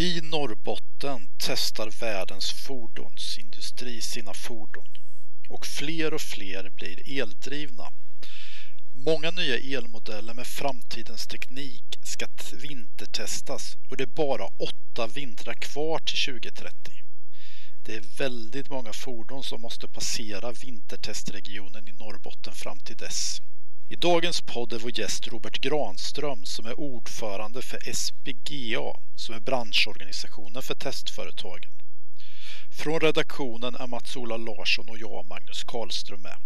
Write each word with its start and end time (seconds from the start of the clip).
I 0.00 0.20
Norrbotten 0.20 1.28
testar 1.38 1.90
världens 1.90 2.52
fordonsindustri 2.52 4.00
sina 4.00 4.34
fordon 4.34 4.86
och 5.48 5.66
fler 5.66 6.14
och 6.14 6.20
fler 6.20 6.70
blir 6.70 7.20
eldrivna. 7.20 7.90
Många 8.92 9.30
nya 9.30 9.78
elmodeller 9.78 10.34
med 10.34 10.46
framtidens 10.46 11.26
teknik 11.26 11.98
ska 12.02 12.26
vintertestas 12.52 13.76
och 13.90 13.96
det 13.96 14.04
är 14.04 14.06
bara 14.06 14.46
åtta 14.46 15.06
vintrar 15.06 15.54
kvar 15.54 15.98
till 15.98 16.34
2030. 16.34 16.92
Det 17.84 17.96
är 17.96 18.18
väldigt 18.18 18.70
många 18.70 18.92
fordon 18.92 19.44
som 19.44 19.60
måste 19.60 19.88
passera 19.88 20.52
vintertestregionen 20.52 21.88
i 21.88 21.92
Norrbotten 21.92 22.54
fram 22.54 22.78
till 22.78 22.96
dess. 22.96 23.40
I 23.92 23.96
dagens 23.96 24.40
podd 24.40 24.72
är 24.72 24.78
vår 24.78 24.98
gäst 24.98 25.28
Robert 25.28 25.60
Granström 25.60 26.44
som 26.44 26.66
är 26.66 26.80
ordförande 26.80 27.62
för 27.62 27.92
SPGA 27.94 29.00
som 29.16 29.34
är 29.34 29.40
branschorganisationen 29.40 30.62
för 30.62 30.74
testföretagen. 30.74 31.70
Från 32.78 33.00
redaktionen 33.00 33.74
är 33.74 33.86
Mats-Ola 33.86 34.36
Larsson 34.36 34.88
och 34.88 34.98
jag, 34.98 35.26
Magnus 35.26 35.64
Karlström, 35.64 36.22
med. 36.22 36.36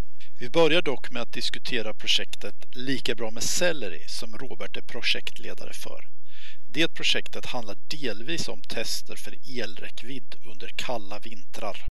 Vi 0.41 0.51
börjar 0.51 0.83
dock 0.83 1.11
med 1.11 1.23
att 1.23 1.33
diskutera 1.33 1.95
projektet 1.95 2.55
Lika 2.73 3.15
bra 3.15 3.31
med 3.31 3.43
selleri 3.43 4.05
som 4.09 4.39
Robert 4.39 4.77
är 4.77 4.83
projektledare 4.83 5.73
för. 5.73 6.09
Det 6.69 6.89
projektet 6.89 7.47
handlar 7.47 7.77
delvis 7.91 8.49
om 8.49 8.63
tester 8.63 9.17
för 9.17 9.59
elräckvidd 9.59 10.35
under 10.47 10.69
kalla 10.77 11.19
vintrar. 11.19 11.87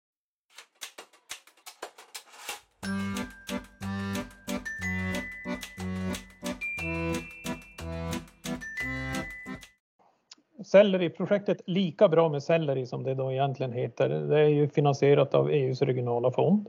Selleriprojektet 10.65 11.61
Lika 11.65 12.07
bra 12.07 12.29
med 12.29 12.43
selleri 12.43 12.85
som 12.85 13.03
det 13.03 13.13
då 13.13 13.31
egentligen 13.31 13.71
heter, 13.71 14.09
det 14.09 14.39
är 14.39 14.47
ju 14.47 14.69
finansierat 14.69 15.33
av 15.33 15.49
EUs 15.49 15.81
regionala 15.81 16.31
fond. 16.31 16.67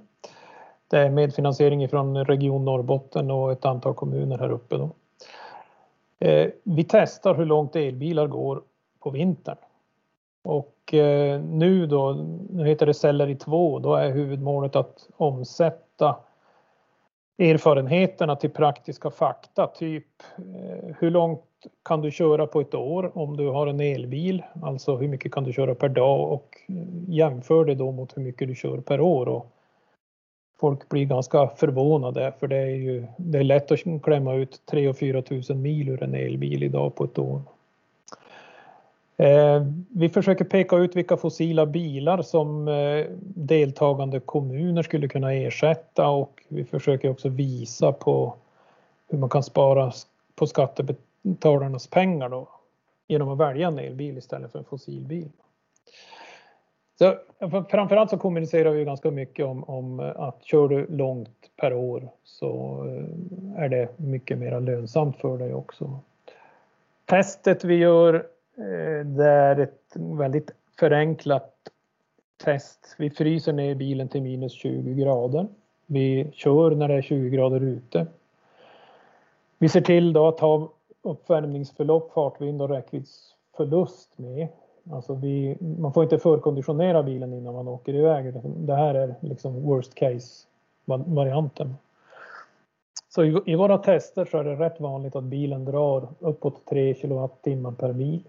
Det 0.89 0.99
är 0.99 1.11
medfinansiering 1.11 1.89
från 1.89 2.25
Region 2.25 2.65
Norrbotten 2.65 3.31
och 3.31 3.53
ett 3.53 3.65
antal 3.65 3.95
kommuner 3.95 4.39
här 4.39 4.51
uppe. 4.51 4.77
Då. 4.77 4.91
Eh, 6.19 6.51
vi 6.63 6.85
testar 6.85 7.35
hur 7.35 7.45
långt 7.45 7.77
elbilar 7.77 8.27
går 8.27 8.63
på 9.01 9.11
vintern. 9.11 9.57
Och 10.43 10.95
eh, 10.95 11.41
nu 11.41 11.87
då, 11.87 12.13
nu 12.51 12.67
heter 12.67 12.87
det 12.87 12.95
Selleri 12.95 13.37
2, 13.37 13.79
då 13.79 13.95
är 13.95 14.11
huvudmålet 14.11 14.77
att 14.77 15.09
omsätta 15.17 16.17
erfarenheterna 17.39 18.37
till 18.37 18.51
praktiska 18.51 19.11
fakta, 19.11 19.67
typ 19.67 20.07
eh, 20.37 20.97
hur 20.99 21.11
långt 21.11 21.41
kan 21.85 22.01
du 22.01 22.11
köra 22.11 22.47
på 22.47 22.61
ett 22.61 22.75
år 22.75 23.19
om 23.19 23.37
du 23.37 23.49
har 23.49 23.67
en 23.67 23.81
elbil, 23.81 24.43
alltså 24.63 24.97
hur 24.97 25.09
mycket 25.09 25.33
kan 25.33 25.45
du 25.45 25.53
köra 25.53 25.75
per 25.75 25.89
dag 25.89 26.33
och 26.33 26.59
eh, 26.69 27.15
jämför 27.15 27.65
det 27.65 27.75
då 27.75 27.93
mot 27.93 28.17
hur 28.17 28.23
mycket 28.23 28.49
du 28.49 28.55
kör 28.55 28.79
per 28.79 29.01
år. 29.01 29.29
Och 29.29 29.51
folk 30.61 30.89
blir 30.89 31.05
ganska 31.05 31.49
förvånade 31.49 32.33
för 32.41 32.49
det 32.49 32.57
är 32.57 32.77
ju 32.77 33.07
det 33.17 33.39
är 33.39 33.45
lätt 33.45 33.73
att 33.73 34.03
klämma 34.03 34.35
ut 34.35 34.63
3 34.71 34.89
och 34.89 34.99
4 34.99 35.23
tusen 35.23 35.63
mil 35.63 35.89
ur 35.89 36.03
en 36.03 36.15
elbil 36.15 36.63
idag 36.63 36.95
på 36.95 37.05
ett 37.05 37.19
år. 37.19 37.43
Eh, 39.17 39.63
vi 39.89 40.09
försöker 40.09 40.45
peka 40.45 40.77
ut 40.77 40.97
vilka 40.97 41.17
fossila 41.17 41.67
bilar 41.67 42.23
som 42.23 42.69
eh, 42.69 43.07
deltagande 43.21 44.21
kommuner 44.21 44.83
skulle 44.83 45.09
kunna 45.09 45.33
ersätta 45.33 46.09
och 46.09 46.43
vi 46.49 46.65
försöker 46.65 47.11
också 47.11 47.29
visa 47.29 47.93
på 47.93 48.35
hur 49.09 49.19
man 49.19 49.29
kan 49.29 49.43
spara 49.43 49.93
på 50.35 50.47
skattebetalarnas 50.47 51.87
pengar 51.87 52.29
då, 52.29 52.49
genom 53.09 53.29
att 53.29 53.39
välja 53.39 53.69
en 53.69 53.79
elbil 53.79 54.19
istället 54.19 54.53
för 54.53 54.59
en 54.59 54.65
fossilbil. 54.65 55.29
Så, 56.99 57.15
framförallt 57.71 58.11
så 58.11 58.19
kommunicerar 58.19 58.71
vi 58.71 58.85
ganska 58.85 59.11
mycket 59.11 59.47
om, 59.47 59.65
om 59.65 60.01
eh, 60.01 60.21
att 60.21 60.45
kör 60.45 60.69
du 60.69 60.87
långt 60.87 61.51
per 61.57 61.73
år 61.73 62.09
så 62.25 62.83
eh, 62.87 63.63
är 63.63 63.69
det 63.69 63.99
mycket 63.99 64.39
mer 64.39 64.61
lönsamt 64.61 65.17
för 65.17 65.39
dig 65.39 65.55
också. 65.55 65.99
Testet 67.05 67.65
vi 67.65 67.75
gör 67.75 68.27
Eh, 68.57 69.07
det 69.07 69.29
är 69.29 69.61
ett 69.61 69.93
väldigt 69.95 70.51
förenklat 70.79 71.55
test. 72.45 72.95
Vi 72.99 73.11
fryser 73.11 73.53
ner 73.53 73.75
bilen 73.75 74.09
till 74.09 74.23
minus 74.23 74.53
20 74.53 74.95
grader. 74.95 75.47
Vi 75.87 76.31
kör 76.33 76.71
när 76.71 76.89
det 76.89 76.95
är 76.95 77.03
20 77.03 77.31
grader 77.31 77.61
ute. 77.61 78.07
Vi 79.59 79.69
ser 79.69 79.81
till 79.81 80.13
då 80.13 80.29
att 80.29 80.41
ha 80.41 80.73
uppvärmningsförlopp, 81.03 82.13
fartvind 82.13 82.63
och 82.63 82.69
räckviddsförlust 82.69 84.19
med. 84.19 84.49
Alltså 84.91 85.15
vi, 85.15 85.57
man 85.61 85.93
får 85.93 86.03
inte 86.03 86.19
förkonditionera 86.19 87.03
bilen 87.03 87.33
innan 87.33 87.55
man 87.55 87.69
åker 87.69 87.95
iväg. 87.95 88.35
Det 88.45 88.75
här 88.75 88.95
är 88.95 89.15
liksom 89.21 89.63
worst 89.63 89.95
case 89.95 90.47
varianten. 90.87 91.75
Så 93.09 93.25
i, 93.25 93.41
i 93.47 93.55
våra 93.55 93.79
tester 93.79 94.25
så 94.25 94.39
är 94.39 94.45
det 94.45 94.57
rätt 94.57 94.81
vanligt 94.81 95.17
att 95.17 95.25
bilen 95.25 95.65
drar 95.65 96.09
uppåt 96.19 96.67
3 96.67 96.95
kWh 96.95 97.27
per 97.79 97.93
mil. 97.93 98.25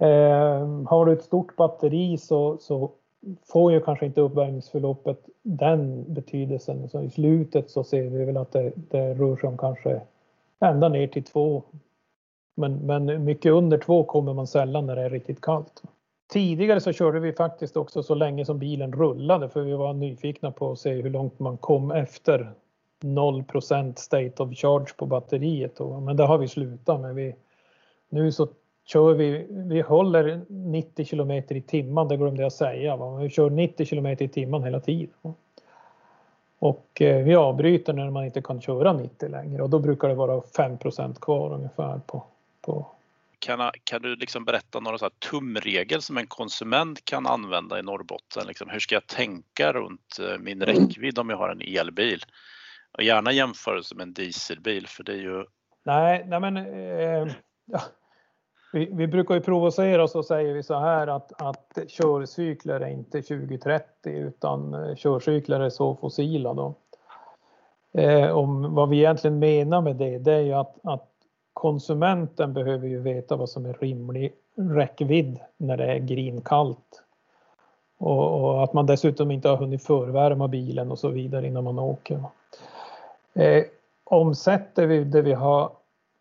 Eh, 0.00 0.68
har 0.86 1.06
du 1.06 1.12
ett 1.12 1.22
stort 1.22 1.56
batteri 1.56 2.18
så, 2.18 2.58
så 2.58 2.90
får 3.44 3.72
ju 3.72 3.80
kanske 3.80 4.06
inte 4.06 4.20
uppvärmningsförloppet 4.20 5.28
den 5.42 6.14
betydelsen. 6.14 6.88
Så 6.88 7.02
I 7.02 7.10
slutet 7.10 7.70
så 7.70 7.84
ser 7.84 8.02
vi 8.02 8.24
väl 8.24 8.36
att 8.36 8.52
det, 8.52 8.72
det 8.74 9.14
rör 9.14 9.36
sig 9.36 9.48
om 9.48 9.58
kanske 9.58 10.00
ända 10.60 10.88
ner 10.88 11.06
till 11.06 11.24
två. 11.24 11.62
men, 12.54 12.74
men 12.74 13.24
mycket 13.24 13.52
under 13.52 13.78
två 13.78 14.04
kommer 14.04 14.34
man 14.34 14.46
sällan 14.46 14.86
när 14.86 14.96
det 14.96 15.02
är 15.02 15.10
riktigt 15.10 15.40
kallt. 15.40 15.82
Tidigare 16.32 16.80
så 16.80 16.92
körde 16.92 17.20
vi 17.20 17.32
faktiskt 17.32 17.76
också 17.76 18.02
så 18.02 18.14
länge 18.14 18.44
som 18.44 18.58
bilen 18.58 18.92
rullade 18.92 19.48
för 19.48 19.60
vi 19.60 19.72
var 19.72 19.92
nyfikna 19.92 20.50
på 20.50 20.72
att 20.72 20.78
se 20.78 20.90
hur 20.90 21.10
långt 21.10 21.38
man 21.38 21.56
kom 21.56 21.90
efter 21.90 22.52
0% 23.02 23.94
state 23.98 24.42
of 24.42 24.54
charge 24.54 24.94
på 24.96 25.06
batteriet. 25.06 25.76
Då. 25.76 26.00
Men 26.00 26.16
det 26.16 26.24
har 26.24 26.38
vi 26.38 26.48
slutat 26.48 27.00
med. 27.00 27.14
Vi, 27.14 27.34
nu 28.08 28.32
så 28.32 28.48
kör 28.92 29.14
vi, 29.14 29.46
vi 29.50 29.80
håller 29.80 30.40
90 30.48 31.04
km 31.04 31.30
i 31.30 31.62
timmen, 31.66 32.08
det 32.08 32.16
glömde 32.16 32.42
jag 32.42 32.52
säga. 32.52 32.96
Va? 32.96 33.16
Vi 33.16 33.30
kör 33.30 33.50
90 33.50 33.86
km 33.86 34.06
i 34.06 34.28
timmen 34.28 34.64
hela 34.64 34.80
tiden. 34.80 35.34
Och 36.58 37.02
eh, 37.02 37.24
vi 37.24 37.34
avbryter 37.34 37.92
när 37.92 38.10
man 38.10 38.24
inte 38.24 38.42
kan 38.42 38.60
köra 38.60 38.92
90 38.92 39.28
längre 39.28 39.62
och 39.62 39.70
då 39.70 39.78
brukar 39.78 40.08
det 40.08 40.14
vara 40.14 40.40
5% 40.40 41.20
kvar 41.20 41.54
ungefär 41.54 42.00
på, 42.06 42.24
på. 42.60 42.86
Kan, 43.38 43.70
kan 43.84 44.02
du 44.02 44.16
liksom 44.16 44.44
berätta 44.44 44.80
några 44.80 44.98
så 44.98 45.10
tumregel 45.10 46.02
som 46.02 46.16
en 46.16 46.26
konsument 46.26 47.04
kan 47.04 47.26
använda 47.26 47.78
i 47.78 47.82
Norrbotten? 47.82 48.46
Liksom, 48.46 48.68
hur 48.68 48.80
ska 48.80 48.94
jag 48.94 49.06
tänka 49.06 49.72
runt 49.72 50.18
eh, 50.20 50.38
min 50.38 50.62
räckvidd 50.62 51.18
om 51.18 51.30
jag 51.30 51.36
har 51.36 51.48
en 51.48 51.78
elbil? 51.78 52.20
Och 52.92 53.02
gärna 53.02 53.32
jämförelse 53.32 53.94
med 53.94 54.02
en 54.02 54.12
dieselbil 54.12 54.86
för 54.86 55.04
det 55.04 55.12
är 55.12 55.16
ju... 55.16 55.44
Nej, 55.84 56.24
nej 56.28 56.40
men 56.40 56.56
eh 56.56 57.32
vi, 58.72 58.88
vi, 58.92 59.06
brukar 59.06 59.34
ju 59.34 59.40
provocera 59.40 60.04
oss 60.04 60.14
och 60.14 60.24
säger 60.24 60.54
vi 60.54 60.62
så 60.62 60.78
här 60.78 61.06
att, 61.06 61.42
att 61.42 61.78
körcykler 61.88 62.80
är 62.80 62.88
inte 62.88 63.22
2030 63.22 63.84
utan 64.04 64.74
eh, 64.74 64.94
körcykler 64.94 65.60
är 65.60 65.70
så 65.70 65.94
fossila 65.94 66.54
då. 66.54 66.74
Eh, 67.92 68.30
om 68.30 68.74
vad 68.74 68.88
vi 68.88 68.96
egentligen 68.96 69.38
menar 69.38 69.80
med 69.80 69.96
det, 69.96 70.18
det 70.18 70.32
är 70.32 70.40
ju 70.40 70.52
att, 70.52 70.74
att 70.82 71.08
konsumenten 71.52 72.52
behöver 72.52 72.88
ju 72.88 73.00
veta 73.00 73.36
vad 73.36 73.50
som 73.50 73.66
är 73.66 73.72
rimlig 73.72 74.32
räckvidd 74.54 75.38
när 75.56 75.76
det 75.76 75.92
är 75.92 75.98
grinkallt. 75.98 77.02
Och, 77.98 78.40
och, 78.40 78.64
att 78.64 78.72
man 78.72 78.86
dessutom 78.86 79.30
inte 79.30 79.48
har 79.48 79.56
hunnit 79.56 79.84
förvärma 79.84 80.48
bilen 80.48 80.90
och 80.90 80.98
så 80.98 81.08
vidare 81.08 81.46
innan 81.46 81.64
man 81.64 81.78
åker. 81.78 82.22
Eh, 83.34 83.64
omsätter 84.04 84.86
vi 84.86 85.04
det 85.04 85.22
vi 85.22 85.32
har 85.32 85.72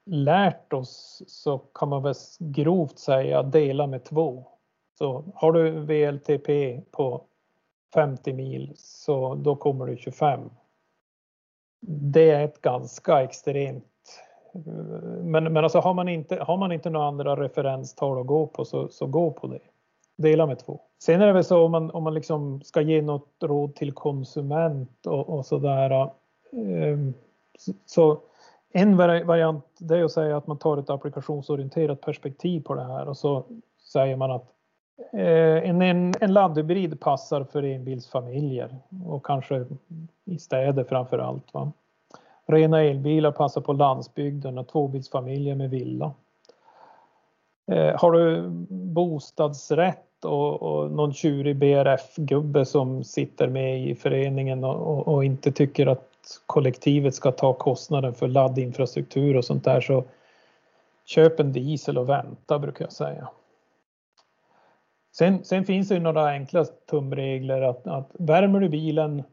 lärt 0.09 0.73
oss 0.73 1.23
så 1.27 1.57
kan 1.57 1.89
man 1.89 2.03
väl 2.03 2.13
grovt 2.39 2.99
säga 2.99 3.43
dela 3.43 3.87
med 3.87 4.03
två. 4.03 4.45
Så 4.97 5.23
har 5.35 5.51
du 5.51 5.71
VLTP 5.71 6.81
på 6.91 7.21
50 7.93 8.33
mil 8.33 8.73
så 8.75 9.35
då 9.35 9.55
kommer 9.55 9.85
du 9.85 9.97
25. 9.97 10.39
Det 11.81 12.31
är 12.31 12.45
ett 12.45 12.61
ganska 12.61 13.23
extremt 13.23 13.85
men, 15.23 15.53
men 15.53 15.57
alltså 15.57 15.79
har 15.79 15.93
man 15.93 16.09
inte, 16.09 16.35
har 16.35 16.57
man 16.57 16.71
inte 16.71 16.89
några 16.89 17.07
andra 17.07 17.35
referenstal 17.35 18.21
att 18.21 18.27
gå 18.27 18.47
på 18.47 18.65
så, 18.65 18.87
så 18.89 19.07
gå 19.07 19.31
på 19.31 19.47
det. 19.47 19.59
Dela 20.17 20.45
med 20.45 20.59
två. 20.59 20.79
Sen 20.99 21.21
är 21.21 21.27
det 21.27 21.33
väl 21.33 21.43
så 21.43 21.65
om 21.65 21.71
man, 21.71 21.91
om 21.91 22.03
man 22.03 22.13
liksom 22.13 22.61
ska 22.61 22.81
ge 22.81 23.01
något 23.01 23.35
råd 23.41 23.75
till 23.75 23.91
konsument 23.91 25.05
och, 25.05 25.29
och 25.29 25.45
sådär. 25.45 25.91
Eh, 25.91 26.97
så 27.85 28.21
en 28.73 28.97
variant 28.97 29.65
det 29.77 29.97
är 29.97 30.03
att 30.03 30.11
säga 30.11 30.37
att 30.37 30.47
man 30.47 30.57
tar 30.57 30.77
ett 30.77 30.89
applikationsorienterat 30.89 32.01
perspektiv 32.01 32.61
på 32.61 32.75
det 32.75 32.83
här 32.83 33.07
och 33.07 33.17
så 33.17 33.43
säger 33.93 34.15
man 34.15 34.31
att 34.31 34.45
eh, 35.13 35.69
en, 35.69 35.81
en, 35.81 36.13
en 36.19 36.33
laddhybrid 36.33 36.99
passar 36.99 37.43
för 37.43 37.63
enbilsfamiljer 37.63 38.77
och 39.05 39.25
kanske 39.25 39.65
i 40.25 40.39
städer 40.39 40.83
framför 40.83 41.19
allt. 41.19 41.53
Va? 41.53 41.71
Rena 42.45 42.81
elbilar 42.81 43.31
passar 43.31 43.61
på 43.61 43.73
landsbygden 43.73 44.57
och 44.57 44.67
tvåbilsfamiljer 44.67 45.55
med 45.55 45.69
villa. 45.69 46.11
Eh, 47.71 47.99
har 47.99 48.11
du 48.11 48.49
bostadsrätt 48.69 50.25
och, 50.25 50.61
och 50.61 50.91
någon 50.91 51.13
tjurig 51.13 51.55
BRF-gubbe 51.55 52.65
som 52.65 53.03
sitter 53.03 53.47
med 53.47 53.87
i 53.87 53.95
föreningen 53.95 54.63
och, 54.63 54.75
och, 54.75 55.07
och, 55.07 55.25
inte 55.25 55.51
tycker 55.51 55.87
att 55.87 56.08
kollektivet 56.45 57.15
ska 57.15 57.31
ta 57.31 57.53
kostnaden 57.53 58.13
för 58.13 58.27
laddinfrastruktur 58.27 59.37
och 59.37 59.45
sånt 59.45 59.63
där 59.63 59.81
så 59.81 60.03
köp 61.05 61.39
en 61.39 61.53
diesel 61.53 61.97
och 61.97 62.09
vänta 62.09 62.59
brukar 62.59 62.85
jag 62.85 62.91
säga. 62.91 63.29
Sen, 65.11 65.43
sen 65.43 65.65
finns 65.65 65.87
det 65.87 65.93
ju 65.93 65.99
några 65.99 66.29
enkla 66.29 66.65
tumregler 66.65 67.61
att, 67.61 67.87
att 67.87 68.11
värmer 68.13 68.59
du 68.59 68.69
bilen 68.69 69.23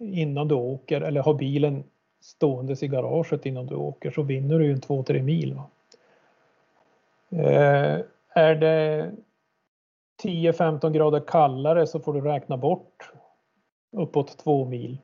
innan 0.00 0.48
du 0.48 0.54
åker 0.54 1.00
eller 1.00 1.22
har 1.22 1.34
bilen 1.34 1.84
ståendes 2.20 2.82
i 2.82 2.88
garaget 2.88 3.46
innan 3.46 3.66
du 3.66 3.74
åker 3.74 4.10
så 4.10 4.22
vinner 4.22 4.58
du 4.58 4.64
ju 4.64 4.72
en 4.72 4.80
2-3 4.80 5.22
mil. 5.22 5.60
Eh, 7.30 8.00
är 8.28 8.54
det 8.54 9.10
10-15 10.22 10.90
grader 10.90 11.20
kallare 11.20 11.86
så 11.86 12.00
får 12.00 12.12
du 12.12 12.20
räkna 12.20 12.56
bort 12.56 13.12
uppåt 13.92 14.38
2 14.38 14.64
mil. 14.64 14.98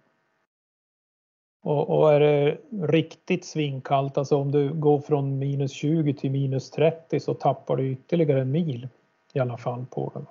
Och, 1.63 1.99
och, 1.99 2.13
är 2.13 2.21
det 2.21 2.59
riktigt 2.83 3.45
svinkallt, 3.45 4.19
alltså 4.19 4.37
om 4.37 4.53
du 4.53 4.73
går 4.73 5.01
från 5.01 5.39
minus 5.39 5.73
20 5.73 6.15
till 6.15 6.31
minus 6.31 6.71
30 6.71 7.21
så 7.21 7.35
tappar 7.35 7.77
du 7.77 7.91
ytterligare 7.91 8.41
en 8.41 8.51
mil 8.51 8.89
i 9.33 9.39
alla 9.39 9.57
fall 9.57 9.87
på 9.91 10.11
den. 10.15 10.27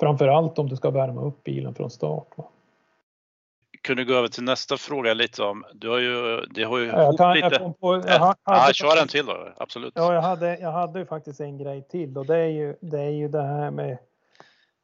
Framförallt 0.00 0.58
om 0.58 0.68
du 0.68 0.76
ska 0.76 0.90
värma 0.90 1.20
upp 1.20 1.44
bilen 1.44 1.74
från 1.74 1.90
start. 1.90 2.26
Va? 2.36 2.44
Kunde 3.82 4.04
gå 4.04 4.14
över 4.14 4.28
till 4.28 4.42
nästa 4.42 4.76
fråga 4.76 5.14
lite 5.14 5.42
om, 5.42 5.64
du 5.74 5.88
har 5.88 5.98
ju, 5.98 6.40
det 6.50 6.62
har 6.62 6.78
ju 6.78 6.86
jag 6.86 7.16
kan, 7.18 7.34
lite... 7.34 7.58
Jag 7.60 7.80
på, 7.80 7.94
jag 7.94 8.18
hade, 8.18 8.36
ja, 8.44 8.70
kör 8.72 9.02
en 9.02 9.08
till 9.08 9.26
då, 9.26 9.48
absolut. 9.56 9.92
Ja, 9.96 10.14
jag 10.14 10.22
hade, 10.22 10.58
jag 10.58 10.72
hade 10.72 11.06
faktiskt 11.06 11.40
en 11.40 11.58
grej 11.58 11.82
till 11.82 12.18
och 12.18 12.26
det 12.26 12.36
är 12.36 12.48
ju 12.48 12.76
det, 12.80 13.00
är 13.00 13.10
ju 13.10 13.28
det 13.28 13.42
här 13.42 13.70
med 13.70 13.98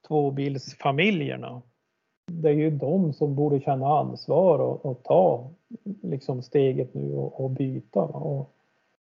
tvåbilsfamiljerna. 0.09 1.63
Det 2.27 2.49
är 2.49 2.53
ju 2.53 2.71
de 2.71 3.13
som 3.13 3.35
borde 3.35 3.61
känna 3.61 3.99
ansvar 3.99 4.59
och, 4.59 4.87
och 4.87 5.03
ta 5.03 5.51
liksom 6.03 6.43
steget 6.43 6.95
nu 6.95 7.15
och, 7.15 7.45
och 7.45 7.51
byta. 7.51 8.01
Och 8.01 8.51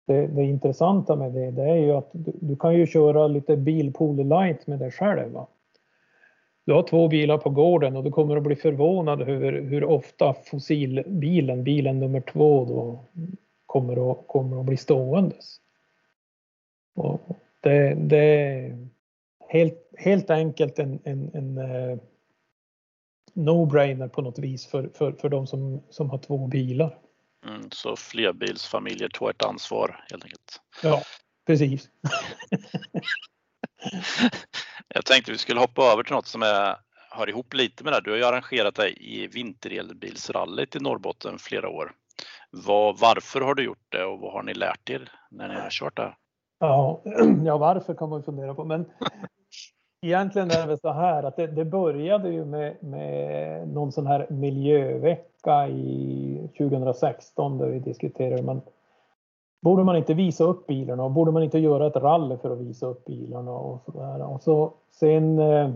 det, 0.05 0.27
det, 0.27 0.43
intressanta 0.43 1.15
med 1.15 1.31
det, 1.31 1.51
det 1.51 1.63
är 1.63 1.75
ju 1.75 1.91
att 1.91 2.09
du, 2.11 2.31
du, 2.41 2.55
kan 2.55 2.75
ju 2.75 2.87
köra 2.87 3.27
lite 3.27 3.57
bilpool 3.57 4.15
light 4.15 4.67
med 4.67 4.79
dig 4.79 4.91
själv. 4.91 5.31
Va? 5.31 5.47
Du 6.65 6.73
har 6.73 6.83
två 6.83 7.07
bilar 7.07 7.37
på 7.37 7.49
gården 7.49 7.95
och 7.95 8.03
du 8.03 8.11
kommer 8.11 8.37
att 8.37 8.43
bli 8.43 8.55
förvånad 8.55 9.21
över 9.21 9.51
hur 9.51 9.83
ofta 9.83 10.33
fossilbilen, 10.33 11.63
bilen 11.63 11.99
nummer 11.99 12.21
två, 12.21 12.65
då, 12.65 12.99
kommer, 13.65 14.11
att, 14.11 14.27
kommer 14.27 14.59
att 14.59 14.65
bli 14.65 14.77
ståendes. 14.77 15.57
Och 16.95 17.21
det, 17.61 17.93
det 17.93 18.17
är 18.17 18.87
helt, 19.47 19.91
helt 19.97 20.29
enkelt 20.29 20.79
en, 20.79 20.99
en, 21.03 21.31
en 21.33 21.57
eh, 21.57 21.97
no-brainer 23.35 24.07
på 24.07 24.21
något 24.21 24.39
vis 24.39 24.67
för, 24.67 24.89
för, 24.93 25.11
för 25.11 25.29
de 25.29 25.47
som, 25.47 25.83
som 25.89 26.09
har 26.09 26.17
två 26.17 26.47
bilar. 26.47 26.97
Mm, 27.47 27.71
så 27.71 27.95
flerbilsfamiljer 27.95 29.09
tar 29.09 29.29
ett 29.29 29.45
ansvar 29.45 30.05
helt 30.11 30.23
enkelt. 30.23 30.61
Ja, 30.83 31.01
precis. 31.47 31.89
Jag 34.87 35.05
tänkte 35.05 35.31
vi 35.31 35.37
skulle 35.37 35.59
hoppa 35.59 35.83
över 35.83 36.03
till 36.03 36.15
något 36.15 36.27
som 36.27 36.41
är, 36.41 36.75
hör 37.11 37.29
ihop 37.29 37.53
lite 37.53 37.83
med 37.83 37.93
det. 37.93 38.01
Du 38.03 38.09
har 38.09 38.17
ju 38.17 38.23
arrangerat 38.23 38.75
dig 38.75 38.97
i 38.99 39.27
vinterelbilsrallyt 39.27 40.75
i 40.75 40.79
Norrbotten 40.79 41.39
flera 41.39 41.69
år. 41.69 41.91
Var, 42.51 42.93
varför 42.93 43.41
har 43.41 43.55
du 43.55 43.63
gjort 43.63 43.85
det 43.89 44.05
och 44.05 44.19
vad 44.19 44.33
har 44.33 44.43
ni 44.43 44.53
lärt 44.53 44.89
er 44.89 45.11
när 45.31 45.47
ni 45.47 45.55
har 45.55 45.69
kört 45.69 45.97
det? 45.97 46.15
Ja, 46.59 47.01
ja 47.45 47.57
varför 47.57 47.95
kan 47.95 48.09
man 48.09 48.23
fundera 48.23 48.55
på. 48.55 48.65
Men 48.65 48.85
egentligen 50.05 50.51
är 50.51 50.61
det 50.61 50.67
väl 50.67 50.79
så 50.79 50.91
här 50.91 51.23
att 51.23 51.35
det, 51.35 51.47
det 51.47 51.65
började 51.65 52.29
ju 52.29 52.45
med, 52.45 52.83
med 52.83 53.67
någon 53.67 53.91
sån 53.91 54.07
här 54.07 54.27
miljövecka 54.29 55.67
i 55.67 56.49
2016 56.57 57.57
där 57.57 57.67
vi 57.67 57.79
diskuterade 57.79 58.43
man 58.43 58.61
borde 59.65 59.83
man 59.83 59.95
inte 59.97 60.13
visa 60.13 60.43
upp 60.43 60.67
bilarna 60.67 61.03
och 61.03 61.11
borde 61.11 61.31
man 61.31 61.43
inte 61.43 61.59
göra 61.59 61.87
ett 61.87 61.95
rally 61.95 62.37
för 62.37 62.51
att 62.51 62.59
visa 62.59 62.85
upp 62.85 63.05
bilarna 63.05 63.51
och 63.51 63.81
så 63.85 63.91
där. 63.91 64.21
Och 64.21 64.43
så 64.43 64.73
sen 64.91 65.39
eh, 65.39 65.69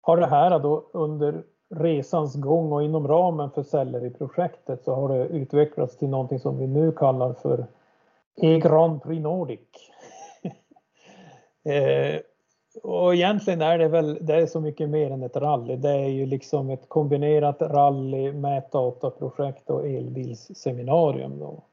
har 0.00 0.16
det 0.16 0.26
här 0.26 0.58
då 0.58 0.84
under 0.92 1.42
resans 1.68 2.34
gång 2.34 2.72
och 2.72 2.82
inom 2.82 3.08
ramen 3.08 3.50
för 3.50 3.62
Selleri-projektet 3.62 4.84
så 4.84 4.94
har 4.94 5.08
det 5.08 5.26
utvecklats 5.26 5.96
till 5.96 6.08
någonting 6.08 6.40
som 6.40 6.58
vi 6.58 6.66
nu 6.66 6.92
kallar 6.92 7.32
för 7.32 7.66
E-Grand 8.36 9.02
Prix 9.02 9.22
Nordic. 9.22 9.60
eh, 11.64 12.20
och 12.82 13.14
egentligen 13.14 13.62
är 13.62 13.78
det 13.78 13.88
väl 13.88 14.18
det 14.20 14.34
är 14.34 14.46
så 14.46 14.60
mycket 14.60 14.88
mer 14.88 15.10
än 15.10 15.22
ett 15.22 15.36
rally. 15.36 15.76
Det 15.76 15.90
är 15.90 16.08
ju 16.08 16.26
liksom 16.26 16.70
ett 16.70 16.88
kombinerat 16.88 17.62
rally, 17.62 18.32
mätdataprojekt 18.32 19.70
och 19.70 19.86
elbilsseminarium. 19.86 21.38
Då. 21.38 21.64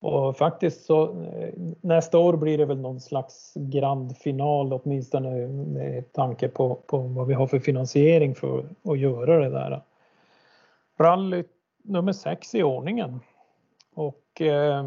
Och 0.00 0.36
faktiskt 0.36 0.86
så 0.86 1.22
eh, 1.22 1.48
nästa 1.80 2.18
år 2.18 2.36
blir 2.36 2.58
det 2.58 2.64
väl 2.64 2.80
någon 2.80 3.00
slags 3.00 3.52
grand 3.54 4.16
final 4.16 4.72
åtminstone 4.72 5.48
med 5.48 6.12
tanke 6.12 6.48
på, 6.48 6.74
på 6.74 6.98
vad 6.98 7.26
vi 7.26 7.34
har 7.34 7.46
för 7.46 7.58
finansiering 7.58 8.34
för 8.34 8.64
att 8.84 8.98
göra 8.98 9.38
det 9.38 9.50
där. 9.50 9.82
Rally 10.98 11.44
nummer 11.84 12.12
sex 12.12 12.54
i 12.54 12.62
ordningen. 12.62 13.20
Och 13.94 14.40
eh, 14.40 14.84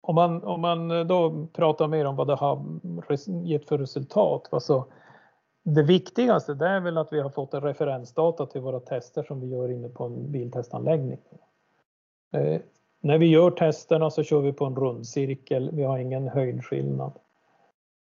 om, 0.00 0.14
man, 0.14 0.44
om 0.44 0.60
man 0.60 0.90
eh, 0.90 1.04
då 1.04 1.46
pratar 1.52 1.88
mer 1.88 2.04
om 2.04 2.16
vad 2.16 2.26
det 2.26 2.34
har 2.34 2.64
gett 3.44 3.68
för 3.68 3.78
resultat. 3.78 4.48
Alltså, 4.50 4.84
det 5.62 5.82
viktigaste 5.82 6.54
det 6.54 6.68
är 6.68 6.80
väl 6.80 6.98
att 6.98 7.12
vi 7.12 7.20
har 7.20 7.30
fått 7.30 7.54
en 7.54 7.60
referensdata 7.60 8.46
till 8.46 8.60
våra 8.60 8.80
tester 8.80 9.22
som 9.22 9.40
vi 9.40 9.46
gör 9.46 9.70
inne 9.70 9.88
på 9.88 10.04
en 10.04 10.32
biltestanläggning. 10.32 11.18
Eh, 12.32 12.60
när 13.00 13.18
vi 13.18 13.26
gör 13.26 13.50
testerna 13.50 14.10
så 14.10 14.22
kör 14.22 14.40
vi 14.40 14.52
på 14.52 14.64
en 14.64 14.76
rundcirkel. 14.76 15.70
Vi 15.72 15.82
har 15.82 15.98
ingen 15.98 16.28
höjdskillnad. 16.28 17.12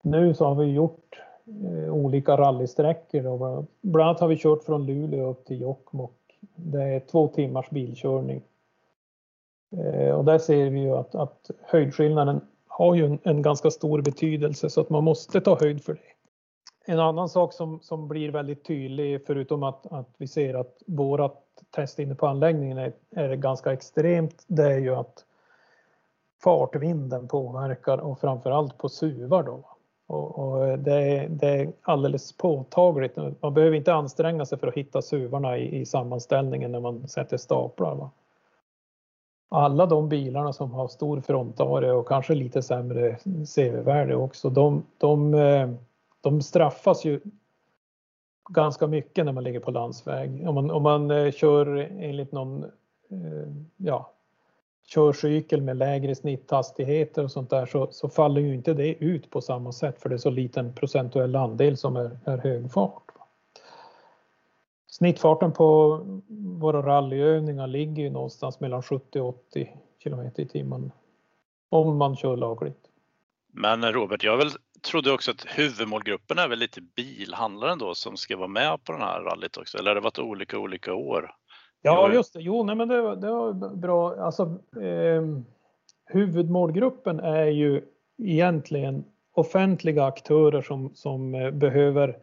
Nu 0.02 0.34
så 0.34 0.44
har 0.44 0.54
vi 0.54 0.72
gjort 0.72 1.20
eh, 1.64 1.94
olika 1.94 2.36
rallysträckor. 2.36 3.66
Bland 3.80 4.08
annat 4.08 4.20
har 4.20 4.28
vi 4.28 4.36
kört 4.36 4.64
från 4.64 4.86
Luleå 4.86 5.30
upp 5.30 5.44
till 5.44 5.60
Jokkmokk. 5.60 6.38
Det 6.54 6.82
är 6.82 7.00
två 7.00 7.28
timmars 7.28 7.70
bilkörning. 7.70 8.42
Eh, 9.76 10.10
och 10.10 10.24
där 10.24 10.38
ser 10.38 10.70
vi 10.70 10.80
ju 10.80 10.92
att, 10.92 11.14
att 11.14 11.50
höjdskillnaden 11.62 12.40
har 12.66 12.94
ju 12.94 13.06
en, 13.06 13.18
en, 13.22 13.42
ganska 13.42 13.70
stor 13.70 14.02
betydelse 14.02 14.70
så 14.70 14.80
att 14.80 14.90
man 14.90 15.04
måste 15.04 15.40
ta 15.40 15.58
höjd 15.60 15.84
för 15.84 15.94
det. 15.94 16.92
En 16.92 17.00
annan 17.00 17.28
sak 17.28 17.52
som, 17.52 17.80
som 17.80 18.08
blir 18.08 18.30
väldigt 18.30 18.64
tydlig 18.64 19.26
förutom 19.26 19.62
att, 19.62 19.92
att 19.92 20.08
vi 20.18 20.26
ser 20.28 20.54
att 20.54 20.82
vårat 20.86 21.44
test 21.70 21.98
inne 21.98 22.14
på 22.14 22.26
anläggningen 22.26 22.78
är, 22.78 22.92
är 23.10 23.34
ganska 23.34 23.72
extremt, 23.72 24.44
det 24.46 24.72
är 24.72 24.78
ju 24.78 24.94
att 24.94 25.24
fartvinden 26.42 27.28
påverkar 27.28 27.98
och 27.98 28.20
framförallt 28.20 28.78
på 28.78 28.88
suvar 28.88 29.42
då. 29.42 29.64
Och, 30.06 30.38
och 30.38 30.78
det, 30.78 30.94
är, 30.94 31.28
det, 31.28 31.48
är, 31.48 31.72
alldeles 31.82 32.36
påtagligt. 32.36 33.16
Man 33.40 33.54
behöver 33.54 33.76
inte 33.76 33.94
anstränga 33.94 34.46
sig 34.46 34.58
för 34.58 34.66
att 34.66 34.74
hitta 34.74 35.02
suvarna 35.02 35.58
i, 35.58 35.80
i 35.80 35.86
sammanställningen 35.86 36.72
när 36.72 36.80
man 36.80 37.08
sätter 37.08 37.36
staplar. 37.36 37.94
Va? 37.94 38.10
Alla 39.48 39.86
de 39.86 40.08
bilarna 40.08 40.52
som 40.52 40.72
har 40.72 40.88
stor 40.88 41.20
frontare 41.20 41.92
och 41.92 42.08
kanske 42.08 42.34
lite 42.34 42.62
sämre 42.62 43.16
CV-värde 43.56 44.16
också, 44.16 44.50
de, 44.50 44.82
de, 44.98 45.34
eh, 45.34 45.70
de 46.20 46.42
straffas 46.42 47.04
ju 47.04 47.20
ganska 48.50 48.86
mycket 48.86 49.24
när 49.24 49.32
man 49.32 49.44
ligger 49.44 49.60
på 49.60 49.70
landsväg. 49.70 50.48
Om 50.48 50.54
man, 50.54 50.70
om 50.70 50.82
man 50.82 51.10
eh, 51.10 51.32
kör 51.32 51.76
enligt 51.98 52.32
någon 52.32 52.64
eh, 53.10 53.48
ja, 53.76 54.12
körcykel 54.86 55.62
med 55.62 55.76
lägre 55.76 56.14
snitthastigheter 56.14 57.24
och 57.24 57.30
sånt 57.30 57.50
där 57.50 57.66
så, 57.66 57.88
så, 57.90 58.08
faller 58.08 58.40
ju 58.40 58.54
inte 58.54 58.74
det 58.74 59.04
ut 59.04 59.30
på 59.30 59.40
samma 59.40 59.72
sätt 59.72 60.02
för 60.02 60.08
det 60.08 60.14
är 60.14 60.18
så 60.18 60.30
liten 60.30 60.72
procentuell 60.72 61.36
andel 61.36 61.76
som 61.76 61.96
är, 61.96 62.18
är 62.24 62.38
hög 62.38 62.72
fart. 62.72 63.07
Snittfarten 64.98 65.52
på 65.52 66.00
våra 66.58 66.82
rallyövningar 66.82 67.66
ligger 67.66 68.02
ju 68.02 68.10
någonstans 68.10 68.60
mellan 68.60 68.82
70 68.82 69.20
och 69.20 69.28
80 69.28 69.76
kilometer 70.02 70.42
i 70.42 70.48
timmen 70.48 70.92
om 71.68 71.96
man 71.96 72.16
kör 72.16 72.36
lagligt. 72.36 72.80
Men 73.52 73.92
Robert, 73.92 74.24
jag 74.24 74.36
väl, 74.36 74.50
trodde 74.90 75.12
också 75.12 75.30
att 75.30 75.44
huvudmålgruppen 75.46 76.38
är 76.38 76.48
väl 76.48 76.58
lite 76.58 76.80
bilhandlaren 76.80 77.78
då 77.78 77.94
som 77.94 78.16
ska 78.16 78.36
vara 78.36 78.48
med 78.48 78.84
på 78.84 78.92
den 78.92 79.00
här 79.00 79.20
rallyt 79.20 79.56
också, 79.56 79.78
eller 79.78 79.90
har 79.90 79.94
det 79.94 80.00
varit 80.00 80.18
olika 80.18 80.58
olika 80.58 80.94
år? 80.94 81.30
Ja, 81.82 82.12
just 82.12 82.32
det. 82.32 82.40
Jo, 82.40 82.64
nej, 82.64 82.76
men 82.76 82.88
det, 82.88 83.16
det 83.16 83.30
var 83.30 83.76
bra. 83.76 84.24
Alltså, 84.24 84.42
eh, 84.82 85.22
huvudmålgruppen 86.06 87.20
är 87.20 87.46
ju 87.46 87.82
egentligen 88.22 89.04
offentliga 89.34 90.04
aktörer 90.04 90.62
som, 90.62 90.94
som 90.94 91.34
eh, 91.34 91.50
behöver 91.50 92.18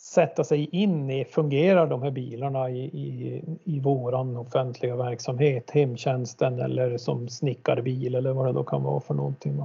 sätta 0.00 0.44
sig 0.44 0.68
in 0.72 1.10
i, 1.10 1.24
fungerar 1.24 1.86
de 1.86 2.02
här 2.02 2.10
bilarna 2.10 2.70
i, 2.70 2.84
i, 2.84 3.42
i 3.64 3.80
våran 3.80 4.36
offentliga 4.36 4.96
verksamhet, 4.96 5.70
hemtjänsten 5.70 6.60
eller 6.60 6.98
som 6.98 7.28
snickarbil 7.28 8.14
eller 8.14 8.32
vad 8.32 8.46
det 8.46 8.52
då 8.52 8.64
kan 8.64 8.82
vara 8.82 9.00
för 9.00 9.14
någonting. 9.14 9.62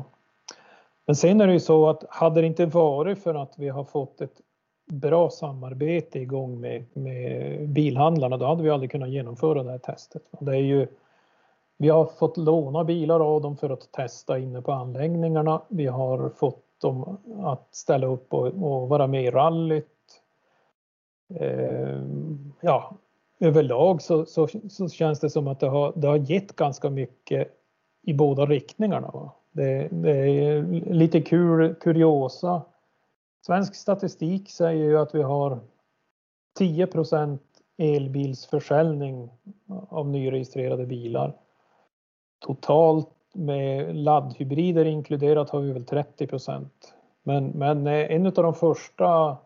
Men 1.06 1.16
sen 1.16 1.42
är 1.42 1.48
det 1.48 1.54
ju 1.54 1.60
så 1.60 1.90
att 1.90 2.04
hade 2.10 2.42
det 2.42 2.48
inte 2.48 2.66
varit 2.66 3.24
för 3.24 3.36
att 3.36 3.54
vi 3.58 3.70
har 3.70 3.84
fått 3.84 4.22
ett 4.22 4.42
bra 4.92 5.30
samarbete 5.30 6.20
igång 6.20 6.60
med, 6.60 6.86
med 6.94 7.70
bilhandlarna, 7.70 8.38
då 8.38 8.46
hade 8.46 8.64
vi 8.64 8.70
aldrig 8.70 8.92
kunnat 8.92 9.10
genomföra 9.10 9.64
det 9.64 9.72
här 9.72 9.78
testet. 9.78 10.24
Det 10.40 10.52
är 10.52 10.62
ju, 10.62 10.88
vi 11.78 11.90
har 11.90 12.06
fått 12.06 12.38
låna 12.38 12.84
bilar 12.84 13.20
av 13.20 13.42
dem 13.42 13.58
för 13.58 13.70
att 13.70 13.92
testa 13.92 14.40
inne 14.40 14.62
på 14.62 14.72
anläggningarna. 14.72 15.62
Vi 15.68 15.88
har 15.88 16.30
fått 16.30 16.64
dem 16.82 17.18
att 17.44 17.68
ställa 17.72 18.08
upp 18.08 18.34
och, 18.34 18.48
och 18.48 18.90
vara 18.90 19.08
med 19.08 19.24
i 19.24 19.32
rallyt. 19.32 19.88
Eh, 21.30 22.02
ja, 22.62 22.98
överlag 23.40 24.02
så, 24.02 24.26
så, 24.26 24.48
så, 24.70 24.90
känns 24.90 25.20
det 25.20 25.30
som 25.30 25.48
att 25.48 25.60
det 25.60 25.68
har, 25.68 25.94
det 25.96 26.08
har 26.08 26.18
gett 26.18 26.56
ganska 26.56 26.90
mycket 26.90 27.48
i 28.02 28.14
båda 28.14 28.46
riktningarna. 28.46 29.12
Va? 29.12 29.32
Det, 29.52 29.88
det 29.92 30.12
är 30.12 30.64
lite 30.94 31.22
kul 31.22 31.76
kuriosa. 31.76 32.62
Svensk 33.46 33.76
statistik 33.76 34.50
säger 34.50 34.86
ju 34.86 34.98
att 34.98 35.16
vi 35.16 35.22
har 35.22 35.60
10% 36.60 37.40
elbilsförsäljning 37.78 39.30
av 39.90 40.08
nyregistrerade 40.08 40.86
bilar. 40.86 41.34
Totalt 42.40 43.10
med 43.34 43.96
laddhybrider 43.96 44.86
inkluderat 44.86 45.50
har 45.50 45.60
vi 45.60 45.72
väl 45.72 45.86
30 45.86 46.28
Men, 47.24 47.48
men 47.48 47.88
eh, 47.88 48.12
en 48.12 48.26
av 48.26 48.34
de 48.34 48.54
första 48.54 49.38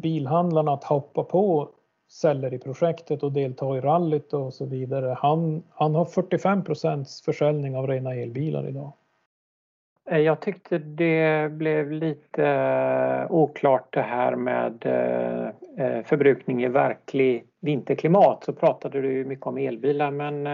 bilhandlarna 0.00 0.72
att 0.72 0.84
hoppa 0.84 1.24
på 1.24 1.68
celler 2.08 2.54
i 2.54 2.58
projektet 2.58 3.22
och 3.22 3.32
delta 3.32 3.76
i 3.76 3.80
rallyt 3.80 4.32
och 4.32 4.54
så 4.54 4.66
vidare. 4.66 5.16
Han, 5.18 5.62
han 5.70 5.94
har 5.94 6.04
45 6.04 6.64
procents 6.64 7.22
försäljning 7.22 7.76
av 7.76 7.86
rena 7.86 8.14
elbilar 8.14 8.68
idag. 8.68 8.92
Eh, 10.10 10.18
jag 10.18 10.40
tyckte 10.40 10.78
det 10.78 11.52
blev 11.52 11.92
lite 11.92 12.46
eh, 12.46 13.32
oklart 13.32 13.92
det 13.92 14.02
här 14.02 14.36
med 14.36 14.86
eh, 14.86 16.04
förbrukning 16.04 16.62
i 16.62 16.68
verklig 16.68 17.44
vinterklimat. 17.60 18.44
Så 18.44 18.52
pratade 18.52 19.00
du 19.00 19.24
mycket 19.24 19.46
om 19.46 19.58
elbilar 19.58 20.10
men 20.10 20.44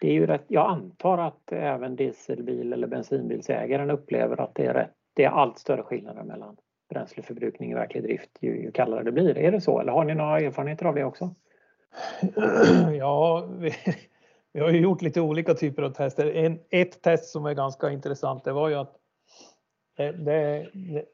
det 0.00 0.08
är 0.08 0.12
ju 0.12 0.26
rätt, 0.26 0.44
jag 0.48 0.70
antar 0.70 1.18
att 1.18 1.52
även 1.52 1.96
dieselbil 1.96 2.72
eller 2.72 2.86
bensinbilsägaren 2.86 3.90
upplever 3.90 4.40
att 4.40 4.54
det 4.54 4.66
är, 4.66 4.74
rätt, 4.74 4.94
det 5.14 5.24
är 5.24 5.30
allt 5.30 5.58
större 5.58 5.82
skillnader 5.82 6.22
mellan 6.22 6.56
bränsleförbrukning 6.88 7.70
i 7.70 7.74
verklig 7.74 8.02
drift 8.02 8.30
ju, 8.40 8.62
ju 8.62 8.72
kallare 8.72 9.02
det 9.02 9.12
blir. 9.12 9.38
Är 9.38 9.52
det 9.52 9.60
så 9.60 9.80
eller 9.80 9.92
har 9.92 10.04
ni 10.04 10.14
några 10.14 10.40
erfarenheter 10.40 10.86
av 10.86 10.94
det 10.94 11.04
också? 11.04 11.34
Ja, 12.98 13.48
vi, 13.58 13.72
vi 14.52 14.60
har 14.60 14.70
ju 14.70 14.80
gjort 14.80 15.02
lite 15.02 15.20
olika 15.20 15.54
typer 15.54 15.82
av 15.82 15.90
tester. 15.90 16.26
En, 16.26 16.58
ett 16.70 17.02
test 17.02 17.24
som 17.24 17.46
är 17.46 17.54
ganska 17.54 17.90
intressant 17.90 18.44
det 18.44 18.52
var 18.52 18.68
ju 18.68 18.74
att 18.74 18.94
eh, 19.98 20.14
det, 20.14 20.68
det, 20.72 21.04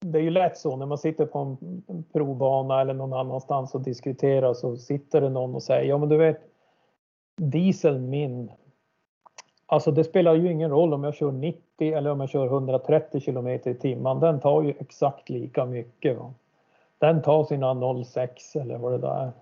det 0.00 0.18
är 0.18 0.22
ju 0.22 0.30
lätt 0.30 0.58
så 0.58 0.76
när 0.76 0.86
man 0.86 0.98
sitter 0.98 1.26
på 1.26 1.38
en 1.38 2.04
provbana 2.12 2.80
eller 2.80 2.94
någon 2.94 3.12
annanstans 3.12 3.74
och 3.74 3.80
diskuterar 3.80 4.54
så 4.54 4.76
sitter 4.76 5.20
det 5.20 5.28
någon 5.28 5.54
och 5.54 5.62
säger 5.62 5.88
ja 5.88 5.98
men 5.98 6.08
du 6.08 6.16
vet 6.16 6.40
dieseln 7.36 8.10
min. 8.10 8.50
Alltså 9.72 9.90
det 9.90 10.04
spelar 10.04 10.34
ju 10.34 10.52
ingen 10.52 10.70
roll 10.70 10.94
om 10.94 11.04
jag 11.04 11.14
kör 11.14 11.32
90 11.32 11.94
eller 11.94 12.10
om 12.10 12.20
jag 12.20 12.28
kör 12.28 12.46
130 12.46 13.20
km 13.20 13.48
i 13.48 13.58
timmen. 13.80 14.20
Den 14.20 14.40
tar 14.40 14.62
ju 14.62 14.74
exakt 14.78 15.30
lika 15.30 15.64
mycket. 15.64 16.18
Va? 16.18 16.34
Den 16.98 17.22
tar 17.22 17.44
sina 17.44 17.74
0,6 17.74 18.60
eller 18.60 18.78
vad 18.78 18.92
det 18.92 18.98
där 18.98 19.20
är. 19.20 19.32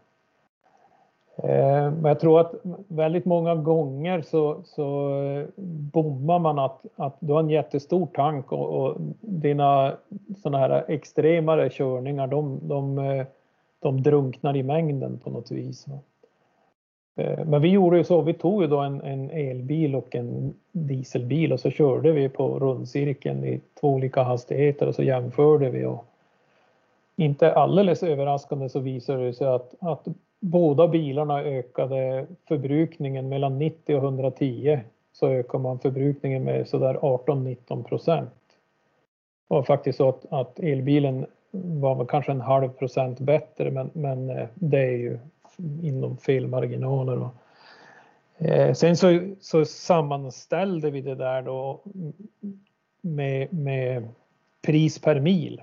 Eh, 1.37 1.91
men 1.93 2.05
jag 2.05 2.21
tror 2.21 2.41
att 2.41 2.55
väldigt 2.89 3.25
många 3.25 3.55
gånger 3.55 4.23
så, 4.23 4.63
så 4.65 5.15
eh, 5.23 5.47
bommar 5.93 6.39
man 6.39 6.59
att, 6.59 6.85
att 6.97 7.17
du 7.21 7.33
har 7.33 7.41
en 7.41 7.51
jättestor 7.51 8.07
tank 8.07 8.53
och, 8.53 8.85
och 8.85 8.97
dina 9.21 9.93
sådana 10.43 10.59
här 10.59 10.85
extremare 10.89 11.71
körningar 11.71 12.27
de, 12.27 12.61
de, 12.63 12.99
eh, 12.99 13.27
de 13.81 14.03
drunknar 14.03 14.57
i 14.57 14.63
mängden 14.63 15.19
på 15.19 15.31
något 15.31 15.51
vis. 15.51 15.87
Eh, 17.17 17.45
men 17.47 17.63
vi 17.63 17.69
gjorde 17.69 17.97
ju 17.97 18.05
så, 18.05 18.23
vi 18.23 18.35
tog 18.35 18.63
ju 18.63 18.69
då 18.69 18.79
en, 18.79 19.01
en, 19.01 19.31
elbil 19.31 19.97
och 19.97 20.15
en 20.15 20.55
dieselbil 20.73 21.53
och 21.53 21.61
så 21.61 21.71
körde 21.71 22.13
vi 22.13 22.29
på 22.29 22.59
rundcirkeln 22.59 23.45
i 23.45 23.61
två 23.81 23.89
olika 23.89 24.23
hastigheter 24.23 24.87
och 24.87 24.95
så 24.95 25.03
jämförde 25.03 25.71
vi 25.71 25.85
och 25.85 26.05
inte 27.17 27.53
alldeles 27.53 28.03
överraskande 28.03 28.69
så 28.69 28.81
visade 28.81 29.27
det 29.27 29.33
sig 29.33 29.47
att, 29.47 29.75
att 29.81 30.07
båda 30.41 30.89
bilarna 30.89 31.43
ökade 31.43 32.27
förbrukningen 32.49 33.29
mellan 33.29 33.59
90 33.59 33.97
och 33.97 34.05
110 34.05 34.81
så 35.13 35.29
ökar 35.29 35.59
man 35.59 35.79
förbrukningen 35.79 36.45
med 36.45 36.69
sådär 36.69 36.95
18-19 36.95 37.83
procent. 37.83 38.31
Det 39.49 39.55
var 39.55 39.63
faktiskt 39.63 39.97
så 39.97 40.09
att, 40.09 40.27
att 40.31 40.59
elbilen 40.59 41.27
var 41.81 42.05
kanske 42.05 42.33
en 42.33 42.41
halv 42.41 42.69
procent 42.69 43.21
bättre 43.21 43.71
men, 43.71 43.91
men 43.93 44.31
eh, 44.31 44.49
det 44.55 44.79
är 44.79 44.97
ju 44.97 45.19
inom 45.83 46.17
felmarginaler. 46.17 47.29
Eh, 48.39 48.75
sen 48.75 48.97
så, 48.97 49.35
så 49.41 49.65
sammanställde 49.65 50.91
vi 50.91 51.01
det 51.01 51.15
där 51.15 51.43
då 51.43 51.81
med, 53.01 53.53
med 53.53 54.09
pris 54.63 54.99
per 54.99 55.21
mil. 55.21 55.63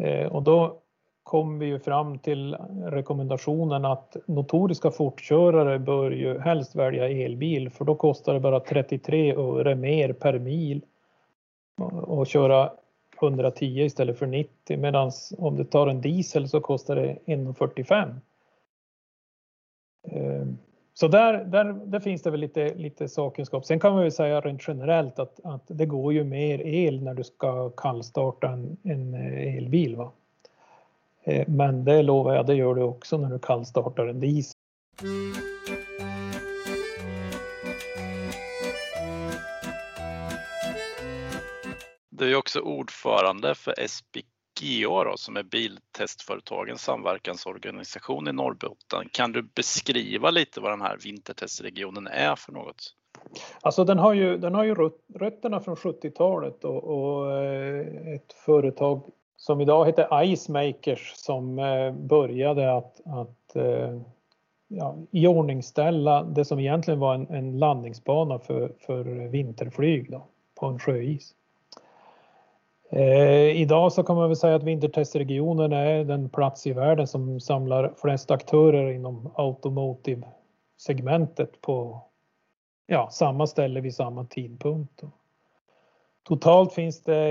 Eh, 0.00 0.26
och 0.26 0.42
då 0.42 0.80
kom 1.22 1.58
vi 1.58 1.66
ju 1.66 1.78
fram 1.78 2.18
till 2.18 2.56
rekommendationen 2.84 3.84
att 3.84 4.16
notoriska 4.26 4.90
fortkörare 4.90 5.78
bör 5.78 6.10
ju 6.10 6.38
helst 6.38 6.74
välja 6.74 7.08
elbil 7.08 7.70
för 7.70 7.84
då 7.84 7.94
kostar 7.94 8.34
det 8.34 8.40
bara 8.40 8.60
33 8.60 9.34
öre 9.34 9.74
mer 9.74 10.12
per 10.12 10.38
mil 10.38 10.82
att 12.08 12.28
köra 12.28 12.72
110 13.22 13.84
istället 13.84 14.18
för 14.18 14.26
90 14.26 14.78
medan 14.78 15.12
om 15.38 15.56
du 15.56 15.64
tar 15.64 15.86
en 15.86 16.00
diesel 16.00 16.48
så 16.48 16.60
kostar 16.60 16.96
det 16.96 17.18
1,45. 17.26 18.14
Ehm, 20.08 20.58
så 20.94 21.08
där, 21.08 21.44
där, 21.44 21.64
där 21.64 22.00
finns 22.00 22.22
det 22.22 22.30
väl 22.30 22.40
lite, 22.40 22.74
lite 22.74 23.08
sakkunskap. 23.08 23.64
Sen 23.64 23.80
kan 23.80 23.92
man 23.92 24.02
väl 24.02 24.12
säga 24.12 24.40
rent 24.40 24.68
generellt 24.68 25.18
att, 25.18 25.40
att 25.44 25.62
det 25.66 25.86
går 25.86 26.12
ju 26.12 26.24
mer 26.24 26.58
el 26.66 27.02
när 27.02 27.14
du 27.14 27.24
ska 27.24 27.70
kallstarta 27.70 28.48
en, 28.48 28.76
en 28.82 29.14
eh, 29.14 29.56
elbil. 29.56 29.96
Va? 29.96 30.12
Eh, 31.24 31.48
men 31.48 31.84
det 31.84 32.02
lovar 32.02 32.34
jag, 32.34 32.46
det 32.46 32.54
gör 32.54 32.74
du 32.74 32.82
också 32.82 33.18
när 33.18 33.30
du 33.30 33.38
kallstartar 33.38 34.06
en 34.06 34.20
diesel. 34.20 34.56
Du 42.18 42.32
är 42.32 42.36
också 42.36 42.60
ordförande 42.60 43.54
för 43.54 43.74
SBGA 43.88 45.04
då, 45.04 45.16
som 45.16 45.36
är 45.36 45.42
biltestföretagens 45.42 46.82
samverkansorganisation 46.82 48.28
i 48.28 48.32
Norrbotten. 48.32 49.08
Kan 49.12 49.32
du 49.32 49.42
beskriva 49.42 50.30
lite 50.30 50.60
vad 50.60 50.72
den 50.72 50.80
här 50.80 50.98
vintertestregionen 51.04 52.06
är 52.06 52.36
för 52.36 52.52
något? 52.52 52.94
Alltså 53.60 53.84
den 53.84 53.98
har 53.98 54.12
ju, 54.12 54.38
den 54.38 54.54
har 54.54 54.64
ju 54.64 54.74
rötterna 55.14 55.60
från 55.60 55.74
70-talet 55.74 56.64
och, 56.64 56.84
och, 56.84 57.32
eh, 57.32 58.14
ett 58.14 58.32
företag 58.32 59.02
som 59.36 59.60
idag 59.60 59.86
heter 59.86 60.22
Icemakers 60.22 61.12
som 61.16 61.58
eh, 61.58 61.92
började 61.92 62.76
att, 62.76 63.00
att 63.06 63.56
eh, 63.56 64.00
ja, 64.68 64.96
iordningställa 65.10 66.22
det 66.22 66.44
som 66.44 66.58
egentligen 66.58 67.00
var 67.00 67.14
en, 67.14 67.28
en 67.28 67.58
landningsbana 67.58 68.38
för, 68.38 68.72
för 68.86 69.04
vinterflyg 69.28 70.10
då, 70.10 70.26
på 70.54 70.66
en 70.66 70.78
sjöis. 70.78 71.34
Eh, 72.90 73.60
idag 73.60 73.92
så 73.92 74.02
kan 74.02 74.16
man 74.16 74.28
väl 74.28 74.36
säga 74.36 74.54
att 74.54 74.62
vintertestregionen 74.62 75.72
är 75.72 76.04
den 76.04 76.28
plats 76.28 76.66
i 76.66 76.72
världen 76.72 77.06
som 77.06 77.40
samlar 77.40 77.92
flest 77.96 78.30
aktörer 78.30 78.92
inom 78.92 79.30
automotive 79.34 80.26
segmentet 80.76 81.60
på 81.60 82.00
ja, 82.86 83.08
samma 83.12 83.46
ställe 83.46 83.80
vid 83.80 83.94
samma 83.94 84.24
tidpunkt. 84.24 85.02
Totalt 86.22 86.72
finns 86.72 87.02
det 87.02 87.28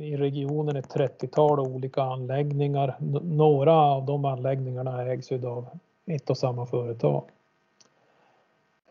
i 0.00 0.16
regionen 0.16 0.76
ett 0.76 0.94
30-tal 0.94 1.60
olika 1.60 2.02
anläggningar. 2.02 2.96
Några 3.22 3.72
av 3.72 4.06
de 4.06 4.24
anläggningarna 4.24 5.02
ägs 5.02 5.32
av 5.32 5.66
ett 6.06 6.30
och 6.30 6.38
samma 6.38 6.66
företag. 6.66 7.24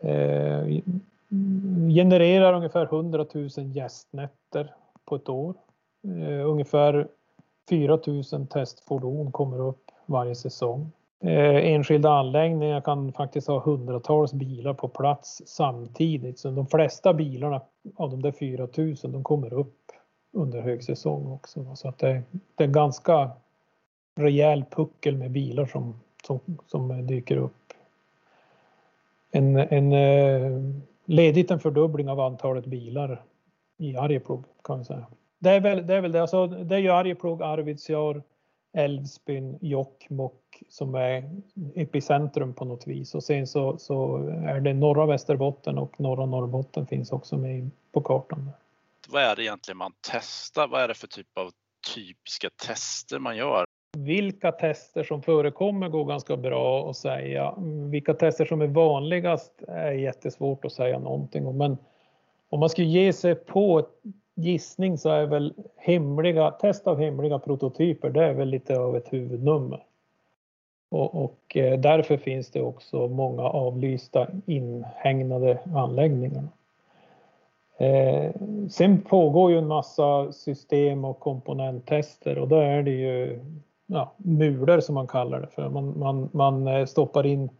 Eh, 0.00 0.82
genererar 1.94 2.52
ungefär 2.52 2.84
100 2.84 3.26
000 3.32 3.48
gästnätter 3.56 4.74
på 5.04 5.16
ett 5.16 5.28
år. 5.28 5.54
Eh, 6.06 6.50
ungefär 6.50 7.08
4 7.70 7.98
000 8.32 8.46
testfordon 8.46 9.32
kommer 9.32 9.60
upp 9.60 9.90
varje 10.06 10.34
säsong. 10.34 10.92
Eh, 11.20 11.72
enskilda 11.72 12.10
anläggningar 12.10 12.80
kan 12.80 13.12
faktiskt 13.12 13.48
ha 13.48 13.60
hundratals 13.60 14.32
bilar 14.32 14.74
på 14.74 14.88
plats 14.88 15.42
samtidigt. 15.46 16.38
Så 16.38 16.50
de 16.50 16.66
flesta 16.66 17.14
bilarna 17.14 17.60
av 17.96 18.10
de 18.10 18.22
där 18.22 18.32
4000 18.32 19.12
de 19.12 19.24
kommer 19.24 19.52
upp 19.52 19.92
under 20.32 20.60
högsäsong 20.60 21.32
också. 21.32 21.76
Så 21.76 21.88
att 21.88 21.98
det, 21.98 22.22
det 22.54 22.64
är 22.64 22.68
ganska 22.68 23.30
rejäl 24.16 24.64
puckel 24.70 25.16
med 25.16 25.30
bilar 25.30 25.66
som, 25.66 26.00
som, 26.26 26.40
som 26.66 27.06
dyker 27.06 27.36
upp. 27.36 27.72
En, 29.30 29.56
en 29.56 29.92
eh, 29.92 30.60
ledigt 31.04 31.50
en 31.50 31.60
fördubbling 31.60 32.08
av 32.08 32.20
antalet 32.20 32.66
bilar 32.66 33.22
i 33.76 33.96
Arjeplog 33.96 34.44
kan 34.62 34.78
vi 34.78 34.84
säga. 34.84 35.06
Det 35.46 35.52
är 35.52 35.60
väl 35.60 35.86
det. 35.86 35.94
Är 35.94 36.00
väl 36.00 36.12
det. 36.12 36.20
Alltså, 36.20 36.46
det 36.46 36.74
är 36.74 36.78
ju 36.78 36.90
Arjeplog, 36.90 37.42
Arvidsjaur, 37.42 38.22
Älvsbyn, 38.72 39.58
Jokkmokk 39.60 40.62
som 40.68 40.94
är 40.94 41.30
epicentrum 41.74 42.54
på 42.54 42.64
något 42.64 42.86
vis 42.86 43.14
och 43.14 43.22
sen 43.22 43.46
så, 43.46 43.78
så 43.78 44.16
är 44.46 44.60
det 44.60 44.74
norra 44.74 45.06
Västerbotten 45.06 45.78
och 45.78 46.00
norra 46.00 46.26
Norrbotten 46.26 46.86
finns 46.86 47.12
också 47.12 47.36
med 47.36 47.70
på 47.92 48.00
kartan. 48.00 48.50
Vad 49.08 49.22
är 49.22 49.36
det 49.36 49.42
egentligen 49.42 49.78
man 49.78 49.92
testar? 50.00 50.68
Vad 50.68 50.82
är 50.82 50.88
det 50.88 50.94
för 50.94 51.06
typ 51.06 51.38
av 51.38 51.50
typiska 51.94 52.50
tester 52.66 53.18
man 53.18 53.36
gör? 53.36 53.64
Vilka 53.96 54.52
tester 54.52 55.04
som 55.04 55.22
förekommer 55.22 55.88
går 55.88 56.04
ganska 56.04 56.36
bra 56.36 56.90
att 56.90 56.96
säga. 56.96 57.54
Vilka 57.90 58.14
tester 58.14 58.44
som 58.44 58.60
är 58.62 58.66
vanligast 58.66 59.62
är 59.68 59.92
jättesvårt 59.92 60.64
att 60.64 60.72
säga 60.72 60.98
någonting 60.98 61.46
om. 61.46 61.58
Men 61.58 61.78
om 62.48 62.60
man 62.60 62.70
skulle 62.70 62.86
ge 62.86 63.12
sig 63.12 63.34
på 63.34 63.88
gissning 64.36 64.98
så 64.98 65.10
är 65.10 65.26
väl 65.26 65.54
hemliga, 65.76 66.50
test 66.50 66.86
av 66.86 66.98
hemliga 66.98 67.38
prototyper, 67.38 68.10
det 68.10 68.24
är 68.24 68.34
väl 68.34 68.48
lite 68.48 68.78
av 68.78 68.96
ett 68.96 69.12
huvudnummer. 69.12 69.84
Och, 70.88 71.24
och 71.24 71.56
eh, 71.56 71.80
därför 71.80 72.16
finns 72.16 72.50
det 72.50 72.62
också 72.62 73.08
många 73.08 73.42
avlysta 73.42 74.26
inhägnade 74.46 75.58
anläggningar. 75.74 76.48
Eh, 77.78 78.30
sen 78.70 79.00
pågår 79.02 79.50
ju 79.50 79.58
en 79.58 79.66
massa 79.66 80.32
system 80.32 81.04
och 81.04 81.20
komponenttester 81.20 82.38
och 82.38 82.48
då 82.48 82.56
är 82.56 82.82
det 82.82 82.90
ju 82.90 83.40
ja, 83.86 84.12
mulor 84.16 84.80
som 84.80 84.94
man 84.94 85.06
kallar 85.06 85.40
det 85.40 85.46
för. 85.46 85.68
Man, 85.68 85.98
man, 85.98 86.28
man 86.32 86.68
eh, 86.68 86.86
stoppar 86.86 87.26
in 87.26 87.50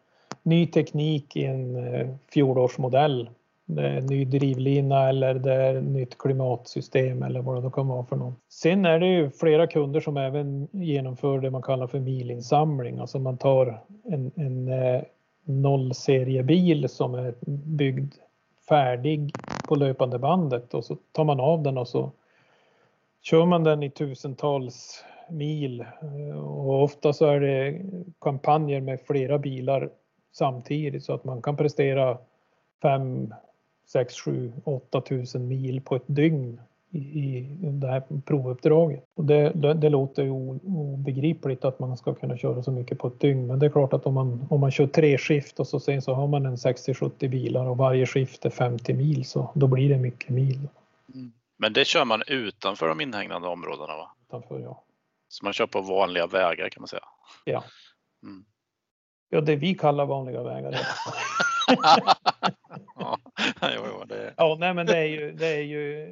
ny 0.43 0.67
teknik 0.67 1.37
i 1.37 1.45
en 1.45 1.95
eh, 1.95 2.09
fjolårsmodell 2.33 3.31
det 3.67 3.89
är 3.89 4.01
ny 4.01 4.25
drivlina 4.25 5.09
eller 5.09 5.35
det 5.35 5.55
är 5.55 5.81
nytt 5.81 6.19
klimatsystem 6.19 7.23
eller 7.23 7.43
vad 7.43 7.65
det 7.65 7.71
kan 7.71 7.89
vara 7.89 8.05
för 8.05 8.17
något. 8.17 8.35
Sen 8.49 8.87
är 8.87 9.01
det 9.01 9.07
ju 9.07 9.31
flera 9.31 9.67
kunder 9.67 10.01
som 10.01 10.17
även 10.17 10.69
genomför 10.73 11.39
det 11.39 11.51
man 11.51 11.63
kallar 11.63 11.87
för 11.87 12.01
milinsamling, 12.01 12.99
alltså 12.99 13.19
man 13.19 13.37
tar 13.37 13.81
en, 14.05 14.31
en 14.35 14.69
eh, 14.69 15.03
nollseriebil 15.45 16.89
som 16.89 17.15
är 17.15 17.35
byggd 17.77 18.15
färdig 18.69 19.33
på 19.69 19.75
löpande 19.75 20.19
bandet 20.19 20.75
och 20.75 20.85
så 20.85 20.97
tar 21.13 21.25
man 21.25 21.41
av 21.41 21.63
den 21.63 21.79
och 21.79 21.89
så 21.89 22.11
kör 23.23 23.47
man 23.47 23.65
den 23.65 23.83
i 23.83 23.91
tusentals 23.91 25.05
mil 25.31 25.81
eh, 25.81 26.39
och 26.39 26.83
ofta 26.83 27.13
så 27.13 27.27
är 27.27 27.41
det 27.41 27.83
kampanjer 28.21 28.81
med 28.81 29.01
flera 29.01 29.39
bilar 29.39 29.91
samtidigt 30.33 31.05
så 31.05 31.15
att 31.15 31.25
man 31.25 31.43
kan 31.43 31.57
prestera 31.57 32.19
fem 32.83 33.35
6, 33.87 34.21
7, 34.21 34.53
8 34.65 35.01
tusen 35.01 35.49
mil 35.49 35.81
på 35.81 35.97
ett 35.97 36.05
dygn 36.07 36.61
i, 36.91 36.99
i 36.99 37.47
det 37.61 37.87
här 37.87 38.03
provuppdraget. 38.27 39.05
Och 39.15 39.25
det, 39.25 39.53
det, 39.55 39.75
det 39.75 39.89
låter 39.89 40.29
obegripligt 40.31 41.65
att 41.65 41.79
man 41.79 41.97
ska 41.97 42.15
kunna 42.15 42.37
köra 42.37 42.63
så 42.63 42.71
mycket 42.71 42.99
på 42.99 43.09
ett 43.09 43.21
dygn. 43.21 43.47
Men 43.47 43.59
det 43.59 43.67
är 43.67 43.71
klart 43.71 43.93
att 43.93 44.07
om 44.07 44.15
man, 44.15 44.47
om 44.51 44.61
man 44.61 44.71
kör 44.71 44.87
tre 44.87 45.19
skift 45.19 45.61
och 45.61 45.67
så 45.67 45.81
sen 45.81 46.03
så 46.03 46.15
har 46.15 46.27
man 46.27 46.47
en 46.47 46.57
60-70 46.57 47.29
bilar 47.29 47.67
och 47.67 47.77
varje 47.77 48.07
skift 48.07 48.45
är 48.45 48.51
50 48.51 48.95
mil 48.95 49.25
så 49.25 49.51
då 49.55 49.67
blir 49.67 49.89
det 49.89 49.99
mycket 49.99 50.31
mil. 50.31 50.69
Mm. 51.15 51.33
Men 51.59 51.73
det 51.73 51.85
kör 51.85 52.05
man 52.05 52.23
utanför 52.27 52.89
de 52.89 53.01
inhägnade 53.01 53.47
områdena 53.49 53.97
va? 53.97 54.11
Utanför 54.29 54.61
ja. 54.61 54.83
Så 55.29 55.45
man 55.45 55.53
kör 55.53 55.67
på 55.67 55.81
vanliga 55.81 56.27
vägar 56.27 56.69
kan 56.69 56.81
man 56.81 56.89
säga? 56.89 57.05
Ja. 57.45 57.65
Mm. 58.23 58.45
Ja, 59.29 59.41
det 59.41 59.57
vi 59.57 59.75
kallar 59.75 60.07
vanliga 60.07 60.43
vägar. 60.43 60.79
jo, 63.77 63.83
jo, 63.87 64.05
det... 64.09 64.35
ja, 64.37 64.57
nej, 64.61 64.75
men 64.75 64.87
det 64.87 64.99
är 64.99 65.05
ju, 65.05 65.33
det 65.33 65.47
är 65.47 65.63
ju 65.63 66.07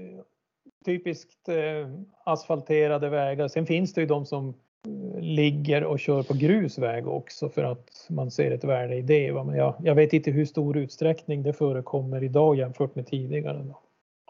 typiskt 0.85 1.49
eh, 1.49 1.89
asfalterade 2.25 3.09
vägar. 3.09 3.49
Sen 3.49 3.67
finns 3.67 3.93
det 3.93 4.01
ju 4.01 4.07
de 4.07 4.27
som 4.27 4.49
eh, 4.49 5.21
ligger 5.21 5.85
och 5.85 6.01
kör 6.01 6.23
på 6.23 6.35
grusväg 6.35 7.09
också 7.09 7.49
för 7.49 7.65
att 7.65 8.07
man 8.11 8.31
ser 8.31 8.51
ett 8.51 8.65
värde 8.65 8.97
i 8.97 9.03
det. 9.03 9.33
Va? 9.33 9.45
Men 9.45 9.57
jag, 9.57 9.75
jag 9.79 9.95
vet 9.95 10.13
inte 10.13 10.31
hur 10.31 10.45
stor 10.45 10.77
utsträckning 10.77 11.43
det 11.43 11.53
förekommer 11.53 12.25
idag 12.25 12.57
jämfört 12.57 12.95
med 12.95 13.07
tidigare. 13.07 13.59
Då. 13.59 13.81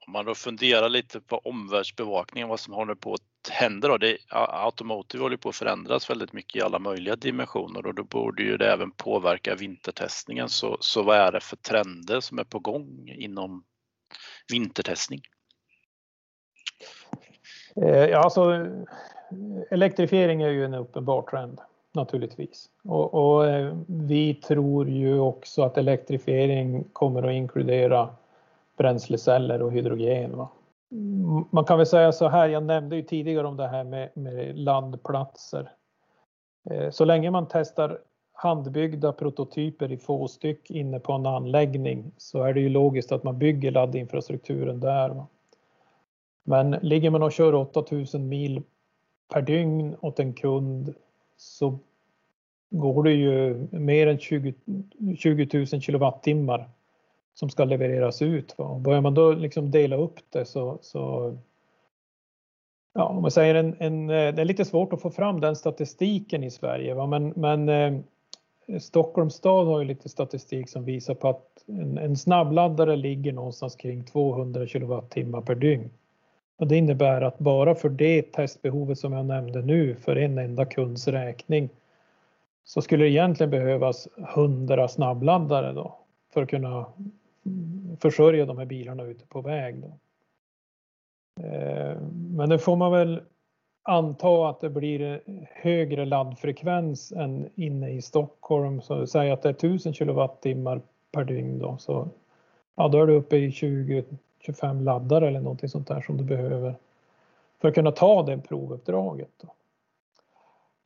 Om 0.07 0.12
man 0.12 0.25
då 0.25 0.35
funderar 0.35 0.88
lite 0.88 1.21
på 1.21 1.38
omvärldsbevakningen, 1.38 2.49
vad 2.49 2.61
som 2.61 2.75
håller 2.75 2.95
på 2.95 3.14
att 3.14 3.21
hända 3.49 3.89
då? 3.89 3.97
Det, 3.97 4.17
automotive 4.31 5.23
håller 5.23 5.37
på 5.37 5.49
att 5.49 5.57
förändras 5.57 6.11
väldigt 6.11 6.33
mycket 6.33 6.57
i 6.57 6.63
alla 6.63 6.79
möjliga 6.79 7.17
dimensioner 7.17 7.87
och 7.87 7.95
då 7.95 8.05
borde 8.05 8.43
ju 8.43 8.57
det 8.57 8.73
även 8.73 8.91
påverka 8.91 9.55
vintertestningen. 9.55 10.49
Så, 10.49 10.77
så 10.81 11.03
vad 11.03 11.17
är 11.17 11.33
det 11.33 11.41
för 11.41 11.57
trender 11.57 12.21
som 12.21 12.39
är 12.39 12.45
på 12.45 12.59
gång 12.59 13.09
inom 13.17 13.65
vintertestning? 14.53 15.21
Eh, 17.77 18.05
ja, 18.05 18.19
alltså, 18.19 18.67
elektrifiering 19.71 20.43
är 20.43 20.49
ju 20.49 20.65
en 20.65 20.75
uppenbar 20.75 21.23
trend 21.23 21.61
naturligtvis. 21.93 22.71
Och, 22.85 23.15
och 23.15 23.47
eh, 23.47 23.77
vi 23.87 24.35
tror 24.35 24.89
ju 24.89 25.19
också 25.19 25.63
att 25.63 25.79
elektrifiering 25.79 26.85
kommer 26.93 27.23
att 27.23 27.35
inkludera 27.35 28.09
bränsleceller 28.77 29.63
och 29.63 29.73
hydrogen. 29.73 30.37
Va? 30.37 30.49
Mm, 30.92 31.44
man 31.51 31.64
kan 31.64 31.79
väl 31.79 31.87
säga 31.87 32.12
så 32.12 32.29
här, 32.29 32.49
jag 32.49 32.62
nämnde 32.62 32.97
ju 32.97 33.03
tidigare 33.03 33.47
om 33.47 33.57
det 33.57 33.68
här 33.68 33.85
med, 33.85 34.11
med 34.14 34.59
landplatser. 34.59 35.73
Eh, 36.70 36.90
så 36.90 37.05
länge 37.05 37.31
man 37.31 37.47
testar 37.51 37.99
handbyggda 38.33 39.12
prototyper 39.12 39.92
i 39.92 39.97
få 39.97 40.29
styck 40.29 40.70
inne 40.70 41.01
på 41.01 41.12
en 41.12 41.27
anläggning 41.27 42.12
så 42.16 42.42
är 42.42 42.55
det 42.55 42.61
ju 42.61 42.68
logiskt 42.68 43.12
att 43.12 43.25
man 43.25 43.38
bygger 43.38 43.70
laddinfrastrukturen 43.70 44.81
där. 44.81 45.25
Men 46.44 46.70
ligger 46.70 47.11
man 47.11 47.23
och 47.23 47.33
kör 47.33 47.55
8000 47.55 48.29
mil 48.29 48.62
per 49.33 49.42
dygn 49.42 49.97
åt 50.01 50.20
en 50.20 50.33
kund 50.33 50.94
så 51.37 51.79
går 52.70 53.03
det 53.03 53.12
ju 53.12 53.66
mer 53.70 54.07
än 54.07 54.18
20, 54.18 54.55
20 55.18 55.59
000 55.59 55.66
kilowattimmar 55.66 56.68
som 57.35 57.51
ska 57.51 57.64
levereras 57.64 58.23
ut. 58.23 58.55
Va? 58.59 58.79
Börjar 58.79 59.01
man 59.01 59.14
då 59.14 59.33
liksom 59.33 59.70
dela 59.70 59.97
upp 59.97 60.20
det 60.31 60.44
så, 60.44 60.79
så 60.83 61.37
ja, 62.94 63.05
om 63.05 63.23
man 63.23 63.31
säger 63.31 63.55
en, 63.55 63.77
en, 63.79 64.07
det 64.07 64.14
är 64.14 64.44
lite 64.44 64.64
svårt 64.64 64.92
att 64.92 65.03
få 65.03 65.11
fram 65.11 65.40
den 65.40 65.57
statistiken 65.57 66.44
i 66.44 66.51
Sverige. 66.51 66.94
Va? 66.94 67.07
Men, 67.07 67.33
men 67.37 67.68
eh, 67.68 68.01
Stockholms 68.81 69.35
stad 69.35 69.66
har 69.66 69.79
ju 69.79 69.85
lite 69.85 70.09
statistik 70.09 70.68
som 70.68 70.85
visar 70.85 71.14
på 71.14 71.29
att 71.29 71.64
en, 71.66 71.99
en 71.99 72.16
snabbladdare 72.16 72.97
ligger 72.97 73.33
någonstans 73.33 73.77
kring 73.77 74.05
200 74.05 74.66
kilowattimmar 74.66 75.40
per 75.40 75.55
dygn. 75.55 75.90
Och 76.57 76.66
det 76.66 76.77
innebär 76.77 77.20
att 77.20 77.38
bara 77.38 77.75
för 77.75 77.88
det 77.88 78.33
testbehovet 78.33 78.99
som 78.99 79.12
jag 79.12 79.27
nämnde 79.27 79.62
nu 79.62 79.94
för 79.94 80.16
en 80.16 80.38
enda 80.38 80.64
kunds 80.64 81.09
räkning 81.09 81.68
så 82.64 82.83
skulle 82.83 83.05
det 83.05 83.11
egentligen 83.11 83.51
behövas 83.51 84.09
100 84.35 84.88
snabbladdare 84.88 85.73
då 85.73 85.99
för 86.35 86.42
att 86.42 86.51
kunna 86.51 86.87
Mm. 87.47 87.97
försörja 88.01 88.47
de 88.47 88.59
här 88.59 88.65
bilarna 88.65 89.03
ute 89.03 89.27
på 89.27 89.41
väg. 89.41 89.83
Då. 89.83 89.99
Eh, 91.43 92.01
men 92.11 92.49
nu 92.49 92.59
får 92.59 92.77
man 92.77 92.93
väl 92.93 93.23
anta 93.83 94.49
att 94.49 94.61
det 94.61 94.71
blir 94.71 95.21
högre 95.51 96.05
laddfrekvens 96.05 97.13
än 97.13 97.49
inne 97.55 97.91
i 97.91 98.03
Stockholm. 98.03 98.83
Så 98.83 99.07
säg 99.07 99.31
att 99.31 99.43
det 99.43 99.49
är 99.49 99.53
1000 99.53 99.95
kilowattimmar 99.95 100.81
per 101.13 101.25
dygn 101.25 101.59
då. 101.59 101.77
Så 101.79 102.09
ja, 102.75 102.89
då 102.89 103.03
är 103.03 103.07
du 103.07 103.15
uppe 103.15 103.37
i 103.37 103.49
20-25 103.49 104.83
laddare 104.83 105.29
eller 105.29 105.41
någonting 105.41 105.69
sånt 105.69 105.89
där 105.89 106.01
som 106.01 106.17
du 106.17 106.25
behöver 106.25 106.75
för 107.61 107.69
att 107.69 107.75
kunna 107.75 107.93
ta 107.93 108.23
det 108.23 108.39
provuppdraget. 108.39 109.31
Då. 109.43 109.49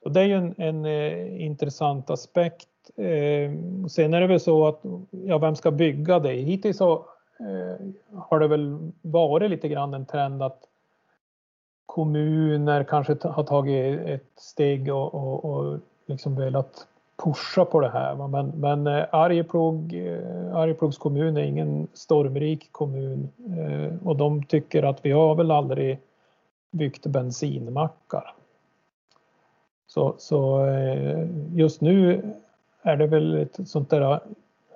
Så 0.02 0.08
det 0.08 0.20
är 0.20 0.24
ju 0.24 0.34
en, 0.34 0.54
en 0.58 0.84
eh, 0.84 1.44
intressant 1.44 2.10
aspekt 2.10 2.68
Eh, 2.96 3.52
sen 3.88 4.14
är 4.14 4.20
det 4.20 4.26
väl 4.26 4.40
så 4.40 4.66
att, 4.66 4.80
ja 5.10 5.38
vem 5.38 5.56
ska 5.56 5.70
bygga 5.70 6.18
det? 6.18 6.32
Hittills 6.32 6.76
så 6.76 6.92
eh, 7.40 7.86
har 8.14 8.40
det 8.40 8.48
väl 8.48 8.92
varit 9.02 9.50
lite 9.50 9.68
grann 9.68 9.94
en 9.94 10.06
trend 10.06 10.42
att 10.42 10.68
kommuner 11.86 12.84
kanske 12.84 13.16
har 13.22 13.44
tagit 13.44 14.00
ett 14.00 14.32
steg 14.36 14.94
och, 14.94 15.14
och, 15.14 15.44
och 15.44 15.78
liksom 16.06 16.36
velat 16.36 16.86
pusha 17.24 17.64
på 17.64 17.80
det 17.80 17.88
här. 17.88 18.28
Men, 18.28 18.46
men 18.46 18.86
eh, 18.86 19.06
Arjeplog, 19.10 19.94
eh, 19.94 20.56
Arjeplogs 20.56 20.98
kommun 20.98 21.36
är 21.36 21.42
ingen 21.42 21.88
stormrik 21.92 22.72
kommun 22.72 23.28
eh, 23.58 24.06
och 24.08 24.16
de 24.16 24.42
tycker 24.42 24.82
att 24.82 25.04
vi 25.04 25.10
har 25.10 25.34
väl 25.34 25.50
aldrig 25.50 25.98
byggt 26.70 27.06
bensinmackar. 27.06 28.34
Så, 29.86 30.14
så 30.18 30.66
eh, 30.66 31.26
just 31.54 31.80
nu 31.80 32.22
är 32.82 32.96
det 32.96 33.06
väl 33.06 33.34
ett 33.34 33.68
sånt 33.68 33.90
där 33.90 34.20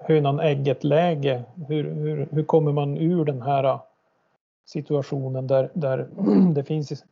hönan 0.04 0.40
ägget 0.40 0.84
läge. 0.84 1.44
Hur, 1.68 1.94
hur, 1.94 2.28
hur 2.30 2.44
kommer 2.44 2.72
man 2.72 2.96
ur 2.96 3.24
den 3.24 3.42
här 3.42 3.64
äh, 3.64 3.80
situationen 4.64 5.46
där, 5.46 5.70
där 5.74 6.08
det 6.54 6.64
finns 6.64 7.04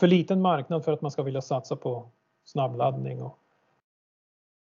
för 0.00 0.06
liten 0.06 0.40
marknad 0.40 0.84
för 0.84 0.92
att 0.92 1.00
man 1.00 1.10
ska 1.10 1.22
vilja 1.22 1.42
satsa 1.42 1.76
på 1.76 2.04
snabbladdning. 2.44 3.22
Och 3.22 3.38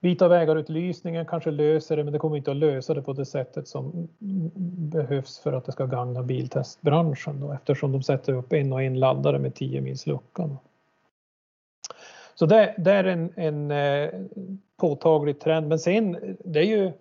vita 0.00 0.28
vägar-utlysningen 0.28 1.26
kanske 1.26 1.50
löser 1.50 1.96
det, 1.96 2.04
men 2.04 2.12
det 2.12 2.18
kommer 2.18 2.36
inte 2.36 2.50
att 2.50 2.56
lösa 2.56 2.94
det 2.94 3.02
på 3.02 3.12
det 3.12 3.26
sättet 3.26 3.68
som 3.68 4.08
behövs 4.92 5.38
för 5.38 5.52
att 5.52 5.64
det 5.64 5.72
ska 5.72 5.86
gagna 5.86 6.22
biltestbranschen 6.22 7.40
då, 7.40 7.52
eftersom 7.52 7.92
de 7.92 8.02
sätter 8.02 8.32
upp 8.32 8.52
en 8.52 8.72
och 8.72 8.82
en 8.82 8.98
laddare 8.98 9.38
med 9.38 9.54
10 9.54 9.80
mils 9.80 10.06
lucka. 10.06 10.48
Så 12.40 12.46
det, 12.46 12.74
det 12.78 12.92
är 12.92 13.04
en, 13.04 13.32
en 13.36 13.70
eh, 13.70 14.10
påtaglig 14.76 15.40
trend. 15.40 15.68
Men 15.68 15.78
sen, 15.78 16.36
det 16.44 16.58
är 16.58 16.64
ju 16.64 16.92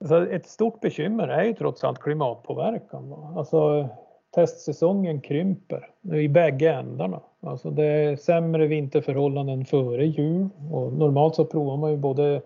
alltså 0.00 0.30
ett 0.30 0.46
stort 0.46 0.80
bekymmer 0.80 1.28
är 1.28 1.44
ju 1.44 1.54
trots 1.54 1.84
allt 1.84 1.98
klimatpåverkan. 1.98 3.12
Alltså 3.36 3.88
testsäsongen 4.34 5.20
krymper 5.20 5.90
i 6.14 6.28
bägge 6.28 6.72
ändarna. 6.72 7.20
Alltså 7.40 7.70
det 7.70 7.84
är 7.84 8.16
sämre 8.16 8.66
vinterförhållanden 8.66 9.64
före 9.64 10.06
jul 10.06 10.48
och 10.72 10.92
normalt 10.92 11.34
så 11.34 11.44
provar 11.44 11.76
man 11.76 11.90
ju 11.90 11.96
både 11.96 12.42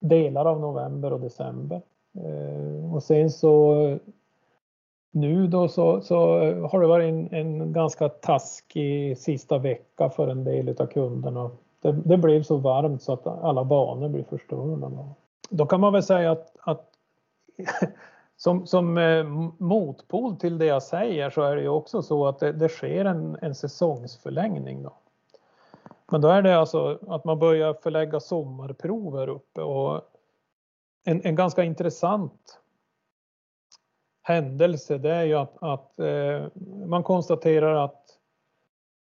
delar 0.00 0.44
av 0.44 0.60
november 0.60 1.12
och 1.12 1.20
december. 1.20 1.82
Eh, 2.16 2.94
och 2.94 3.02
sen 3.02 3.30
så 3.30 3.98
nu 5.14 5.46
då 5.46 5.68
så, 5.68 6.00
så 6.00 6.40
eh, 6.40 6.70
har 6.70 6.80
det 6.80 6.86
varit 6.86 7.08
en, 7.08 7.28
en, 7.32 7.72
ganska 7.72 8.08
taskig 8.08 9.18
sista 9.18 9.58
vecka 9.58 10.10
för 10.10 10.28
en 10.28 10.44
del 10.44 10.76
av 10.78 10.86
kunderna. 10.86 11.50
Det, 11.80 11.92
det, 11.92 12.16
blev 12.16 12.42
så 12.42 12.56
varmt 12.56 13.02
så 13.02 13.12
att 13.12 13.26
alla 13.26 13.64
banor 13.64 14.08
blir 14.08 14.24
förstörda. 14.24 14.90
Då 15.50 15.66
kan 15.66 15.80
man 15.80 15.92
väl 15.92 16.02
säga 16.02 16.32
att, 16.32 16.56
att 16.60 16.86
som, 18.36 18.66
som 18.66 18.98
eh, 18.98 19.24
motpol 19.58 20.36
till 20.36 20.58
det 20.58 20.66
jag 20.66 20.82
säger 20.82 21.30
så 21.30 21.42
är 21.42 21.56
det 21.56 21.62
ju 21.62 21.68
också 21.68 22.02
så 22.02 22.26
att 22.26 22.38
det, 22.38 22.52
det 22.52 22.68
sker 22.68 23.04
en, 23.04 23.36
en 23.42 23.54
säsongsförlängning. 23.54 24.82
Då. 24.82 24.92
Men 26.10 26.20
då 26.20 26.28
är 26.28 26.42
det 26.42 26.58
alltså 26.58 26.98
att 27.08 27.24
man 27.24 27.38
börjar 27.38 27.74
förlägga 27.74 28.20
sommarprover 28.20 29.28
uppe 29.28 29.62
och 29.62 30.00
en, 31.04 31.20
en 31.24 31.34
ganska 31.34 31.64
intressant 31.64 32.60
händelse 34.24 34.98
det 34.98 35.10
är 35.10 35.24
ju 35.24 35.34
att, 35.34 35.62
att 35.62 35.98
eh, 35.98 36.46
man 36.86 37.02
konstaterar 37.02 37.84
att 37.84 38.02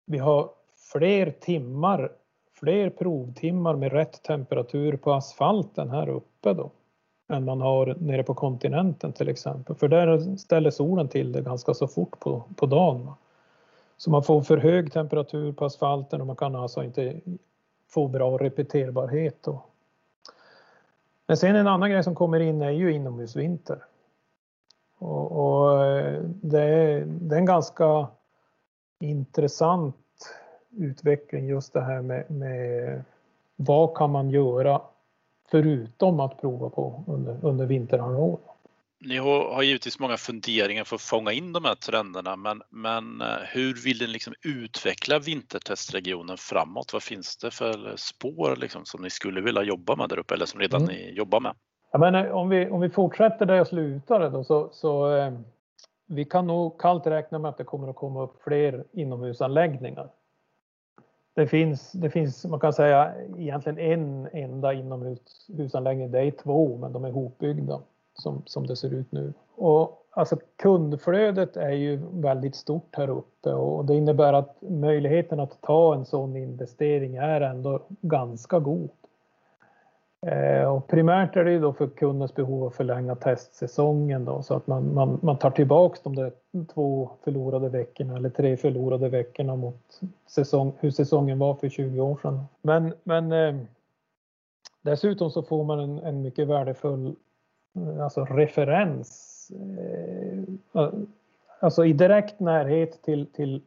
vi 0.05 0.17
har 0.17 0.49
fler 0.91 1.31
timmar, 1.31 2.11
fler 2.59 2.89
provtimmar 2.89 3.75
med 3.75 3.91
rätt 3.91 4.23
temperatur 4.23 4.97
på 4.97 5.13
asfalten 5.13 5.89
här 5.89 6.09
uppe 6.09 6.53
då 6.53 6.71
än 7.29 7.45
man 7.45 7.61
har 7.61 7.95
nere 7.99 8.23
på 8.23 8.33
kontinenten 8.33 9.13
till 9.13 9.29
exempel. 9.29 9.75
För 9.75 9.87
där 9.87 10.37
ställer 10.37 10.71
solen 10.71 11.07
till 11.07 11.31
det 11.31 11.41
ganska 11.41 11.73
så 11.73 11.87
fort 11.87 12.19
på, 12.19 12.43
på 12.55 12.65
dagen. 12.65 13.11
Så 13.97 14.09
man 14.09 14.23
får 14.23 14.41
för 14.41 14.57
hög 14.57 14.93
temperatur 14.93 15.51
på 15.51 15.65
asfalten 15.65 16.21
och 16.21 16.27
man 16.27 16.35
kan 16.35 16.55
alltså 16.55 16.83
inte 16.83 17.21
få 17.89 18.07
bra 18.07 18.37
repeterbarhet. 18.37 19.37
Då. 19.43 19.61
Men 21.27 21.37
sen 21.37 21.55
en 21.55 21.67
annan 21.67 21.91
grej 21.91 22.03
som 22.03 22.15
kommer 22.15 22.39
in 22.39 22.61
är 22.61 22.71
ju 22.71 22.93
inomhusvinter. 22.93 23.83
Och, 24.97 25.31
och 25.31 25.79
det, 26.25 26.61
är, 26.61 27.05
det 27.05 27.35
är 27.35 27.39
en 27.39 27.45
ganska 27.45 28.07
intressant 28.99 29.95
utveckling 30.77 31.47
just 31.47 31.73
det 31.73 31.81
här 31.81 32.01
med, 32.01 32.31
med 32.31 33.03
vad 33.55 33.97
kan 33.97 34.11
man 34.11 34.29
göra 34.29 34.81
förutom 35.51 36.19
att 36.19 36.41
prova 36.41 36.69
på 36.69 37.03
under, 37.07 37.37
under 37.41 37.65
vinterhalvåret. 37.65 38.41
Ni 38.99 39.17
har, 39.17 39.53
har 39.53 39.63
givetvis 39.63 39.99
många 39.99 40.17
funderingar 40.17 40.83
för 40.83 40.95
att 40.95 41.01
fånga 41.01 41.31
in 41.31 41.53
de 41.53 41.65
här 41.65 41.75
trenderna 41.75 42.35
men, 42.35 42.61
men 42.69 43.21
eh, 43.21 43.37
hur 43.47 43.83
vill 43.83 43.99
ni 43.99 44.07
liksom 44.07 44.33
utveckla 44.41 45.19
vintertestregionen 45.19 46.37
framåt? 46.37 46.93
Vad 46.93 47.03
finns 47.03 47.37
det 47.37 47.51
för 47.51 47.93
spår 47.97 48.55
liksom 48.55 48.85
som 48.85 49.01
ni 49.01 49.09
skulle 49.09 49.41
vilja 49.41 49.63
jobba 49.63 49.95
med 49.95 50.09
där 50.09 50.19
uppe 50.19 50.33
eller 50.33 50.45
som 50.45 50.59
redan 50.59 50.81
mm. 50.81 50.95
ni 50.95 51.11
jobbar 51.13 51.39
med? 51.39 51.53
Ja, 51.91 51.99
men 51.99 52.31
om, 52.31 52.49
vi, 52.49 52.69
om 52.69 52.81
vi 52.81 52.89
fortsätter 52.89 53.45
där 53.45 53.55
jag 53.55 53.67
slutade 53.67 54.29
då, 54.29 54.43
så, 54.43 54.69
så 54.71 55.15
eh, 55.15 55.33
vi 56.05 56.25
kan 56.25 56.47
nog 56.47 56.79
kallt 56.79 57.07
räkna 57.07 57.39
med 57.39 57.49
att 57.49 57.57
det 57.57 57.63
kommer 57.63 57.89
att 57.89 57.95
komma 57.95 58.23
upp 58.23 58.41
fler 58.43 58.83
inomhusanläggningar 58.91 60.09
det 61.37 61.47
finns, 61.47 61.91
det 61.91 62.09
finns, 62.09 62.45
man 62.45 62.59
kan 62.59 62.73
säga 62.73 63.13
egentligen 63.37 63.79
en 63.79 64.27
enda 64.31 64.73
inomhusanläggning. 64.73 66.11
Det 66.11 66.19
är 66.19 66.31
två, 66.31 66.77
men 66.77 66.93
de 66.93 67.05
är 67.05 67.11
hopbyggda 67.11 67.81
som, 68.13 68.41
som 68.45 68.67
det 68.67 68.75
ser 68.75 68.93
ut 68.93 69.11
nu. 69.11 69.33
Och 69.55 70.07
alltså 70.11 70.37
kundflödet 70.55 71.57
är 71.57 71.71
ju 71.71 71.99
väldigt 72.11 72.55
stort 72.55 72.95
här 72.95 73.09
uppe 73.09 73.53
och 73.53 73.85
det 73.85 73.95
innebär 73.95 74.33
att 74.33 74.61
möjligheten 74.61 75.39
att 75.39 75.61
ta 75.61 75.95
en 75.95 76.05
sån 76.05 76.35
investering 76.35 77.15
är 77.15 77.41
ändå 77.41 77.81
ganska 78.01 78.59
god. 78.59 78.89
Eh, 80.27 80.63
och 80.63 80.87
primärt 80.87 81.35
är 81.35 81.43
det 81.43 81.51
ju 81.51 81.59
då 81.59 81.73
för 81.73 81.87
kundens 81.87 82.35
behov 82.35 82.67
att 82.67 82.75
förlänga 82.75 83.15
testsäsongen 83.15 84.25
då, 84.25 84.43
så 84.43 84.53
att 84.53 84.67
man, 84.67 84.93
man, 84.93 85.19
man 85.21 85.37
tar 85.37 85.51
tillbaka 85.51 85.99
de 86.03 86.15
där 86.15 86.31
två 86.73 87.09
förlorade 87.23 87.69
veckorna 87.69 88.15
eller 88.15 88.29
tre 88.29 88.57
förlorade 88.57 89.09
veckorna 89.09 89.55
mot 89.55 90.01
säsong, 90.27 90.73
hur 90.79 90.91
säsongen 90.91 91.39
var 91.39 91.55
för 91.55 91.69
20 91.69 92.01
år 92.01 92.19
sedan. 92.21 92.43
Men, 92.61 92.93
men 93.03 93.31
eh, 93.31 93.55
dessutom 94.81 95.31
så 95.31 95.43
får 95.43 95.63
man 95.63 95.79
en, 95.79 95.99
en 95.99 96.21
mycket 96.21 96.47
värdefull 96.47 97.15
eh, 97.75 98.03
alltså 98.03 98.25
referens. 98.25 99.51
Eh, 100.73 100.89
alltså 101.59 101.85
i 101.85 101.93
direkt 101.93 102.39
närhet 102.39 103.01
till, 103.01 103.25
till 103.25 103.61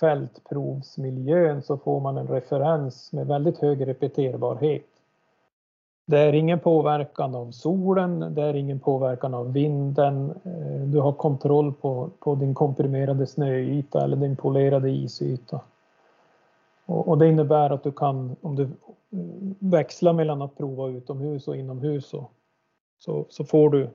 fältprovsmiljön 0.00 1.62
så 1.62 1.76
får 1.76 2.00
man 2.00 2.16
en 2.16 2.28
referens 2.28 3.12
med 3.12 3.26
väldigt 3.26 3.58
hög 3.58 3.86
repeterbarhet. 3.86 4.89
Det 6.10 6.18
är 6.18 6.32
ingen 6.32 6.60
påverkan 6.60 7.34
av 7.34 7.50
solen, 7.50 8.34
det 8.34 8.42
är 8.42 8.54
ingen 8.54 8.80
påverkan 8.80 9.34
av 9.34 9.52
vinden. 9.52 10.30
Eh, 10.44 10.80
du 10.86 11.00
har 11.00 11.12
kontroll 11.12 11.72
på, 11.72 12.10
på 12.18 12.34
din 12.34 12.54
komprimerade 12.54 13.26
snöyta 13.26 14.04
eller 14.04 14.16
din 14.16 14.36
polerade 14.36 14.90
isyta. 14.90 15.60
Och, 16.86 17.08
och 17.08 17.18
det 17.18 17.28
innebär 17.28 17.70
att 17.70 17.82
du 17.82 17.92
kan, 17.92 18.36
om 18.40 18.56
du 18.56 18.62
eh, 18.62 18.68
växlar 19.58 20.12
mellan 20.12 20.42
att 20.42 20.56
prova 20.56 20.88
utomhus 20.88 21.48
och 21.48 21.56
inomhus 21.56 22.06
så, 22.06 22.28
så, 22.98 23.26
så 23.28 23.44
får 23.44 23.70
du 23.70 23.90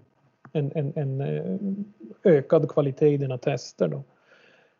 en, 0.52 0.72
en, 0.76 0.94
en, 0.96 1.22
eh, 1.22 1.60
ökad 2.24 2.70
kvalitet 2.70 3.14
i 3.14 3.18
dina 3.18 3.38
tester. 3.38 3.88
Då. 3.88 4.04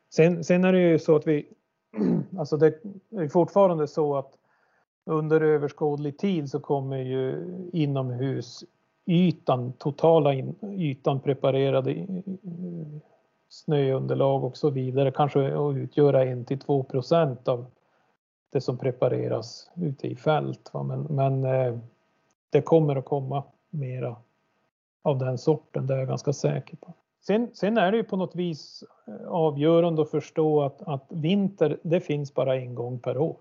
Sen, 0.10 0.44
sen 0.44 0.66
är 0.66 0.74
det 0.74 0.80
ju 0.80 1.00
så 1.00 1.16
att 1.16 1.28
vi, 1.28 1.48
alltså 2.38 2.58
det 2.58 2.68
är 3.18 3.30
fortfarande 3.30 3.88
så 3.88 4.16
att 4.16 4.32
under 5.06 5.42
överskådlig 5.42 6.18
tid 6.18 6.50
så 6.50 6.60
kommer 6.60 6.98
ju 6.98 7.48
inomhusytan, 7.74 9.74
totala 9.78 10.34
in, 10.34 10.56
ytan 10.78 11.20
preparerade 11.20 12.08
snöunderlag 13.50 14.44
och 14.44 14.58
så 14.58 14.70
vidare 14.70 15.12
kanske 15.12 15.58
att 15.58 15.76
utgöra 15.76 16.24
1 16.24 16.48
till 16.48 16.60
2 16.60 16.84
procent 16.84 17.48
av 17.48 17.66
det 18.52 18.62
som 18.62 18.78
prepareras 18.78 19.70
ute 19.76 20.08
i 20.08 20.16
fält. 20.16 20.72
Men, 20.74 21.02
men 21.02 21.46
eh, 21.46 21.78
det 22.50 22.62
kommer 22.62 22.96
att 22.96 23.06
komma 23.06 23.44
mera 23.70 24.16
av 25.02 25.18
den 25.18 25.38
sorten, 25.38 25.88
det 25.88 25.94
är 25.94 25.98
jag 25.98 26.08
ganska 26.08 26.34
säker 26.34 26.78
på. 26.78 26.94
Sen, 27.22 27.50
sen, 27.54 27.78
är 27.78 27.92
det 27.92 27.98
ju 27.98 28.04
på 28.04 28.18
något 28.18 28.36
vis 28.36 28.84
eh, 29.08 29.28
avgörande 29.28 30.02
att 30.02 30.12
förstå 30.12 30.62
att, 30.62 30.82
att 30.82 31.06
vinter, 31.10 31.78
det 31.84 32.02
finns 32.02 32.34
bara 32.34 32.56
en 32.56 32.76
gång 32.76 33.00
per 33.00 33.18
år 33.18 33.38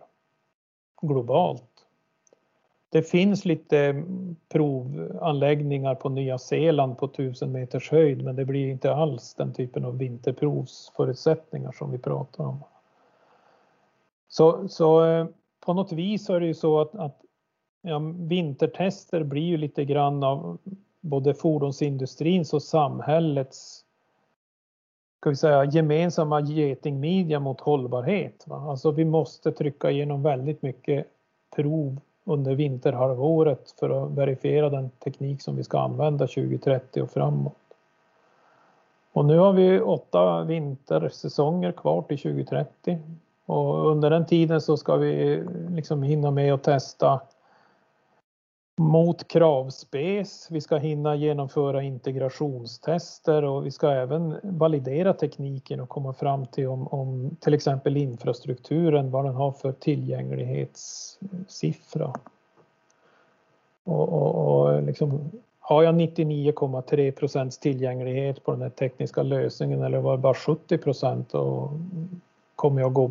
globalt. 1.09 1.71
Det 2.90 3.03
finns 3.03 3.45
lite 3.45 4.05
provanläggningar 4.49 5.95
på 5.95 6.09
Nya 6.09 6.38
Zeeland 6.38 6.99
på 6.99 7.07
1000 7.07 7.53
meters 7.53 7.90
höjd 7.90 8.25
men 8.25 8.37
det 8.37 8.45
blir 8.45 8.69
inte 8.69 8.95
alls 8.95 9.35
den 9.35 9.53
typen 9.53 9.85
av 9.85 9.99
vinterprovsförutsättningar 9.99 11.73
som 11.73 11.90
vi 11.90 11.99
pratar 11.99 12.45
om. 12.45 12.64
Så, 14.29 14.69
så 14.69 15.05
eh, 15.05 15.27
på 15.61 15.75
något 15.75 15.93
vis 15.93 16.31
är 16.31 16.40
det 16.40 16.47
ju 16.47 16.55
så 16.55 16.81
att, 16.81 16.95
att 16.95 17.21
ja, 17.83 17.99
vintertester 18.19 19.23
blir 19.23 19.43
ju 19.43 19.57
lite 19.57 19.85
grann 19.85 20.23
av 20.23 20.59
både 21.01 21.35
fordonsindustrins 21.35 22.53
och 22.55 22.62
samhällets 22.62 23.84
ska 25.25 25.31
vi 25.31 25.37
säga, 25.37 25.65
gemensamma 25.65 26.41
getingmidja 26.41 27.41
mot 27.41 27.61
hållbarhet. 27.61 28.45
Va? 28.47 28.57
Alltså 28.71 28.91
vi 28.91 29.05
måste 29.05 29.53
trycka 29.53 29.91
igenom 29.91 30.23
väldigt 30.23 30.63
mycket 30.63 31.07
prov 31.57 32.01
under 32.25 32.55
vinterhalvåret 32.55 33.75
för 33.79 34.05
att 34.05 34.11
verifiera 34.11 34.71
den 34.71 34.91
teknik 34.91 35.43
som 35.43 35.57
vi 35.57 35.65
ska 35.65 35.81
använda 35.81 36.27
2030 36.27 37.03
och 37.03 37.11
framåt. 37.11 37.53
Och 39.13 39.25
nu 39.25 39.39
har 39.39 39.53
vi 39.53 39.81
åtta 39.81 40.43
vintersäsonger 40.43 41.73
kvar 41.73 42.03
till 42.03 42.19
2030 42.19 42.99
och 43.47 43.91
under 43.91 44.11
den 44.11 44.27
tiden 44.27 44.61
så 44.61 44.77
ska 44.77 44.97
vi 44.97 45.45
liksom 45.71 46.03
hinna 46.03 46.31
med 46.31 46.55
att 46.55 46.63
testa 46.63 47.21
mot 48.77 49.29
kravspes. 49.29 50.49
Vi 50.51 50.61
ska 50.61 50.77
hinna 50.77 51.17
genomföra 51.17 51.83
integrationstester 51.83 53.45
och 53.45 53.67
vi 53.67 53.71
ska 53.71 53.91
även 53.91 54.37
validera 54.43 55.13
tekniken 55.13 55.81
och 55.81 55.89
komma 55.89 56.13
fram 56.13 56.47
till 56.47 56.69
om, 56.69 56.89
om 56.89 57.37
till 57.41 57.55
exempel 57.55 57.97
infrastrukturen, 57.97 59.11
vad 59.11 59.25
den 59.25 59.35
har 59.35 59.53
för 59.53 59.73
tillgänglighetssiffra. 59.73 62.13
Och, 63.85 64.09
och, 64.09 64.35
och 64.35 64.83
liksom, 64.83 65.31
har 65.61 65.83
jag 65.83 65.95
99,3 65.95 67.11
procents 67.11 67.59
tillgänglighet 67.59 68.45
på 68.45 68.53
den 68.53 68.63
här 68.63 68.71
tekniska 68.71 69.23
lösningen 69.23 69.83
eller 69.83 69.99
var 69.99 70.17
det 70.17 70.23
bara 70.23 70.35
70 70.35 70.79
procent 70.79 71.35
och 71.35 71.71
kommer 72.57 72.81
jag 72.81 72.93
gå 72.93 73.11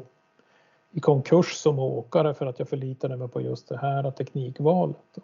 i 0.91 0.99
konkurs 0.99 1.53
som 1.53 1.79
åkare 1.79 2.33
för 2.33 2.45
att 2.45 2.59
jag 2.59 2.69
förlitade 2.69 3.17
mig 3.17 3.27
på 3.27 3.41
just 3.41 3.69
det 3.69 3.77
här 3.77 4.11
teknikvalet. 4.11 5.17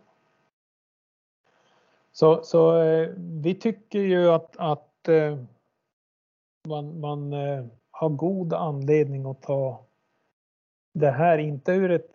Så, 2.12 2.44
så 2.44 2.82
eh, 2.82 3.10
vi 3.18 3.56
tycker 3.56 4.00
ju 4.00 4.30
att, 4.30 4.58
att 4.58 5.08
eh, 5.08 5.38
man, 6.68 7.00
man 7.00 7.34
eh, 7.34 7.66
har 7.92 8.10
god 8.10 8.54
anledning 8.54 9.26
att 9.26 9.42
ta 9.42 9.86
det 10.94 11.12
här, 11.12 11.38
inte 11.38 11.72
ur 11.72 11.92
ett 11.92 12.12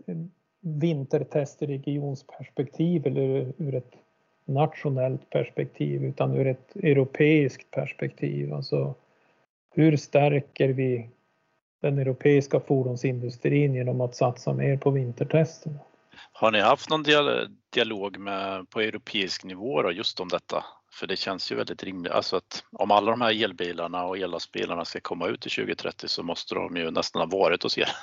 vintertestregionsperspektiv 0.61 3.07
eller 3.07 3.53
ur 3.59 3.75
ett 3.75 3.93
nationellt 4.45 5.31
perspektiv 5.31 6.05
utan 6.05 6.35
ur 6.35 6.47
ett 6.47 6.77
europeiskt 6.77 7.71
perspektiv. 7.71 8.55
Alltså 8.55 8.95
hur 9.75 9.97
stärker 9.97 10.69
vi 10.69 11.09
den 11.81 11.99
europeiska 11.99 12.61
fordonsindustrin 12.61 13.75
genom 13.75 14.01
att 14.01 14.17
satsa 14.17 14.53
mer 14.53 14.77
på 14.77 14.91
vintertesterna? 14.91 15.79
Har 16.33 16.53
ni 16.53 16.61
haft 16.61 16.91
någon 16.91 17.03
dialog 17.75 18.19
med, 18.19 18.71
på 18.71 18.81
europeisk 18.81 19.45
nivå 19.45 19.83
då, 19.83 19.93
just 19.93 20.21
om 20.21 20.29
detta? 20.29 20.65
För 20.93 21.07
det 21.07 21.17
känns 21.17 21.53
ju 21.53 21.57
väldigt 21.57 21.85
rimligt, 21.85 22.13
alltså 22.13 22.37
att 22.37 22.65
om 22.73 22.91
alla 22.91 23.11
de 23.11 23.21
här 23.21 23.45
elbilarna 23.45 24.05
och 24.05 24.19
ellastbilarna 24.19 24.85
ska 24.85 25.01
komma 25.01 25.29
ut 25.29 25.41
till 25.41 25.51
2030 25.51 26.09
så 26.09 26.23
måste 26.23 26.55
de 26.55 26.77
ju 26.77 26.91
nästan 26.91 27.31
ha 27.31 27.39
varit 27.39 27.63
hos 27.63 27.79
er. 27.79 27.89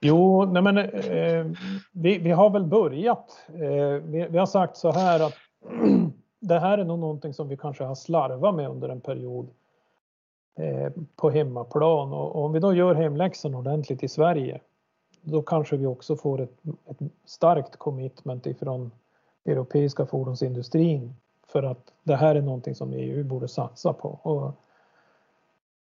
Jo, 0.00 0.44
nej 0.44 0.62
men, 0.62 0.78
eh, 0.78 1.46
vi, 1.92 2.18
vi, 2.18 2.30
har 2.30 2.50
väl 2.50 2.64
börjat. 2.64 3.46
Eh, 3.48 4.02
vi, 4.02 4.26
vi, 4.30 4.38
har 4.38 4.46
sagt 4.46 4.76
så 4.76 4.92
här 4.92 5.20
att 5.20 5.34
det 6.40 6.58
här 6.58 6.78
är 6.78 6.84
nog 6.84 6.98
någonting 6.98 7.34
som 7.34 7.48
vi 7.48 7.56
kanske 7.56 7.84
har 7.84 7.94
slarvat 7.94 8.54
med 8.54 8.68
under 8.68 8.88
en 8.88 9.00
period 9.00 9.50
eh, 10.58 10.92
på 11.16 11.30
hemmaplan 11.30 12.12
och 12.12 12.44
om 12.44 12.52
vi 12.52 12.60
då 12.60 12.74
gör 12.74 12.94
hemläxan 12.94 13.54
ordentligt 13.54 14.02
i 14.02 14.08
Sverige 14.08 14.60
då 15.30 15.42
kanske 15.42 15.76
vi 15.76 15.86
också 15.86 16.16
får 16.16 16.40
ett, 16.40 16.58
ett 16.86 16.98
starkt 17.24 17.76
commitment 17.76 18.46
ifrån 18.46 18.90
europeiska 19.44 20.06
fordonsindustrin 20.06 21.14
för 21.46 21.62
att 21.62 21.92
det 22.02 22.16
här 22.16 22.34
är 22.34 22.42
någonting 22.42 22.74
som 22.74 22.92
EU 22.92 23.24
borde 23.24 23.48
satsa 23.48 23.92
på. 23.92 24.08
Och 24.08 24.52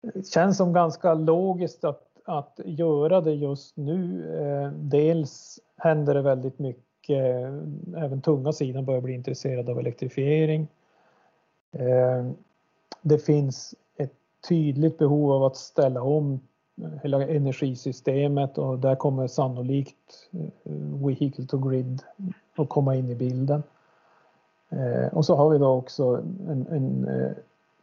det 0.02 0.26
känns 0.26 0.56
som 0.56 0.72
ganska 0.72 1.14
logiskt 1.14 1.84
att, 1.84 2.02
att 2.24 2.60
göra 2.64 3.20
det 3.20 3.34
just 3.34 3.76
nu. 3.76 4.26
Eh, 4.40 4.72
dels 4.72 5.60
händer 5.76 6.14
det 6.14 6.22
väldigt 6.22 6.58
mycket, 6.58 7.10
eh, 7.10 8.02
även 8.04 8.20
tunga 8.22 8.52
sidan 8.52 8.84
börjar 8.84 9.00
bli 9.00 9.14
intresserad 9.14 9.70
av 9.70 9.78
elektrifiering. 9.78 10.68
Eh, 11.72 12.30
det 13.02 13.18
finns 13.18 13.74
ett 13.96 14.14
tydligt 14.48 14.98
behov 14.98 15.32
av 15.32 15.44
att 15.44 15.56
ställa 15.56 16.02
om 16.02 16.40
hela 17.02 17.26
energisystemet 17.28 18.58
och 18.58 18.78
där 18.78 18.94
kommer 18.94 19.26
sannolikt 19.26 20.28
eh, 20.32 20.72
Vehicle 21.06 21.46
to 21.46 21.58
Grid 21.58 22.02
att 22.56 22.68
komma 22.68 22.96
in 22.96 23.10
i 23.10 23.14
bilden. 23.14 23.62
Eh, 24.68 25.06
och 25.12 25.24
så 25.24 25.36
har 25.36 25.50
vi 25.50 25.58
då 25.58 25.68
också 25.68 26.22
en, 26.48 26.66
en 26.70 27.08
eh, 27.08 27.32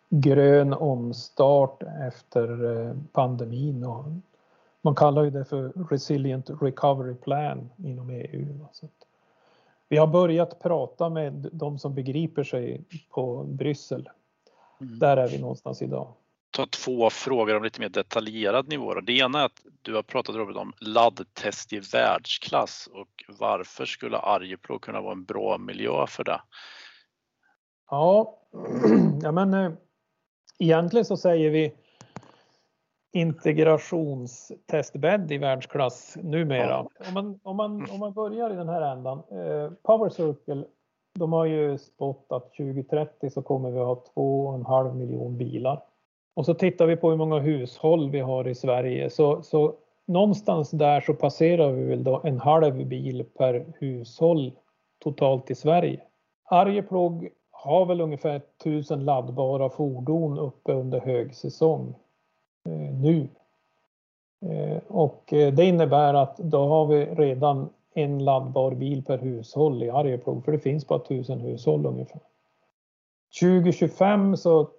grön 0.10 0.74
omstart 0.74 1.84
efter 2.08 2.96
pandemin. 3.12 3.84
Och 3.84 4.06
man 4.82 4.96
kallar 4.96 5.24
ju 5.24 5.30
det 5.30 5.46
för 5.46 5.72
Resilient 5.90 6.50
Recovery 6.62 7.14
Plan 7.14 7.70
inom 7.78 8.10
EU. 8.10 8.48
vi 9.90 9.98
har 9.98 10.08
börjat 10.08 10.60
prata 10.60 11.10
med 11.10 11.50
de 11.52 11.80
som 11.80 11.94
begriper 11.94 12.44
sig 12.44 12.82
på 13.10 13.44
Bryssel. 13.44 14.10
Mm. 14.82 15.00
Där 15.00 15.18
är 15.18 15.28
vi 15.28 15.42
någonstans 15.42 15.82
idag 15.82 16.08
ta 16.60 16.66
två 16.66 17.10
frågor 17.10 17.56
om 17.56 17.64
lite 17.64 17.82
mer 17.82 17.90
detaljerad 17.90 18.68
nivå. 18.68 19.00
Det 19.00 19.14
ena 19.14 19.42
är 19.42 19.46
att 19.46 19.66
du 19.82 19.96
har 19.96 20.04
pratat 20.04 20.36
Robert 20.36 20.56
om 20.56 20.74
laddtest 20.80 21.74
i 21.74 21.80
världsklass 21.80 22.90
och 22.94 23.24
varför 23.40 23.86
skulle 23.86 24.18
Arjeplog 24.18 24.82
kunna 24.82 25.02
vara 25.02 25.12
en 25.12 25.24
bra 25.24 25.58
miljö 25.58 26.08
för 26.08 26.24
det? 26.24 26.42
Ja, 27.90 28.40
ja 29.22 29.32
men 29.32 29.54
eh, 29.54 29.72
egentligen 30.60 31.06
så 31.06 31.18
säger 31.18 31.50
vi 31.50 31.74
integrationstestbädd 33.12 35.32
i 35.32 35.38
världsklass 35.38 36.18
numera. 36.24 36.70
Ja. 36.70 36.90
Om, 37.08 37.14
man, 37.14 37.40
om, 37.44 37.58
man, 37.58 37.92
om 37.92 38.00
man 38.00 38.14
börjar 38.14 38.54
i 38.54 38.56
den 38.56 38.70
här 38.70 38.82
ändan. 38.82 39.18
Eh, 39.18 39.72
Power 39.84 40.10
Circle, 40.10 40.66
de 41.14 41.34
har 41.34 41.46
ju 41.46 41.78
spått 41.78 42.26
att 42.30 42.54
2030 42.54 43.30
så 43.30 43.42
kommer 43.42 43.72
vi 43.72 43.80
ha 43.80 44.04
2,5 44.16 44.96
miljon 44.96 45.38
bilar. 45.38 45.89
Och 46.40 46.46
så 46.46 46.54
tittar 46.54 46.86
vi 46.86 46.96
på 46.96 47.10
hur 47.10 47.18
många 47.18 47.40
hushåll 47.40 48.10
vi 48.10 48.20
har 48.20 48.48
i 48.48 48.56
Sverige 48.56 49.10
så, 49.10 49.42
så 49.44 49.74
någonstans 50.06 50.72
där 50.72 51.02
så 51.02 51.14
passerar 51.14 51.72
vi 51.72 51.84
väl 51.84 52.04
då 52.04 52.22
en 52.24 52.40
halv 52.40 52.86
bil 52.86 53.26
per 53.38 53.66
hushåll 53.80 54.52
totalt 55.00 55.52
i 55.52 55.56
Sverige. 55.56 56.02
Arjeplog 56.46 57.30
har 57.52 57.86
väl 57.86 58.02
ungefär 58.02 58.42
1000 58.62 59.06
laddbara 59.06 59.70
fordon 59.70 60.40
uppe 60.40 60.74
under 60.74 61.00
högsäsong 61.00 61.96
eh, 62.66 62.94
nu. 62.94 63.28
Eh, 64.46 64.82
och 64.88 65.34
eh, 65.34 65.54
det 65.54 65.66
innebär 65.66 66.14
att 66.14 66.38
då 66.38 66.68
har 66.68 66.86
vi 66.86 67.06
redan 67.06 67.70
en 67.94 68.26
laddbar 68.26 68.72
bil 68.72 69.04
per 69.04 69.18
hushåll 69.18 69.84
i 69.84 69.90
Arjeplog 69.90 70.46
för 70.46 70.52
det 70.52 70.60
finns 70.60 70.88
bara 70.88 71.00
1000 71.00 71.40
hushåll 71.40 71.86
ungefär. 71.86 72.22
2025 73.42 74.38
så 74.38 74.70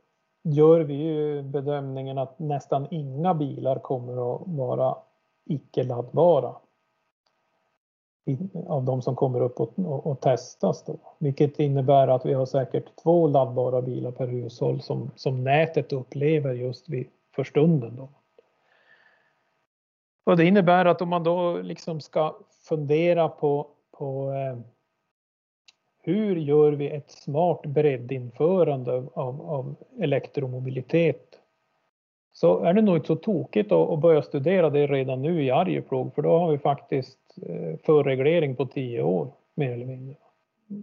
gör 0.42 0.80
vi 0.80 0.94
ju 0.94 1.42
bedömningen 1.42 2.18
att 2.18 2.38
nästan 2.38 2.86
inga 2.90 3.34
bilar 3.34 3.78
kommer 3.78 4.34
att 4.34 4.42
vara 4.46 4.96
icke 5.44 5.84
laddbara 5.84 6.54
av 8.66 8.84
de 8.84 9.02
som 9.02 9.16
kommer 9.16 9.40
upp 9.40 9.60
och, 9.60 9.78
och, 9.78 10.06
och, 10.06 10.20
testas 10.20 10.84
då, 10.84 10.96
vilket 11.18 11.58
innebär 11.58 12.08
att 12.08 12.26
vi 12.26 12.32
har 12.32 12.46
säkert 12.46 12.96
två 13.02 13.26
laddbara 13.28 13.82
bilar 13.82 14.10
per 14.10 14.26
hushåll 14.26 14.80
som, 14.80 15.10
som 15.16 15.44
nätet 15.44 15.92
upplever 15.92 16.52
just 16.52 16.88
vid, 16.88 17.06
för 17.34 17.44
stunden. 17.44 17.96
Då. 17.96 18.08
Och 20.24 20.36
det 20.36 20.44
innebär 20.44 20.84
att 20.84 21.02
om 21.02 21.08
man 21.08 21.24
då 21.24 21.58
liksom 21.58 22.00
ska 22.00 22.36
fundera 22.68 23.28
på, 23.28 23.66
på 23.90 24.32
eh, 24.32 24.58
hur 26.02 26.36
gör 26.36 26.72
vi 26.72 26.88
ett 26.88 27.10
smart 27.10 27.66
breddinförande 27.66 28.92
av, 29.14 29.50
av 29.50 29.74
elektromobilitet? 30.00 31.38
Så 32.32 32.64
är 32.64 32.74
det 32.74 32.82
nog 32.82 32.96
inte 32.96 33.06
så 33.06 33.16
tokigt 33.16 33.72
att, 33.72 33.90
att 33.90 34.00
börja 34.00 34.22
studera 34.22 34.70
det 34.70 34.86
redan 34.86 35.22
nu 35.22 35.44
i 35.44 35.50
Arjeplog 35.50 36.14
för 36.14 36.22
då 36.22 36.38
har 36.38 36.50
vi 36.50 36.58
faktiskt 36.58 37.18
eh, 37.46 37.78
förreglering 37.84 38.56
på 38.56 38.66
tio 38.66 39.02
år 39.02 39.28
mer 39.54 39.72
eller 39.72 39.86
mindre. 39.86 40.14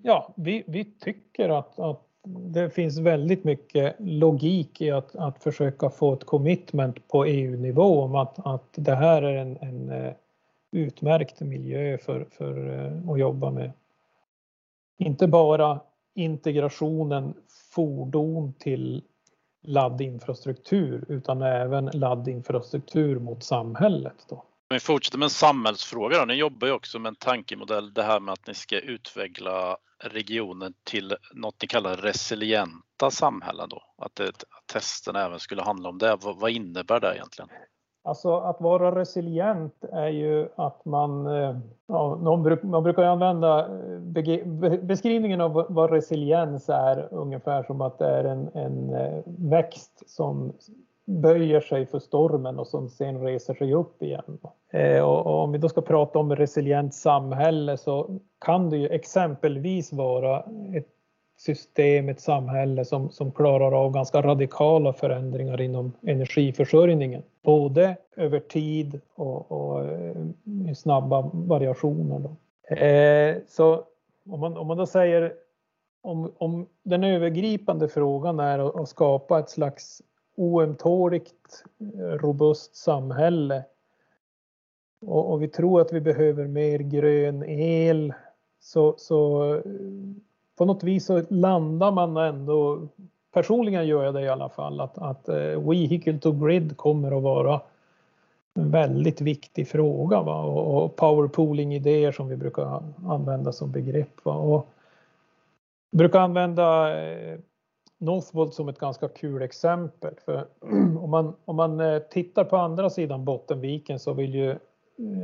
Ja, 0.03 0.33
vi, 0.35 0.63
vi 0.67 0.83
tycker 0.83 1.49
att, 1.49 1.79
att 1.79 2.03
det 2.27 2.69
finns 2.69 2.99
väldigt 2.99 3.43
mycket 3.43 3.95
logik 3.99 4.81
i 4.81 4.91
att, 4.91 5.15
att 5.15 5.43
försöka 5.43 5.89
få 5.89 6.13
ett 6.13 6.23
commitment 6.23 7.07
på 7.07 7.25
EU-nivå 7.25 8.01
om 8.01 8.15
att, 8.15 8.45
att 8.45 8.69
det 8.75 8.95
här 8.95 9.21
är 9.21 9.37
en, 9.37 9.57
en 9.61 9.89
eh, 9.89 10.13
utmärkt 10.71 11.41
miljö 11.41 11.97
för, 11.97 12.25
för 12.31 12.85
eh, 12.85 13.09
att 13.11 13.19
jobba 13.19 13.51
med 13.51 13.71
inte 14.97 15.27
bara 15.27 15.79
integrationen 16.15 17.33
fordon 17.75 18.53
till 18.53 19.03
laddinfrastruktur 19.63 21.05
utan 21.07 21.41
även 21.41 21.85
laddinfrastruktur 21.85 23.19
mot 23.19 23.43
samhället. 23.43 24.25
Då. 24.29 24.43
Vi 24.69 24.79
fortsätter 24.79 25.17
med 25.17 25.25
en 25.25 25.29
samhällsfråga 25.29 26.19
då. 26.19 26.25
Ni 26.25 26.33
jobbar 26.33 26.67
ju 26.67 26.73
också 26.73 26.99
med 26.99 27.09
en 27.09 27.15
tankemodell, 27.15 27.93
det 27.93 28.03
här 28.03 28.19
med 28.19 28.33
att 28.33 28.47
ni 28.47 28.53
ska 28.53 28.79
utveckla 28.79 29.77
regionen 29.99 30.73
till 30.83 31.15
något 31.33 31.61
ni 31.61 31.67
kallar 31.67 31.97
resilienta 31.97 33.11
samhällen 33.11 33.69
då. 33.69 33.83
Att, 33.97 34.15
det, 34.15 34.27
att 34.29 34.67
testen 34.73 35.15
även 35.15 35.39
skulle 35.39 35.61
handla 35.61 35.89
om 35.89 35.97
det. 35.97 36.17
Vad, 36.21 36.39
vad 36.39 36.51
innebär 36.51 36.99
det 36.99 37.15
egentligen? 37.15 37.49
Alltså 38.07 38.35
att 38.35 38.61
vara 38.61 38.99
resilient 38.99 39.83
är 39.91 40.07
ju 40.07 40.47
att 40.55 40.85
man, 40.85 41.27
eh, 41.27 41.57
ja, 41.87 42.15
man 42.63 42.83
brukar 42.83 43.03
använda 43.03 43.59
eh, 43.59 44.79
beskrivningen 44.81 45.41
av 45.41 45.65
vad 45.69 45.91
resiliens 45.91 46.69
är 46.69 47.07
ungefär 47.11 47.63
som 47.63 47.81
att 47.81 47.99
det 47.99 48.05
är 48.05 48.23
en, 48.23 48.49
en 48.53 48.93
eh, 48.93 49.23
växt 49.25 50.09
som 50.09 50.53
böjer 51.05 51.61
sig 51.61 51.85
för 51.85 51.99
stormen 51.99 52.59
och 52.59 52.67
som 52.67 52.89
sen 52.89 53.23
reser 53.23 53.53
sig 53.53 53.73
upp 53.73 54.03
igen. 54.03 54.37
Och, 55.03 55.43
om 55.43 55.51
vi 55.51 55.57
då 55.57 55.69
ska 55.69 55.81
prata 55.81 56.19
om 56.19 56.35
resilient 56.35 56.93
samhälle 56.93 57.77
så 57.77 58.19
kan 58.39 58.69
det 58.69 58.77
ju 58.77 58.87
exempelvis 58.87 59.93
vara 59.93 60.39
ett 60.75 60.96
system, 61.37 62.09
ett 62.09 62.21
samhälle 62.21 62.85
som, 62.85 63.09
som 63.09 63.31
klarar 63.31 63.71
av 63.71 63.91
ganska 63.91 64.21
radikala 64.21 64.93
förändringar 64.93 65.61
inom 65.61 65.91
energiförsörjningen. 66.01 67.23
Både 67.41 67.95
över 68.15 68.39
tid 68.39 69.01
och, 69.15 69.51
och 69.51 69.85
eh, 69.85 70.15
i 70.69 70.75
snabba 70.75 71.29
variationer. 71.33 72.19
Då. 72.19 72.75
Eh, 72.75 73.37
så 73.47 73.83
om 74.29 74.39
man, 74.39 74.57
om 74.57 74.67
man 74.67 74.77
då 74.77 74.85
säger 74.85 75.33
om, 76.01 76.31
om 76.37 76.67
den 76.83 77.03
övergripande 77.03 77.87
frågan 77.87 78.39
är 78.39 78.81
att 78.81 78.89
skapa 78.89 79.39
ett 79.39 79.49
slags 79.49 80.01
oömtåligt 80.35 81.63
eh, 81.79 81.99
robust 81.99 82.75
samhälle 82.75 83.63
och, 85.01 85.31
och, 85.31 85.41
vi 85.41 85.47
tror 85.47 85.81
att 85.81 85.93
vi 85.93 86.01
behöver 86.01 86.47
mer 86.47 86.79
grön 86.79 87.43
el 87.43 88.13
så, 88.59 88.95
så 88.97 89.53
eh, 89.55 89.61
på 90.57 90.65
något 90.65 90.83
vis 90.83 91.05
så 91.05 91.23
landar 91.29 91.91
man 91.91 92.17
ändå, 92.17 92.87
personligen 93.33 93.87
gör 93.87 94.03
jag 94.03 94.13
det 94.13 94.21
i 94.21 94.29
alla 94.29 94.49
fall, 94.49 94.81
att, 94.81 94.97
att 94.97 95.29
uh, 95.29 95.69
vehicle 95.69 96.19
to 96.19 96.31
grid 96.31 96.77
kommer 96.77 97.17
att 97.17 97.23
vara 97.23 97.61
en 98.53 98.71
väldigt 98.71 99.21
viktig 99.21 99.67
fråga 99.67 100.21
va? 100.21 100.43
och, 100.43 100.83
och 100.83 100.95
powerpooling-idéer 100.95 102.11
som 102.11 102.27
vi 102.27 102.35
brukar 102.35 102.83
använda 103.07 103.51
som 103.51 103.71
begrepp. 103.71 104.25
Va? 104.25 104.33
Och 104.33 104.67
brukar 105.91 106.19
använda 106.19 106.97
eh, 107.01 107.39
Northvolt 107.99 108.53
som 108.53 108.69
ett 108.69 108.79
ganska 108.79 109.07
kul 109.07 109.41
exempel. 109.41 110.13
För 110.25 110.45
om 110.99 111.09
man, 111.09 111.35
om 111.45 111.55
man 111.55 111.79
eh, 111.79 111.99
tittar 111.99 112.43
på 112.43 112.57
andra 112.57 112.89
sidan 112.89 113.25
Bottenviken 113.25 113.99
så 113.99 114.13
vill 114.13 114.35
ju 114.35 114.55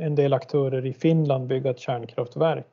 en 0.00 0.14
del 0.14 0.32
aktörer 0.32 0.86
i 0.86 0.92
Finland 0.92 1.46
bygga 1.46 1.70
ett 1.70 1.78
kärnkraftverk. 1.78 2.66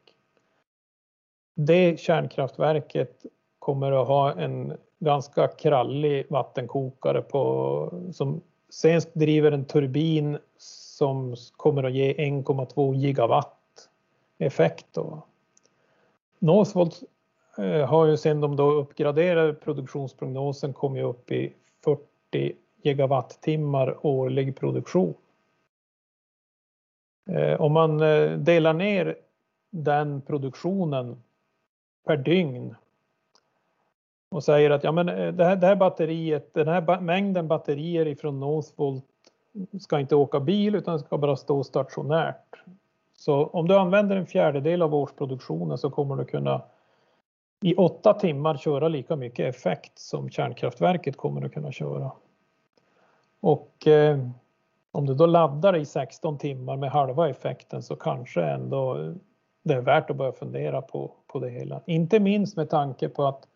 Det 1.66 2.00
kärnkraftverket 2.00 3.26
kommer 3.60 3.92
att 3.92 4.08
ha 4.08 4.34
en 4.34 4.74
ganska 5.00 5.48
krallig 5.48 6.26
vattenkokare 6.30 7.22
på, 7.22 8.04
som 8.14 8.42
sen 8.70 9.02
driver 9.14 9.52
en 9.52 9.66
turbin 9.66 10.38
som 10.58 11.36
kommer 11.52 11.84
att 11.84 11.94
ge 11.94 12.14
1,2 12.14 12.96
gigawatt 12.96 13.90
effekt. 14.38 14.86
Då. 14.92 15.22
Northvolt 16.40 17.04
eh, 17.58 17.90
har 17.90 18.06
ju 18.06 18.18
sen 18.18 18.42
de 18.42 18.56
då 18.56 18.72
uppgraderade 18.72 19.54
produktionsprognosen 19.54 20.74
kommit 20.74 21.04
upp 21.04 21.32
i 21.32 21.54
40 21.84 22.56
gigawattimmar 22.82 24.06
årlig 24.06 24.60
produktion. 24.60 25.14
Eh, 27.30 27.62
om 27.62 27.72
man 27.72 28.02
eh, 28.02 28.32
delar 28.32 28.74
ner 28.74 29.16
den 29.70 30.22
produktionen 30.22 31.24
per 32.06 32.18
dygn 32.18 32.76
och 34.32 34.44
säger 34.44 34.70
att 34.70 34.84
ja, 34.84 34.92
men 34.92 35.10
eh, 35.10 35.34
det, 35.34 35.46
här, 35.46 35.56
det 35.56 35.68
här 35.68 35.76
batteriet, 35.76 36.54
den 36.54 36.68
här 36.68 37.02
mängden 37.02 37.48
batterier 37.48 38.08
ifrån 38.08 38.40
Northvolt 38.40 39.06
ska 39.80 40.00
inte 40.00 40.16
åka 40.16 40.40
bil 40.40 40.76
utan 40.76 41.00
ska 41.00 41.18
bara 41.18 41.36
stå 41.36 41.64
stationärt. 41.64 42.64
Så 43.18 43.46
om 43.46 43.68
du 43.68 43.78
använder 43.78 44.16
en 44.16 44.26
fjärdedel 44.26 44.82
av 44.82 44.96
årsproduktionen 44.96 45.78
så 45.78 45.90
kommer 45.90 46.16
du 46.16 46.26
kunna 46.26 46.62
i 47.62 47.76
åtta 47.76 48.14
timmar 48.14 48.58
köra 48.58 48.88
lika 48.88 49.16
mycket 49.16 49.56
effekt 49.56 50.00
som 50.00 50.30
kärnkraftverket 50.30 51.18
kommer 51.18 51.46
att 51.46 51.54
kunna 51.54 51.72
köra. 51.72 52.12
Och 53.40 53.88
eh, 53.88 54.28
om 54.92 55.06
du 55.06 55.14
då 55.14 55.26
laddar 55.26 55.76
i 55.76 55.86
16 55.86 56.38
timmar 56.38 56.78
med 56.78 56.92
halva 56.92 57.30
effekten 57.30 57.84
så 57.84 57.96
kanske 57.96 58.44
ändå 58.44 58.98
eh, 58.98 59.14
det 59.64 59.74
är 59.74 59.82
värt 59.82 60.10
att 60.10 60.18
börja 60.18 60.32
fundera 60.32 60.82
på, 60.82 61.12
på 61.32 61.40
det 61.40 61.50
hela. 61.50 61.82
Inte 61.86 62.20
minst 62.20 62.58
med 62.58 62.70
tanke 62.70 63.10
på 63.10 63.26
att 63.26 63.48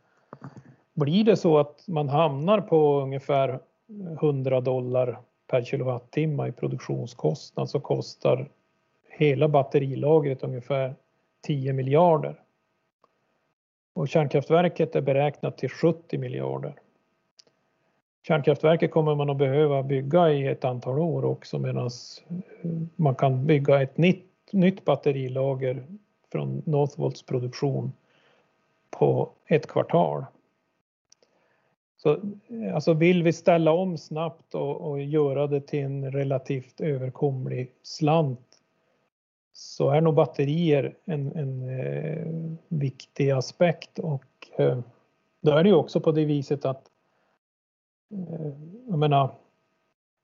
blir 0.93 1.23
det 1.23 1.37
så 1.37 1.57
att 1.57 1.87
man 1.87 2.09
hamnar 2.09 2.61
på 2.61 3.01
ungefär 3.01 3.59
100 4.21 4.61
dollar 4.61 5.19
per 5.47 5.63
kilowattimme 5.63 6.47
i 6.47 6.51
produktionskostnad 6.51 7.69
så 7.69 7.79
kostar 7.79 8.49
hela 9.09 9.47
batterilagret 9.47 10.43
ungefär 10.43 10.95
10 11.41 11.73
miljarder. 11.73 12.41
Och 13.93 14.09
kärnkraftverket 14.09 14.95
är 14.95 15.01
beräknat 15.01 15.57
till 15.57 15.69
70 15.69 16.17
miljarder. 16.17 16.73
Kärnkraftverket 18.27 18.91
kommer 18.91 19.15
man 19.15 19.29
att 19.29 19.37
behöva 19.37 19.83
bygga 19.83 20.31
i 20.31 20.47
ett 20.47 20.65
antal 20.65 20.99
år 20.99 21.25
också 21.25 21.59
medan 21.59 21.89
man 22.95 23.15
kan 23.15 23.45
bygga 23.45 23.81
ett 23.81 23.97
nytt, 23.97 24.25
nytt 24.51 24.85
batterilager 24.85 25.83
från 26.31 26.61
Northvolts 26.65 27.23
produktion 27.23 27.91
på 28.89 29.29
ett 29.45 29.67
kvartal. 29.67 30.25
Så 31.97 32.19
alltså 32.73 32.93
vill 32.93 33.23
vi 33.23 33.33
ställa 33.33 33.71
om 33.71 33.97
snabbt 33.97 34.55
och, 34.55 34.81
och 34.81 35.01
göra 35.01 35.47
det 35.47 35.61
till 35.61 35.79
en 35.79 36.11
relativt 36.11 36.81
överkomlig 36.81 37.71
slant 37.83 38.61
så 39.53 39.89
är 39.89 40.01
nog 40.01 40.15
batterier 40.15 40.97
en, 41.05 41.31
en 41.35 41.79
eh, 41.79 42.27
viktig 42.67 43.31
aspekt 43.31 43.99
och 43.99 44.25
eh, 44.57 44.79
då 45.41 45.51
är 45.51 45.63
det 45.63 45.69
ju 45.69 45.75
också 45.75 45.99
på 45.99 46.11
det 46.11 46.25
viset 46.25 46.65
att 46.65 46.91
eh, 48.11 48.51
jag 48.87 48.99
menar, 48.99 49.35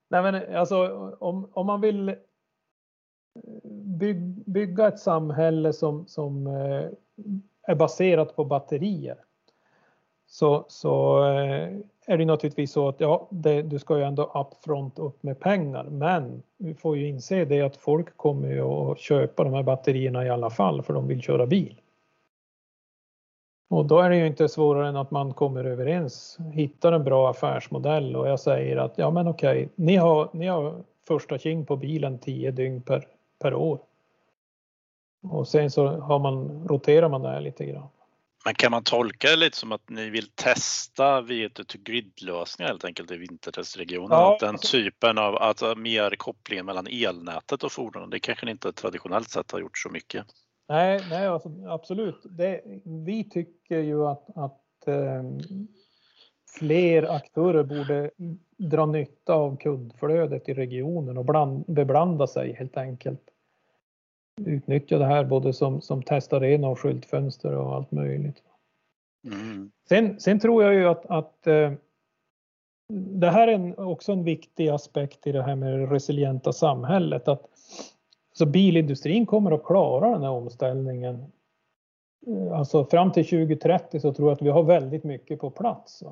nej 0.09 0.21
men 0.21 0.55
alltså 0.55 1.09
om, 1.19 1.47
om 1.53 1.65
man 1.65 1.81
vill 1.81 2.09
eh, 2.09 2.15
bygg, 4.01 4.43
bygga 4.45 4.87
ett 4.87 4.99
samhälle 4.99 5.73
som, 5.73 6.07
som 6.07 6.47
eh, 6.47 6.85
är 7.63 7.75
baserat 7.75 8.35
på 8.35 8.45
batterier 8.45 9.17
så, 10.31 10.65
så 10.67 11.23
eh, 11.23 11.77
är 12.05 12.17
det 12.17 12.25
naturligtvis 12.25 12.71
så 12.71 12.87
att 12.87 12.99
ja, 12.99 13.27
det, 13.31 13.61
du 13.61 13.79
ska 13.79 13.97
ju 13.97 14.03
ändå 14.03 14.23
upfront 14.23 14.99
upp 14.99 15.23
med 15.23 15.39
pengar, 15.39 15.83
men 15.83 16.43
vi 16.57 16.73
får 16.73 16.97
ju 16.97 17.07
inse 17.07 17.45
det 17.45 17.61
att 17.61 17.77
folk 17.77 18.17
kommer 18.17 18.47
ju 18.47 18.61
att 18.61 18.99
köpa 18.99 19.43
de 19.43 19.53
här 19.53 19.63
batterierna 19.63 20.25
i 20.25 20.29
alla 20.29 20.49
fall 20.49 20.83
för 20.83 20.93
de 20.93 21.07
vill 21.07 21.21
köra 21.21 21.45
bil. 21.45 21.81
Och 23.69 23.85
då 23.85 23.99
är 23.99 24.09
det 24.09 24.17
ju 24.17 24.27
inte 24.27 24.49
svårare 24.49 24.87
än 24.87 24.95
att 24.95 25.11
man 25.11 25.33
kommer 25.33 25.63
överens, 25.63 26.37
hittar 26.53 26.91
en 26.91 27.03
bra 27.03 27.29
affärsmodell 27.29 28.15
och 28.15 28.27
jag 28.27 28.39
säger 28.39 28.77
att 28.77 28.97
ja 28.97 29.11
men 29.11 29.27
okej, 29.27 29.69
ni 29.75 29.95
har, 29.95 30.29
ni 30.33 30.47
har 30.47 30.83
första 31.07 31.37
king 31.37 31.65
på 31.65 31.75
bilen 31.75 32.19
10 32.19 32.51
dygn 32.51 32.81
per, 32.81 33.07
per 33.39 33.53
år. 33.53 33.79
Och 35.21 35.47
sen 35.47 35.71
så 35.71 35.87
har 35.87 36.19
man, 36.19 36.67
roterar 36.67 37.09
man 37.09 37.21
det 37.21 37.29
här 37.29 37.41
lite 37.41 37.65
grann. 37.65 37.87
Men 38.45 38.53
kan 38.53 38.71
man 38.71 38.83
tolka 38.83 39.27
det 39.27 39.35
lite 39.35 39.57
som 39.57 39.71
att 39.71 39.89
ni 39.89 40.09
vill 40.09 40.27
testa 40.35 41.21
veto 41.21 41.63
to 41.63 41.77
grid-lösningar 41.83 42.69
helt 42.69 42.85
enkelt 42.85 43.11
i 43.11 43.17
vintertestregionen? 43.17 44.09
Ja. 44.11 44.33
Att 44.33 44.39
den 44.39 44.57
typen 44.57 45.17
av, 45.17 45.35
alltså 45.35 45.75
mer 45.75 46.15
kopplingen 46.15 46.65
mellan 46.65 46.87
elnätet 46.87 47.63
och 47.63 47.71
fordonen, 47.71 48.09
det 48.09 48.19
kanske 48.19 48.45
ni 48.45 48.51
inte 48.51 48.71
traditionellt 48.71 49.29
sett 49.29 49.51
har 49.51 49.59
gjort 49.59 49.77
så 49.77 49.89
mycket? 49.89 50.25
Nej, 50.69 51.01
nej 51.09 51.27
alltså, 51.27 51.49
absolut. 51.67 52.21
Det, 52.23 52.61
vi 53.05 53.29
tycker 53.29 53.79
ju 53.79 54.07
att, 54.07 54.25
att 54.35 54.87
eh, 54.87 55.23
fler 56.59 57.15
aktörer 57.15 57.63
borde 57.63 58.11
dra 58.57 58.85
nytta 58.85 59.33
av 59.33 59.57
kundflödet 59.57 60.49
i 60.49 60.53
regionen 60.53 61.17
och 61.17 61.25
bland, 61.25 61.65
beblanda 61.67 62.27
sig 62.27 62.53
helt 62.53 62.77
enkelt 62.77 63.21
utnyttja 64.45 64.97
det 64.97 65.05
här 65.05 65.23
både 65.23 65.53
som, 65.53 65.81
som 65.81 66.03
testarena 66.03 66.67
och 66.67 66.79
skyltfönster 66.79 67.55
och 67.55 67.75
allt 67.75 67.91
möjligt. 67.91 68.43
Mm. 69.25 69.71
Sen, 69.89 70.19
sen 70.19 70.39
tror 70.39 70.63
jag 70.63 70.73
ju 70.73 70.87
att, 70.87 71.05
att 71.05 71.47
eh, 71.47 71.71
det 72.93 73.29
här 73.29 73.47
är 73.47 73.51
en, 73.51 73.77
också 73.77 74.11
en 74.11 74.23
viktig 74.23 74.69
aspekt 74.69 75.27
i 75.27 75.31
det 75.31 75.43
här 75.43 75.55
med 75.55 75.79
det 75.79 75.85
resilienta 75.85 76.53
samhället. 76.53 77.27
Att, 77.27 77.45
så 78.33 78.45
bilindustrin 78.45 79.25
kommer 79.25 79.51
att 79.51 79.63
klara 79.63 80.09
den 80.09 80.23
här 80.23 80.29
omställningen. 80.29 81.25
Eh, 82.27 82.59
alltså 82.59 82.85
fram 82.85 83.11
till 83.11 83.25
2030 83.25 83.99
så 83.99 84.13
tror 84.13 84.29
jag 84.29 84.35
att 84.35 84.41
vi 84.41 84.49
har 84.49 84.63
väldigt 84.63 85.03
mycket 85.03 85.39
på 85.39 85.49
plats. 85.49 86.03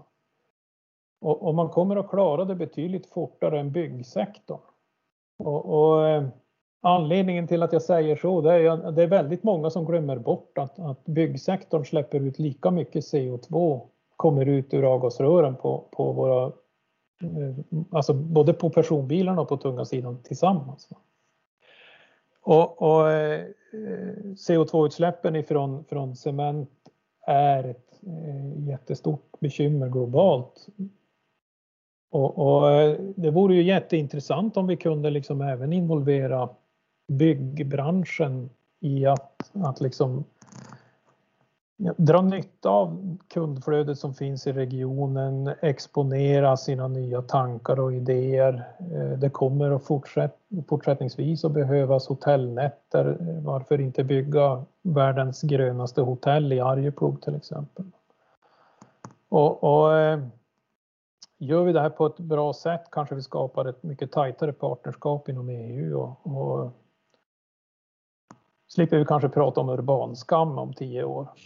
Och, 1.21 1.47
och 1.47 1.55
man 1.55 1.69
kommer 1.69 1.95
att 1.95 2.09
klara 2.09 2.45
det 2.45 2.55
betydligt 2.55 3.05
fortare 3.05 3.59
än 3.59 3.71
byggsektorn. 3.71 4.59
Och, 5.37 5.65
och 5.65 6.07
eh, 6.07 6.27
Anledningen 6.81 7.47
till 7.47 7.63
att 7.63 7.73
jag 7.73 7.81
säger 7.81 8.15
så 8.15 8.41
det 8.41 8.53
är 8.53 8.69
att 8.69 8.95
det 8.95 9.03
är 9.03 9.07
väldigt 9.07 9.43
många 9.43 9.69
som 9.69 9.85
glömmer 9.85 10.17
bort 10.17 10.57
att, 10.57 10.79
att 10.79 11.05
byggsektorn 11.05 11.85
släpper 11.85 12.19
ut 12.19 12.39
lika 12.39 12.71
mycket 12.71 13.03
CO2 13.03 13.81
kommer 14.15 14.45
ut 14.45 14.73
ur 14.73 14.93
avgasrören 14.93 15.55
på, 15.55 15.87
på 15.91 16.11
våra, 16.11 16.45
eh, 17.23 17.83
alltså 17.91 18.13
både 18.13 18.53
på 18.53 18.69
personbilarna 18.69 19.41
och 19.41 19.49
på 19.49 19.57
tunga 19.57 19.85
sidan 19.85 20.23
tillsammans. 20.23 20.89
Och, 22.41 22.81
och 22.81 23.11
eh, 23.11 23.45
CO2-utsläppen 24.47 25.35
ifrån 25.35 25.83
från 25.83 26.15
cement 26.15 26.69
är 27.27 27.63
ett 27.63 27.99
eh, 28.03 28.67
jättestort 28.67 29.39
bekymmer 29.39 29.89
globalt. 29.89 30.67
Och, 32.11 32.37
och, 32.37 32.95
det 33.15 33.31
vore 33.31 33.55
ju 33.55 33.63
jätteintressant 33.63 34.57
om 34.57 34.67
vi 34.67 34.77
kunde 34.77 35.09
liksom 35.09 35.41
även 35.41 35.73
involvera 35.73 36.49
byggbranschen 37.09 38.49
i 38.79 39.05
att, 39.05 39.51
att 39.53 39.81
liksom 39.81 40.23
dra 41.97 42.21
nytta 42.21 42.69
av 42.69 43.17
kundflödet 43.27 43.99
som 43.99 44.13
finns 44.13 44.47
i 44.47 44.51
regionen, 44.51 45.53
exponera 45.61 46.57
sina 46.57 46.87
nya 46.87 47.21
tankar 47.21 47.79
och 47.79 47.93
idéer. 47.93 48.67
Eh, 48.79 49.19
det 49.19 49.29
kommer 49.29 49.71
att 49.71 49.83
fortsätt, 49.83 50.37
fortsättningsvis 50.67 51.45
att 51.45 51.51
behövas 51.51 52.07
hotellnätter. 52.07 53.17
Varför 53.43 53.81
inte 53.81 54.03
bygga 54.03 54.63
världens 54.81 55.41
grönaste 55.41 56.01
hotell 56.01 56.53
i 56.53 56.59
Arjeplog 56.59 57.21
till 57.21 57.35
exempel? 57.35 57.85
Och, 59.29 59.63
och 59.63 59.97
eh, 59.97 60.19
gör 61.37 61.63
vi 61.63 61.73
det 61.73 61.81
här 61.81 61.89
på 61.89 62.05
ett 62.05 62.19
bra 62.19 62.53
sätt 62.53 62.83
kanske 62.91 63.15
vi 63.15 63.21
skapar 63.21 63.65
ett 63.65 63.83
mycket 63.83 64.11
tajtare 64.11 64.53
partnerskap 64.53 65.29
inom 65.29 65.49
EU 65.49 65.99
och, 65.99 66.37
och 66.37 66.71
slipper 68.69 68.97
vi 68.97 69.05
kanske 69.05 69.29
prata 69.29 69.61
om 69.61 69.69
urbanskam 69.69 70.57
om 70.57 70.73
tio 70.73 71.03
år. 71.03 71.29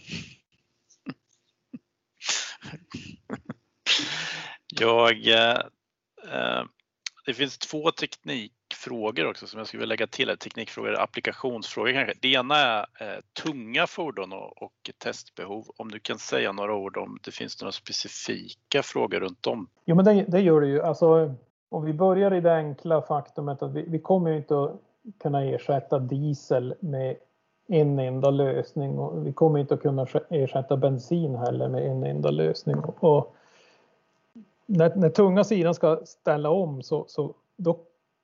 Jag, 4.80 5.28
eh, 5.28 5.58
det 7.26 7.34
finns 7.34 7.58
två 7.58 7.90
teknikfrågor 7.90 9.26
också 9.26 9.46
som 9.46 9.58
jag 9.58 9.66
skulle 9.66 9.80
vilja 9.80 9.92
lägga 9.92 10.06
till. 10.06 10.38
Teknikfrågor, 10.38 11.00
applikationsfrågor 11.00 11.92
kanske. 11.92 12.14
Det 12.20 12.32
ena 12.32 12.56
är 12.56 12.78
eh, 12.80 13.20
tunga 13.42 13.86
fordon 13.86 14.32
och, 14.32 14.62
och, 14.62 14.90
testbehov. 14.98 15.64
Om 15.76 15.90
du 15.90 16.00
kan 16.00 16.18
säga 16.18 16.52
några 16.52 16.74
ord 16.74 16.96
om 16.96 17.18
det 17.24 17.30
finns 17.30 17.60
några 17.60 17.72
specifika 17.72 18.82
frågor 18.82 19.20
runt 19.20 19.46
om? 19.46 19.68
Jo, 19.84 19.96
men 19.96 20.04
det, 20.04 20.24
det 20.28 20.40
gör 20.40 20.60
det 20.60 20.66
ju. 20.66 20.82
Alltså, 20.82 21.34
om 21.68 21.84
vi 21.84 21.92
börjar 21.92 22.34
i 22.34 22.40
det 22.40 22.54
enkla 22.54 23.02
faktumet 23.02 23.62
att 23.62 23.74
vi, 23.74 23.84
vi 23.88 23.98
kommer 23.98 24.32
inte 24.32 24.62
att 24.62 24.80
kunna 25.18 25.44
ersätta 25.44 25.98
diesel 25.98 26.74
med 26.80 27.16
en 27.66 27.98
enda 27.98 28.30
lösning 28.30 28.98
och 28.98 29.26
vi 29.26 29.32
kommer 29.32 29.58
inte 29.58 29.74
att 29.74 29.82
kunna 29.82 30.06
ersätta 30.28 30.76
bensin 30.76 31.34
heller 31.34 31.68
med 31.68 31.86
en 31.86 32.04
enda 32.04 32.30
lösning. 32.30 32.76
Och 32.76 33.34
när, 34.66 34.96
när 34.96 35.10
tunga 35.10 35.44
sidan 35.44 35.74
ska 35.74 36.00
ställa 36.04 36.50
om 36.50 36.82
så, 36.82 37.04
så 37.08 37.34
då, 37.56 37.78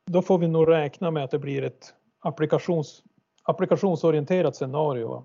då 0.04 0.22
får 0.22 0.38
vi 0.38 0.48
nog 0.48 0.68
räkna 0.68 1.10
med 1.10 1.24
att 1.24 1.30
det 1.30 1.38
blir 1.38 1.62
ett 1.62 1.94
applikations, 2.20 3.02
applikationsorienterat 3.42 4.56
scenario. 4.56 5.24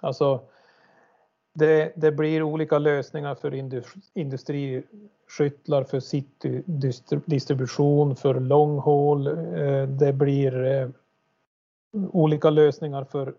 Alltså 0.00 0.40
det, 1.54 1.92
det, 1.96 2.12
blir 2.12 2.42
olika 2.42 2.78
lösningar 2.78 3.34
för 3.34 3.54
industriskyttlar, 4.14 5.84
för 5.84 6.00
citydistribution, 6.00 8.16
för 8.16 8.40
long 8.40 8.78
eh, 9.58 9.88
det 9.88 10.12
blir 10.12 10.64
eh, 10.64 10.88
olika 12.12 12.50
lösningar 12.50 13.04
för 13.04 13.34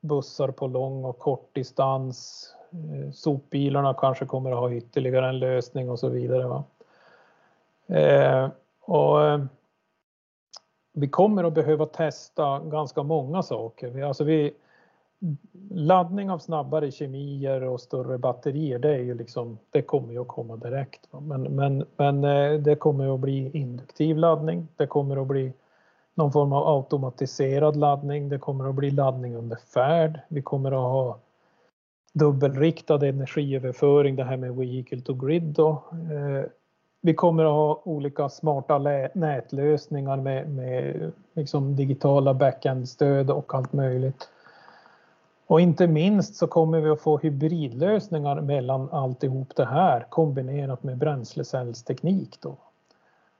bussar 0.00 0.50
på 0.50 0.66
lång 0.66 1.04
och 1.04 1.18
kort 1.18 1.54
distans. 1.54 2.48
Eh, 2.72 3.10
sopbilarna 3.10 3.94
kanske 3.94 4.26
kommer 4.26 4.50
att 4.50 4.58
ha 4.58 4.72
ytterligare 4.72 5.28
en 5.28 5.38
lösning 5.38 5.90
och 5.90 5.98
så 5.98 6.08
vidare. 6.08 6.46
Va? 6.46 6.64
Eh, 7.86 8.48
och 8.80 9.18
vi 10.92 11.08
kommer 11.08 11.44
att 11.44 11.54
behöva 11.54 11.86
testa 11.86 12.60
ganska 12.60 13.02
många 13.02 13.42
saker. 13.42 14.02
Alltså 14.02 14.24
vi, 14.24 14.54
laddning 15.70 16.30
av 16.30 16.38
snabbare 16.38 16.90
kemier 16.90 17.62
och 17.62 17.80
större 17.80 18.18
batterier, 18.18 18.78
det, 18.78 18.94
är 18.94 18.98
ju 18.98 19.14
liksom, 19.14 19.58
det 19.70 19.82
kommer 19.82 20.12
ju 20.12 20.20
att 20.20 20.28
komma 20.28 20.56
direkt. 20.56 21.00
Men, 21.20 21.42
men, 21.42 21.84
men 21.96 22.24
eh, 22.24 22.60
det 22.60 22.76
kommer 22.76 23.14
att 23.14 23.20
bli 23.20 23.50
induktiv 23.52 24.16
laddning. 24.16 24.68
Det 24.76 24.86
kommer 24.86 25.22
att 25.22 25.26
bli 25.26 25.52
någon 26.14 26.32
form 26.32 26.52
av 26.52 26.76
automatiserad 26.76 27.76
laddning. 27.76 28.28
Det 28.28 28.38
kommer 28.38 28.68
att 28.68 28.74
bli 28.74 28.90
laddning 28.90 29.36
under 29.36 29.56
färd. 29.56 30.20
Vi 30.28 30.42
kommer 30.42 30.72
att 30.72 30.92
ha 30.92 31.18
dubbelriktad 32.12 33.06
energiöverföring, 33.06 34.16
det 34.16 34.24
här 34.24 34.36
med 34.36 34.56
vehicle 34.56 35.00
to 35.00 35.14
grid. 35.14 35.42
Då. 35.42 35.70
Eh, 35.92 36.50
vi 37.00 37.14
kommer 37.14 37.44
att 37.44 37.50
ha 37.50 37.82
olika 37.84 38.28
smarta 38.28 38.78
nätlösningar 39.12 40.16
med, 40.16 40.50
med 40.50 41.12
liksom 41.34 41.76
digitala 41.76 42.34
backend-stöd 42.34 43.30
och 43.30 43.54
allt 43.54 43.72
möjligt. 43.72 44.28
Och 45.48 45.60
inte 45.60 45.86
minst 45.86 46.36
så 46.36 46.46
kommer 46.46 46.80
vi 46.80 46.90
att 46.90 47.00
få 47.00 47.18
hybridlösningar 47.18 48.40
mellan 48.40 48.88
alltihop 48.90 49.56
det 49.56 49.64
här 49.64 50.06
kombinerat 50.08 50.82
med 50.82 50.98
bränslecellsteknik. 50.98 52.38
Då. 52.40 52.56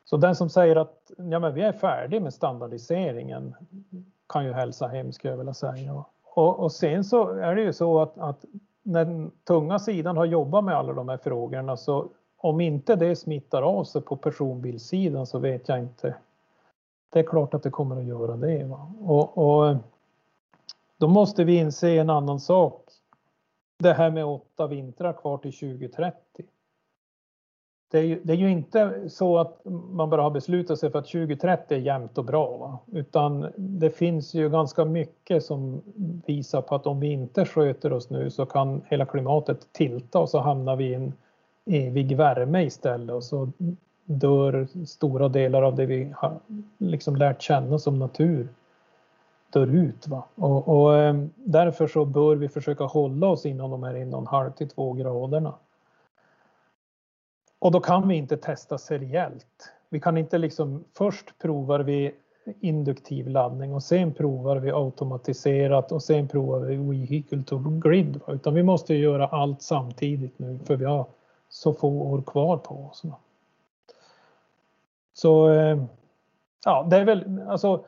Så 0.04 0.16
den 0.16 0.36
som 0.36 0.50
säger 0.50 0.76
att 0.76 1.10
ja, 1.16 1.38
men 1.38 1.54
vi 1.54 1.62
är 1.62 1.72
färdiga 1.72 2.20
med 2.20 2.34
standardiseringen 2.34 3.54
kan 4.28 4.44
ju 4.44 4.52
hälsa 4.52 4.86
hem 4.86 5.12
skulle 5.12 5.32
jag 5.32 5.38
vilja 5.38 5.54
säga. 5.54 6.04
Och, 6.24 6.60
och 6.60 6.72
sen 6.72 7.04
så 7.04 7.28
är 7.28 7.54
det 7.54 7.62
ju 7.62 7.72
så 7.72 8.00
att, 8.00 8.18
att 8.18 8.44
när 8.82 9.04
den 9.04 9.30
tunga 9.44 9.78
sidan 9.78 10.16
har 10.16 10.24
jobbat 10.24 10.64
med 10.64 10.76
alla 10.76 10.92
de 10.92 11.08
här 11.08 11.16
frågorna 11.16 11.76
så 11.76 12.08
om 12.36 12.60
inte 12.60 12.96
det 12.96 13.16
smittar 13.16 13.62
av 13.62 13.84
sig 13.84 14.02
på 14.02 14.16
personbilssidan 14.16 15.26
så 15.26 15.38
vet 15.38 15.68
jag 15.68 15.78
inte. 15.78 16.14
Det 17.10 17.18
är 17.18 17.24
klart 17.24 17.54
att 17.54 17.62
det 17.62 17.70
kommer 17.70 17.96
att 17.96 18.04
göra 18.04 18.36
det. 18.36 18.64
Va? 18.64 18.92
Och, 19.00 19.38
och 19.38 19.76
då 20.98 21.08
måste 21.08 21.44
vi 21.44 21.56
inse 21.56 21.90
en 21.90 22.10
annan 22.10 22.40
sak. 22.40 22.84
Det 23.78 23.92
här 23.92 24.10
med 24.10 24.24
åtta 24.24 24.66
vintrar 24.66 25.12
kvar 25.12 25.38
till 25.38 25.52
2030 25.52 26.44
det 27.90 27.98
är, 27.98 28.02
ju, 28.02 28.20
det 28.22 28.32
är 28.32 28.36
ju 28.36 28.50
inte 28.50 29.10
så 29.10 29.38
att 29.38 29.60
man 29.90 30.10
bara 30.10 30.22
har 30.22 30.30
beslutat 30.30 30.78
sig 30.78 30.90
för 30.90 30.98
att 30.98 31.06
2030 31.06 31.76
är 31.76 31.80
jämnt 31.80 32.18
och 32.18 32.24
bra, 32.24 32.56
va? 32.56 32.78
utan 32.92 33.46
det 33.56 33.90
finns 33.90 34.34
ju 34.34 34.50
ganska 34.50 34.84
mycket 34.84 35.44
som 35.44 35.82
visar 36.26 36.62
på 36.62 36.74
att 36.74 36.86
om 36.86 37.00
vi 37.00 37.06
inte 37.06 37.44
sköter 37.44 37.92
oss 37.92 38.10
nu 38.10 38.30
så 38.30 38.46
kan 38.46 38.82
hela 38.86 39.06
klimatet 39.06 39.72
tilta 39.72 40.18
och 40.18 40.28
så 40.28 40.38
hamnar 40.38 40.76
vi 40.76 40.84
i 40.84 40.94
en 40.94 41.12
evig 41.66 42.16
värme 42.16 42.62
istället 42.62 43.16
och 43.16 43.24
så 43.24 43.48
dör 44.04 44.68
stora 44.86 45.28
delar 45.28 45.62
av 45.62 45.76
det 45.76 45.86
vi 45.86 46.12
har 46.16 46.38
liksom 46.78 47.16
lärt 47.16 47.42
känna 47.42 47.78
som 47.78 47.98
natur 47.98 48.48
dör 49.50 49.66
ut. 49.66 50.08
Va? 50.08 50.24
Och, 50.34 50.68
och 50.68 50.96
eh, 50.96 51.14
därför 51.34 51.86
så 51.86 52.04
bör 52.04 52.36
vi 52.36 52.48
försöka 52.48 52.84
hålla 52.84 53.26
oss 53.26 53.46
inom 53.46 53.70
de 53.70 53.82
här 53.82 53.94
1,5 53.94 54.52
till 54.52 54.68
2 54.68 54.92
graderna. 54.92 55.54
Och 57.58 57.72
då 57.72 57.80
kan 57.80 58.08
vi 58.08 58.14
inte 58.14 58.36
testa 58.36 58.78
seriellt. 58.78 59.72
Vi 59.88 60.00
kan 60.00 60.16
inte 60.16 60.38
liksom, 60.38 60.84
först 60.94 61.38
provar 61.38 61.80
vi 61.80 62.14
induktiv 62.60 63.28
laddning 63.28 63.74
och 63.74 63.82
sen 63.82 64.14
provar 64.14 64.56
vi 64.56 64.70
automatiserat 64.70 65.92
och 65.92 66.02
sen 66.02 66.28
provar 66.28 66.60
vi 66.60 66.76
vehicle 66.76 67.42
to 67.42 67.58
grid. 67.58 68.20
Utan 68.28 68.54
vi 68.54 68.62
måste 68.62 68.94
göra 68.94 69.26
allt 69.26 69.62
samtidigt 69.62 70.38
nu 70.38 70.58
för 70.64 70.76
vi 70.76 70.84
har 70.84 71.06
så 71.48 71.72
få 71.72 71.88
år 71.88 72.22
kvar 72.22 72.56
på 72.56 72.74
oss. 72.74 73.02
Så 75.14 75.50
eh, 75.50 75.84
ja, 76.64 76.86
det 76.90 76.96
är 76.96 77.04
väl 77.04 77.42
alltså. 77.48 77.84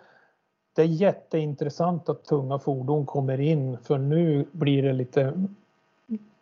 Det 0.81 0.85
är 0.85 0.89
jätteintressant 0.89 2.09
att 2.09 2.25
tunga 2.25 2.59
fordon 2.59 3.07
kommer 3.07 3.41
in 3.41 3.79
för 3.79 3.99
nu 3.99 4.49
blir 4.53 4.83
det 4.83 4.93
lite 4.93 5.49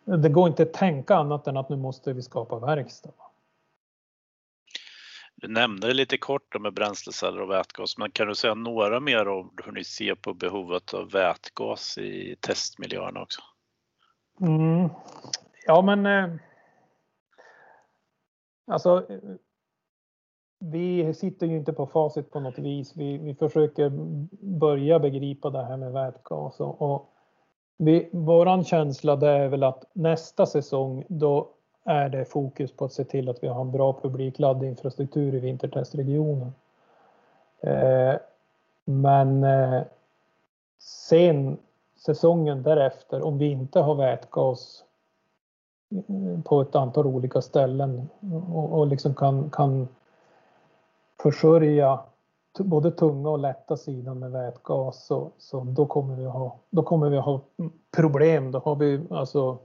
det 0.05 0.29
går 0.29 0.47
inte 0.47 0.63
att 0.63 0.73
tänka 0.73 1.15
annat 1.15 1.47
än 1.47 1.57
att 1.57 1.69
nu 1.69 1.75
måste 1.75 2.13
vi 2.13 2.21
skapa 2.21 2.59
verkstad. 2.59 3.11
Du 5.35 5.47
nämnde 5.47 5.87
det 5.87 5.93
lite 5.93 6.17
kort 6.17 6.61
med 6.61 6.73
bränsleceller 6.73 7.41
och 7.41 7.49
vätgas, 7.49 7.97
men 7.97 8.11
kan 8.11 8.27
du 8.27 8.35
säga 8.35 8.53
några 8.53 8.99
mer 8.99 9.27
om 9.27 9.53
hur 9.65 9.71
ni 9.71 9.83
ser 9.83 10.15
på 10.15 10.33
behovet 10.33 10.93
av 10.93 11.11
vätgas 11.11 11.97
i 11.97 12.35
testmiljöerna 12.39 13.21
också? 13.21 13.41
Mm. 14.41 14.89
Ja, 15.65 15.81
men 15.81 16.05
eh, 16.05 16.35
alltså 18.67 19.07
vi 20.59 21.13
sitter 21.13 21.47
ju 21.47 21.57
inte 21.57 21.73
på 21.73 21.85
facit 21.85 22.31
på 22.31 22.39
något 22.39 22.59
vis. 22.59 22.95
Vi, 22.95 23.17
vi 23.17 23.35
försöker 23.35 23.89
börja 24.59 24.99
begripa 24.99 25.49
det 25.49 25.63
här 25.63 25.77
med 25.77 25.91
vätgas 25.91 26.59
och, 26.59 26.81
och 26.81 27.09
vi, 27.77 28.09
våran 28.11 28.63
känsla 28.63 29.15
det 29.15 29.29
är 29.29 29.47
väl 29.47 29.63
att 29.63 29.85
nästa 29.93 30.45
säsong 30.45 31.03
då 31.07 31.47
är 31.83 32.09
det 32.09 32.25
fokus 32.25 32.71
på 32.71 32.85
att 32.85 32.93
se 32.93 33.03
till 33.03 33.29
att 33.29 33.43
vi 33.43 33.47
har 33.47 33.61
en 33.61 33.71
bra 33.71 33.93
publik 34.01 34.39
laddinfrastruktur 34.39 35.35
i 35.35 35.39
vintertestregionen. 35.39 36.53
Eh, 37.61 38.15
men 38.85 39.43
eh, 39.43 39.81
sen 40.79 41.57
säsongen 41.95 42.63
därefter, 42.63 43.21
om 43.21 43.37
vi 43.37 43.45
inte 43.45 43.79
har 43.79 43.95
vätgas 43.95 44.83
eh, 45.91 46.41
på 46.43 46.61
ett 46.61 46.75
antal 46.75 47.07
olika 47.07 47.41
ställen 47.41 48.09
och, 48.53 48.79
och 48.79 48.87
liksom 48.87 49.15
kan, 49.15 49.49
kan 49.49 49.87
försörja 51.21 51.99
både 52.59 52.91
tunga 52.91 53.29
och 53.29 53.39
lätta 53.39 53.77
sidan 53.77 54.19
med 54.19 54.31
vätgas 54.31 55.05
så, 55.05 55.31
så 55.37 55.63
då, 55.63 55.85
kommer 55.85 56.15
vi 56.15 56.25
ha, 56.25 56.59
då 56.69 56.83
kommer 56.83 57.09
vi 57.09 57.17
ha 57.17 57.41
problem. 57.91 58.51
Då 58.51 58.59
har 58.59 58.75
vi 58.75 59.01
alltså 59.09 59.57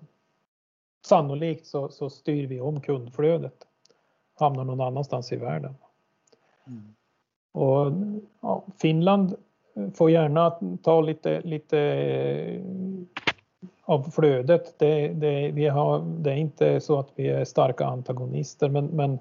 sannolikt 1.07 1.67
så, 1.67 1.89
så 1.89 2.11
styr 2.11 2.47
vi 2.47 2.61
om 2.61 2.81
kundflödet. 2.81 3.67
hamnar 4.35 4.65
någon 4.65 4.81
annanstans 4.81 5.33
i 5.33 5.37
världen. 5.37 5.75
Mm. 6.67 6.95
Och 7.53 7.93
ja, 8.41 8.63
Finland 8.77 9.37
får 9.95 10.11
gärna 10.11 10.59
ta 10.83 11.01
lite, 11.01 11.41
lite 11.41 11.79
av 13.83 14.03
flödet. 14.03 14.79
Det, 14.79 15.09
det, 15.09 15.51
vi 15.51 15.69
har, 15.69 16.01
det 16.01 16.31
är 16.31 16.37
inte 16.37 16.81
så 16.81 16.99
att 16.99 17.09
vi 17.15 17.29
är 17.29 17.45
starka 17.45 17.87
antagonister 17.87 18.69
men, 18.69 18.87
men 18.87 19.19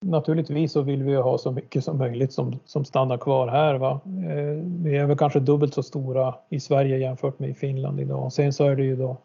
naturligtvis 0.00 0.72
så 0.72 0.82
vill 0.82 1.02
vi 1.02 1.14
ha 1.14 1.38
så 1.38 1.52
mycket 1.52 1.84
som 1.84 1.98
möjligt 1.98 2.32
som, 2.32 2.58
som 2.64 2.84
stannar 2.84 3.18
kvar 3.18 3.48
här. 3.48 3.74
Va? 3.74 4.00
Eh, 4.04 4.64
vi 4.64 4.96
är 4.96 5.06
väl 5.06 5.18
kanske 5.18 5.40
dubbelt 5.40 5.74
så 5.74 5.82
stora 5.82 6.34
i 6.48 6.60
Sverige 6.60 6.98
jämfört 6.98 7.38
med 7.38 7.50
i 7.50 7.54
Finland 7.54 8.00
idag. 8.00 8.32
Sen 8.32 8.52
så 8.52 8.64
är 8.64 8.76
det 8.76 8.84
ju 8.84 8.96
då 8.96 9.16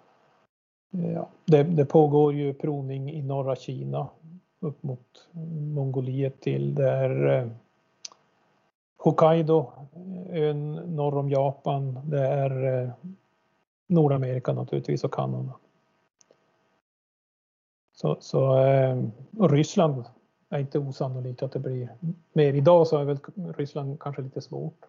eh, 0.93 1.11
Ja, 1.13 1.27
det, 1.45 1.63
det, 1.63 1.85
pågår 1.85 2.33
ju 2.33 2.53
provning 2.53 3.11
i 3.11 3.21
norra 3.21 3.55
Kina 3.55 4.07
upp 4.59 4.83
mot 4.83 5.27
Mongoliet 5.75 6.41
till 6.41 6.75
där 6.75 7.39
eh, 7.39 7.47
Hokkaido, 8.97 9.71
ön 10.29 10.73
norr 10.73 11.17
om 11.17 11.29
Japan, 11.29 11.99
det 12.05 12.27
är 12.27 12.91
Nordamerika 13.87 14.53
naturligtvis 14.53 15.03
och 15.03 15.13
Kanada. 15.13 15.53
Så, 17.95 18.17
så 18.19 18.57
och 19.37 19.51
Ryssland 19.51 20.03
är 20.53 20.59
inte 20.59 20.79
osannolikt 20.79 21.43
att 21.43 21.51
det 21.51 21.59
blir 21.59 21.89
mer. 22.33 22.53
Idag 22.53 22.87
så 22.87 22.97
är 22.97 23.03
väl 23.03 23.19
Ryssland 23.57 23.99
kanske 23.99 24.21
lite 24.21 24.41
svårt. 24.41 24.79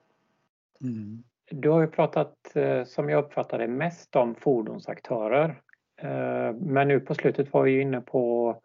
Mm. 0.82 1.22
Du 1.50 1.70
har 1.70 1.80
ju 1.80 1.86
pratat, 1.86 2.34
eh, 2.54 2.84
som 2.84 3.08
jag 3.08 3.24
uppfattar 3.24 3.58
det, 3.58 3.68
mest 3.68 4.16
om 4.16 4.34
fordonsaktörer. 4.34 5.60
Eh, 5.96 6.52
men 6.52 6.88
nu 6.88 7.00
på 7.00 7.14
slutet 7.14 7.52
var 7.52 7.62
vi 7.62 7.70
ju 7.70 7.82
inne 7.82 8.00
på 8.00 8.56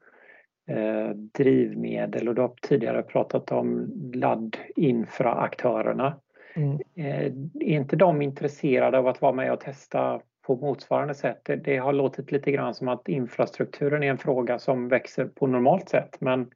eh, 0.68 1.10
drivmedel 1.10 2.28
och 2.28 2.36
du 2.36 2.42
har 2.42 2.52
tidigare 2.62 3.04
pratat 3.04 3.52
om 3.52 3.94
laddinfraaktörerna. 4.14 6.16
Mm. 6.56 6.80
Är 6.96 7.34
inte 7.62 7.96
de 7.96 8.22
intresserade 8.22 8.98
av 8.98 9.08
att 9.08 9.22
vara 9.22 9.34
med 9.34 9.54
och 9.54 9.60
testa 9.60 10.22
på 10.42 10.56
motsvarande 10.56 11.14
sätt? 11.14 11.50
Det 11.64 11.78
har 11.78 11.94
låtit 11.94 12.32
lite 12.32 12.52
grann 12.52 12.74
som 12.74 12.88
att 12.88 13.08
infrastrukturen 13.08 14.04
är 14.04 14.08
en 14.08 14.18
fråga 14.18 14.60
som 14.60 14.88
växer 14.88 15.26
på 15.26 15.48
normalt 15.48 15.90
sätt 15.90 16.16
men 16.20 16.52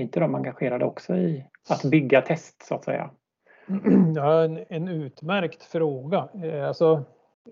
är 0.00 0.02
inte 0.02 0.20
de 0.20 0.34
engagerade 0.34 0.84
också 0.84 1.16
i 1.16 1.44
att 1.68 1.82
bygga 1.84 2.22
test 2.22 2.62
så 2.62 2.74
att 2.74 2.84
säga? 2.84 3.10
Ja, 4.16 4.44
en, 4.44 4.64
en 4.68 4.88
utmärkt 4.88 5.62
fråga. 5.62 6.28
Eh, 6.42 6.68
alltså, 6.68 7.04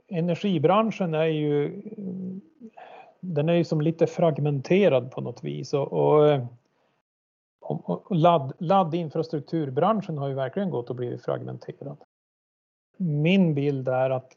energibranschen 0.09 1.14
är 1.14 1.24
ju 1.24 1.82
den 3.20 3.49
är 3.49 3.55
ju 3.55 3.64
som 3.64 3.80
lite 3.80 4.07
fragmenterad 4.07 5.11
på 5.11 5.20
något 5.20 5.45
vis 5.45 5.74
och, 5.74 5.92
och, 5.92 6.40
och 7.61 8.16
ladd, 8.16 8.53
laddinfrastrukturbranschen 8.59 10.18
har 10.18 10.28
ju 10.28 10.34
verkligen 10.34 10.70
gått 10.70 10.90
och 10.90 10.97
blivit 10.97 11.24
fragmenterad. 11.24 11.97
Min 12.97 13.55
bild 13.55 13.88
är 13.88 14.11
att 14.11 14.32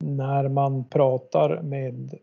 när 0.00 0.48
man 0.48 0.84
pratar 0.84 1.62
med 1.62 2.18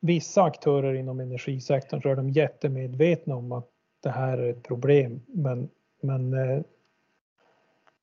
vissa 0.00 0.42
aktörer 0.42 0.94
inom 0.94 1.20
energisektorn 1.20 2.02
så 2.02 2.08
är 2.08 2.16
de 2.16 2.30
jättemedvetna 2.30 3.36
om 3.36 3.52
att 3.52 3.68
det 4.00 4.10
här 4.10 4.38
är 4.38 4.50
ett 4.50 4.62
problem. 4.62 5.20
Men, 5.26 5.68
men 6.00 6.32
eh, 6.34 6.62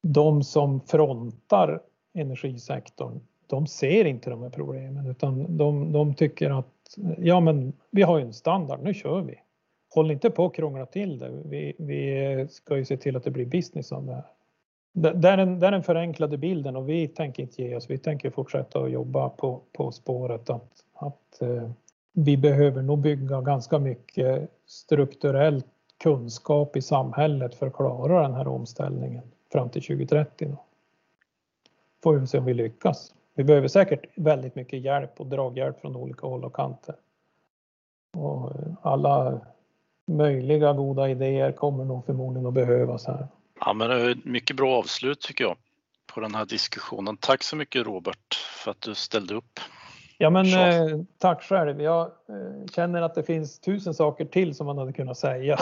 de 0.02 0.44
som 0.44 0.82
frontar 0.82 1.82
energisektorn, 2.14 3.20
de 3.48 3.68
ser 3.68 4.06
inte 4.06 4.30
de 4.30 4.44
här 4.44 4.50
problemen 4.50 5.08
utan 5.08 5.58
de, 5.58 5.92
de 5.92 6.16
tycker 6.16 6.60
att 6.60 6.98
ja 7.18 7.40
men 7.40 7.74
vi 7.92 8.02
har 8.02 8.18
ju 8.18 8.26
en 8.26 8.34
standard, 8.34 8.80
nu 8.84 8.94
kör 8.94 9.22
vi. 9.22 9.36
Håll 9.90 10.12
inte 10.12 10.30
på 10.30 10.46
att 10.46 10.56
krångla 10.56 10.86
till 10.86 11.20
det. 11.20 11.30
Vi, 11.46 11.74
vi 11.78 12.48
ska 12.50 12.78
ju 12.78 12.86
se 12.86 12.98
till 12.98 13.16
att 13.16 13.24
det 13.24 13.32
blir 13.32 13.46
business 13.46 13.92
av 13.92 14.06
det 14.06 14.14
här. 14.14 14.26
Det 14.94 15.28
är, 15.30 15.38
den, 15.38 15.60
det 15.60 15.68
är 15.68 15.72
den 15.72 15.84
förenklade 15.84 16.38
bilden 16.38 16.76
och 16.76 16.90
vi 16.90 17.08
tänker 17.08 17.44
inte 17.44 17.62
ge 17.62 17.76
oss. 17.76 17.90
Vi 17.90 17.98
tänker 17.98 18.30
fortsätta 18.30 18.80
att 18.80 18.92
jobba 18.92 19.30
på, 19.30 19.62
på 19.74 19.92
spåret 19.92 20.50
att, 20.50 20.72
att 20.94 21.42
eh, 21.42 21.70
vi 22.14 22.38
behöver 22.38 22.82
nog 22.82 23.00
bygga 23.00 23.42
ganska 23.42 23.80
mycket 23.80 24.52
strukturellt 24.66 25.66
kunskap 25.98 26.76
i 26.76 26.82
samhället 26.82 27.56
för 27.56 27.68
att 27.68 27.74
klara 27.74 28.22
den 28.22 28.34
här 28.34 28.48
omställningen 28.48 29.24
fram 29.52 29.70
till 29.70 29.82
2030. 29.82 30.48
Då. 30.48 30.64
Får 32.04 32.14
vi 32.14 32.28
se 32.28 32.38
om 32.38 32.46
vi 32.46 32.54
lyckas. 32.54 33.14
Vi 33.36 33.44
behöver 33.44 33.68
säkert 33.68 34.06
väldigt 34.16 34.56
mycket 34.56 34.82
hjälp 34.82 35.20
och 35.20 35.26
draghjälp 35.26 35.82
från 35.82 35.96
olika 35.96 36.28
håll 36.28 36.46
och 36.46 36.56
kanter. 36.56 36.96
Och 38.18 38.52
eh, 38.52 38.74
alla 38.82 39.42
möjliga 40.06 40.74
goda 40.74 41.10
idéer 41.10 41.52
kommer 41.52 41.86
nog 41.86 42.06
förmodligen 42.06 42.48
att 42.48 42.54
behövas 42.54 43.06
här. 43.08 43.28
Ja, 43.60 43.74
men 43.74 43.90
det 43.90 43.96
är 43.96 44.18
mycket 44.24 44.56
bra 44.56 44.78
avslut 44.78 45.22
tycker 45.22 45.44
jag 45.44 45.56
på 46.14 46.20
den 46.20 46.36
här 46.36 46.46
diskussionen. 46.46 47.18
Tack 47.18 47.44
så 47.44 47.56
mycket 47.56 47.86
Robert 47.86 48.34
för 48.34 48.72
att 48.72 48.82
du 48.82 48.96
ställde 48.96 49.36
upp. 49.36 49.60
Ja 50.18 50.30
men 50.30 50.46
eh, 50.46 51.00
tack 51.18 51.44
själv. 51.44 51.82
Jag 51.82 52.02
eh, 52.06 52.66
känner 52.72 53.02
att 53.02 53.16
det 53.16 53.24
finns 53.24 53.60
tusen 53.60 53.94
saker 53.94 54.26
till 54.26 54.56
som 54.56 54.66
man 54.66 54.78
hade 54.78 54.94
kunnat 54.94 55.18
säga. 55.18 55.58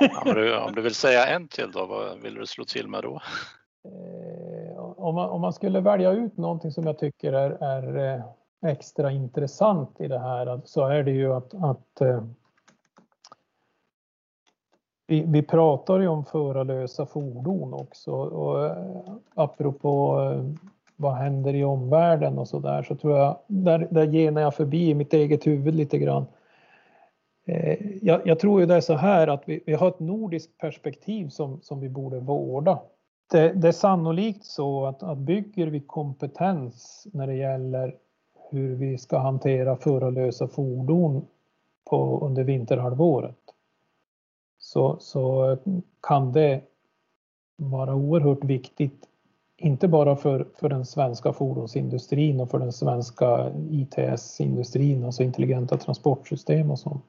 ja, 0.00 0.32
du, 0.34 0.58
om 0.58 0.74
du 0.74 0.82
vill 0.82 0.94
säga 0.94 1.26
en 1.26 1.48
till 1.48 1.72
då, 1.72 1.86
vad 1.86 2.18
vill 2.18 2.34
du 2.34 2.46
slå 2.46 2.64
till 2.64 2.88
med 2.88 3.02
då? 3.02 3.20
Eh, 3.84 4.78
om, 4.78 5.14
man, 5.14 5.30
om 5.30 5.40
man 5.40 5.52
skulle 5.52 5.80
välja 5.80 6.12
ut 6.12 6.36
någonting 6.36 6.72
som 6.72 6.86
jag 6.86 6.98
tycker 6.98 7.32
är, 7.32 7.50
är 7.50 8.14
eh, 8.14 8.24
extra 8.70 9.12
intressant 9.12 10.00
i 10.00 10.08
det 10.08 10.18
här 10.18 10.60
så 10.64 10.86
är 10.86 11.02
det 11.02 11.10
ju 11.10 11.32
att, 11.32 11.54
att 11.54 12.00
eh, 12.00 12.24
vi, 15.06 15.24
vi 15.26 15.42
pratar 15.42 16.00
ju 16.00 16.08
om 16.08 16.24
förarlösa 16.24 17.06
fordon 17.06 17.74
också 17.74 18.10
och 18.12 18.66
eh, 18.66 19.14
apropå 19.34 20.18
vad 21.00 21.14
händer 21.14 21.54
i 21.54 21.64
omvärlden 21.64 22.38
och 22.38 22.48
så 22.48 22.58
där 22.58 22.82
så 22.82 22.96
tror 22.96 23.18
jag, 23.18 23.38
där, 23.46 23.88
där 23.90 24.06
genar 24.06 24.42
jag 24.42 24.54
förbi 24.54 24.94
mitt 24.94 25.12
eget 25.12 25.46
huvud 25.46 25.74
lite 25.74 25.98
grann. 25.98 26.26
Eh, 27.46 27.76
jag, 28.02 28.26
jag, 28.26 28.38
tror 28.38 28.60
ju 28.60 28.66
det 28.66 28.74
är 28.74 28.80
så 28.80 28.94
här 28.94 29.28
att 29.28 29.42
vi, 29.46 29.60
vi 29.66 29.74
har 29.74 29.88
ett 29.88 30.00
nordiskt 30.00 30.58
perspektiv 30.58 31.28
som, 31.28 31.60
som 31.62 31.80
vi 31.80 31.88
borde 31.88 32.20
vårda. 32.20 32.78
Det, 33.30 33.52
det 33.52 33.68
är 33.68 33.72
sannolikt 33.72 34.44
så 34.44 34.86
att, 34.86 35.02
att 35.02 35.18
bygger 35.18 35.66
vi 35.66 35.80
kompetens 35.80 37.06
när 37.12 37.26
det 37.26 37.34
gäller 37.34 37.94
hur 38.50 38.74
vi 38.74 38.98
ska 38.98 39.18
hantera 39.18 39.76
förarlösa 39.76 40.48
fordon 40.48 41.26
på, 41.90 42.18
under 42.22 42.44
vinterhalvåret 42.44 43.36
så, 44.58 44.96
så 45.00 45.56
kan 46.02 46.32
det 46.32 46.60
vara 47.56 47.94
oerhört 47.94 48.44
viktigt 48.44 49.07
inte 49.58 49.88
bara 49.88 50.16
för, 50.16 50.46
för 50.54 50.68
den 50.68 50.86
svenska 50.86 51.32
fordonsindustrin 51.32 52.40
och 52.40 52.50
för 52.50 52.58
den 52.58 52.72
svenska 52.72 53.52
ITS-industrin, 53.70 55.04
alltså 55.04 55.22
intelligenta 55.22 55.76
transportsystem 55.76 56.70
och 56.70 56.78
sånt. 56.78 57.04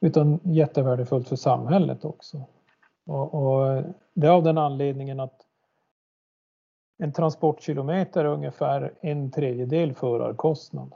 Utan 0.00 0.40
jättevärdefullt 0.42 1.28
för 1.28 1.36
samhället 1.36 2.04
också. 2.04 2.44
Och, 3.06 3.34
och 3.34 3.82
det 4.14 4.26
är 4.26 4.30
av 4.30 4.42
den 4.42 4.58
anledningen 4.58 5.20
att 5.20 5.46
en 6.98 7.12
transportkilometer 7.12 8.24
är 8.24 8.28
ungefär 8.28 8.94
en 9.00 9.30
tredjedel 9.30 9.94
förarkostnad. 9.94 10.94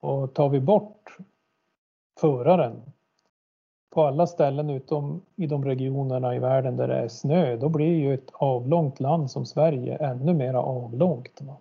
Och 0.00 0.34
tar 0.34 0.48
vi 0.48 0.60
bort 0.60 1.16
föraren 2.20 2.82
på 3.90 4.02
alla 4.02 4.26
ställen 4.26 4.70
utom 4.70 5.20
i 5.36 5.46
de 5.46 5.64
regionerna 5.64 6.34
i 6.34 6.38
världen 6.38 6.76
där 6.76 6.88
det 6.88 6.94
är 6.94 7.08
snö, 7.08 7.56
då 7.56 7.68
blir 7.68 7.98
ju 7.98 8.14
ett 8.14 8.30
avlångt 8.32 9.00
land 9.00 9.30
som 9.30 9.46
Sverige 9.46 9.96
ännu 9.96 10.34
mer 10.34 10.54
avlångt. 10.54 11.40
Va? 11.40 11.56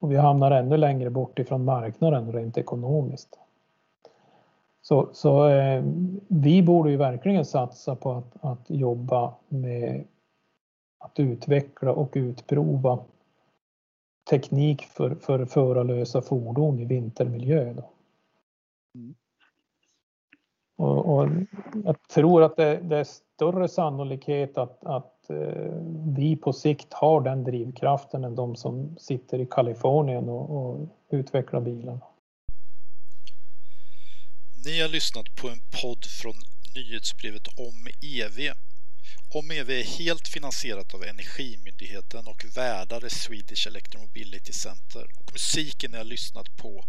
Och 0.00 0.12
vi 0.12 0.16
hamnar 0.16 0.50
ännu 0.50 0.76
längre 0.76 1.10
bort 1.10 1.38
ifrån 1.38 1.64
marknaden 1.64 2.32
rent 2.32 2.58
ekonomiskt. 2.58 3.38
Så, 4.82 5.08
så 5.12 5.48
eh, 5.48 5.84
vi 6.28 6.62
borde 6.62 6.90
ju 6.90 6.96
verkligen 6.96 7.44
satsa 7.44 7.96
på 7.96 8.12
att, 8.12 8.44
att 8.44 8.70
jobba 8.70 9.34
med 9.48 10.04
att 10.98 11.20
utveckla 11.20 11.92
och 11.92 12.10
utprova 12.12 12.98
teknik 14.30 14.82
för, 14.82 15.14
för 15.14 15.44
förarlösa 15.44 16.22
fordon 16.22 16.78
i 16.78 16.84
vintermiljö. 16.84 17.72
Då. 17.72 17.90
Mm. 18.94 19.14
Och, 20.80 21.14
och 21.14 21.28
jag 21.84 21.96
tror 22.08 22.42
att 22.42 22.56
det, 22.56 22.80
det, 22.82 22.96
är 22.96 23.04
större 23.04 23.68
sannolikhet 23.68 24.58
att, 24.58 24.84
att 24.84 25.30
eh, 25.30 25.72
vi 26.16 26.36
på 26.36 26.52
sikt 26.52 26.92
har 26.92 27.20
den 27.20 27.44
drivkraften 27.44 28.24
än 28.24 28.34
de 28.34 28.56
som 28.56 28.96
sitter 28.98 29.38
i 29.38 29.46
Kalifornien 29.46 30.28
och, 30.28 30.50
och 30.50 30.88
utvecklar 31.10 31.60
bilarna. 31.60 32.00
Ni 34.66 34.80
har 34.80 34.88
lyssnat 34.88 35.26
på 35.42 35.48
en 35.48 35.62
podd 35.82 36.04
från 36.04 36.34
nyhetsbrevet 36.74 37.46
om 37.46 37.78
EV. 38.02 38.38
Om 39.34 39.50
EV 39.50 39.70
är 39.70 39.98
helt 39.98 40.28
finansierat 40.28 40.94
av 40.94 41.02
Energimyndigheten 41.04 42.26
och 42.26 42.44
värdar 42.56 43.08
Swedish 43.08 43.66
Electromobility 43.66 44.52
Center 44.52 45.04
och 45.18 45.32
musiken 45.32 45.90
ni 45.90 45.96
har 45.96 46.04
lyssnat 46.04 46.56
på 46.56 46.84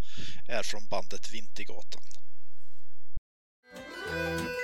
är 0.48 0.64
från 0.64 0.88
bandet 0.88 1.34
Vintergatan. 1.34 2.02
Música 3.74 4.61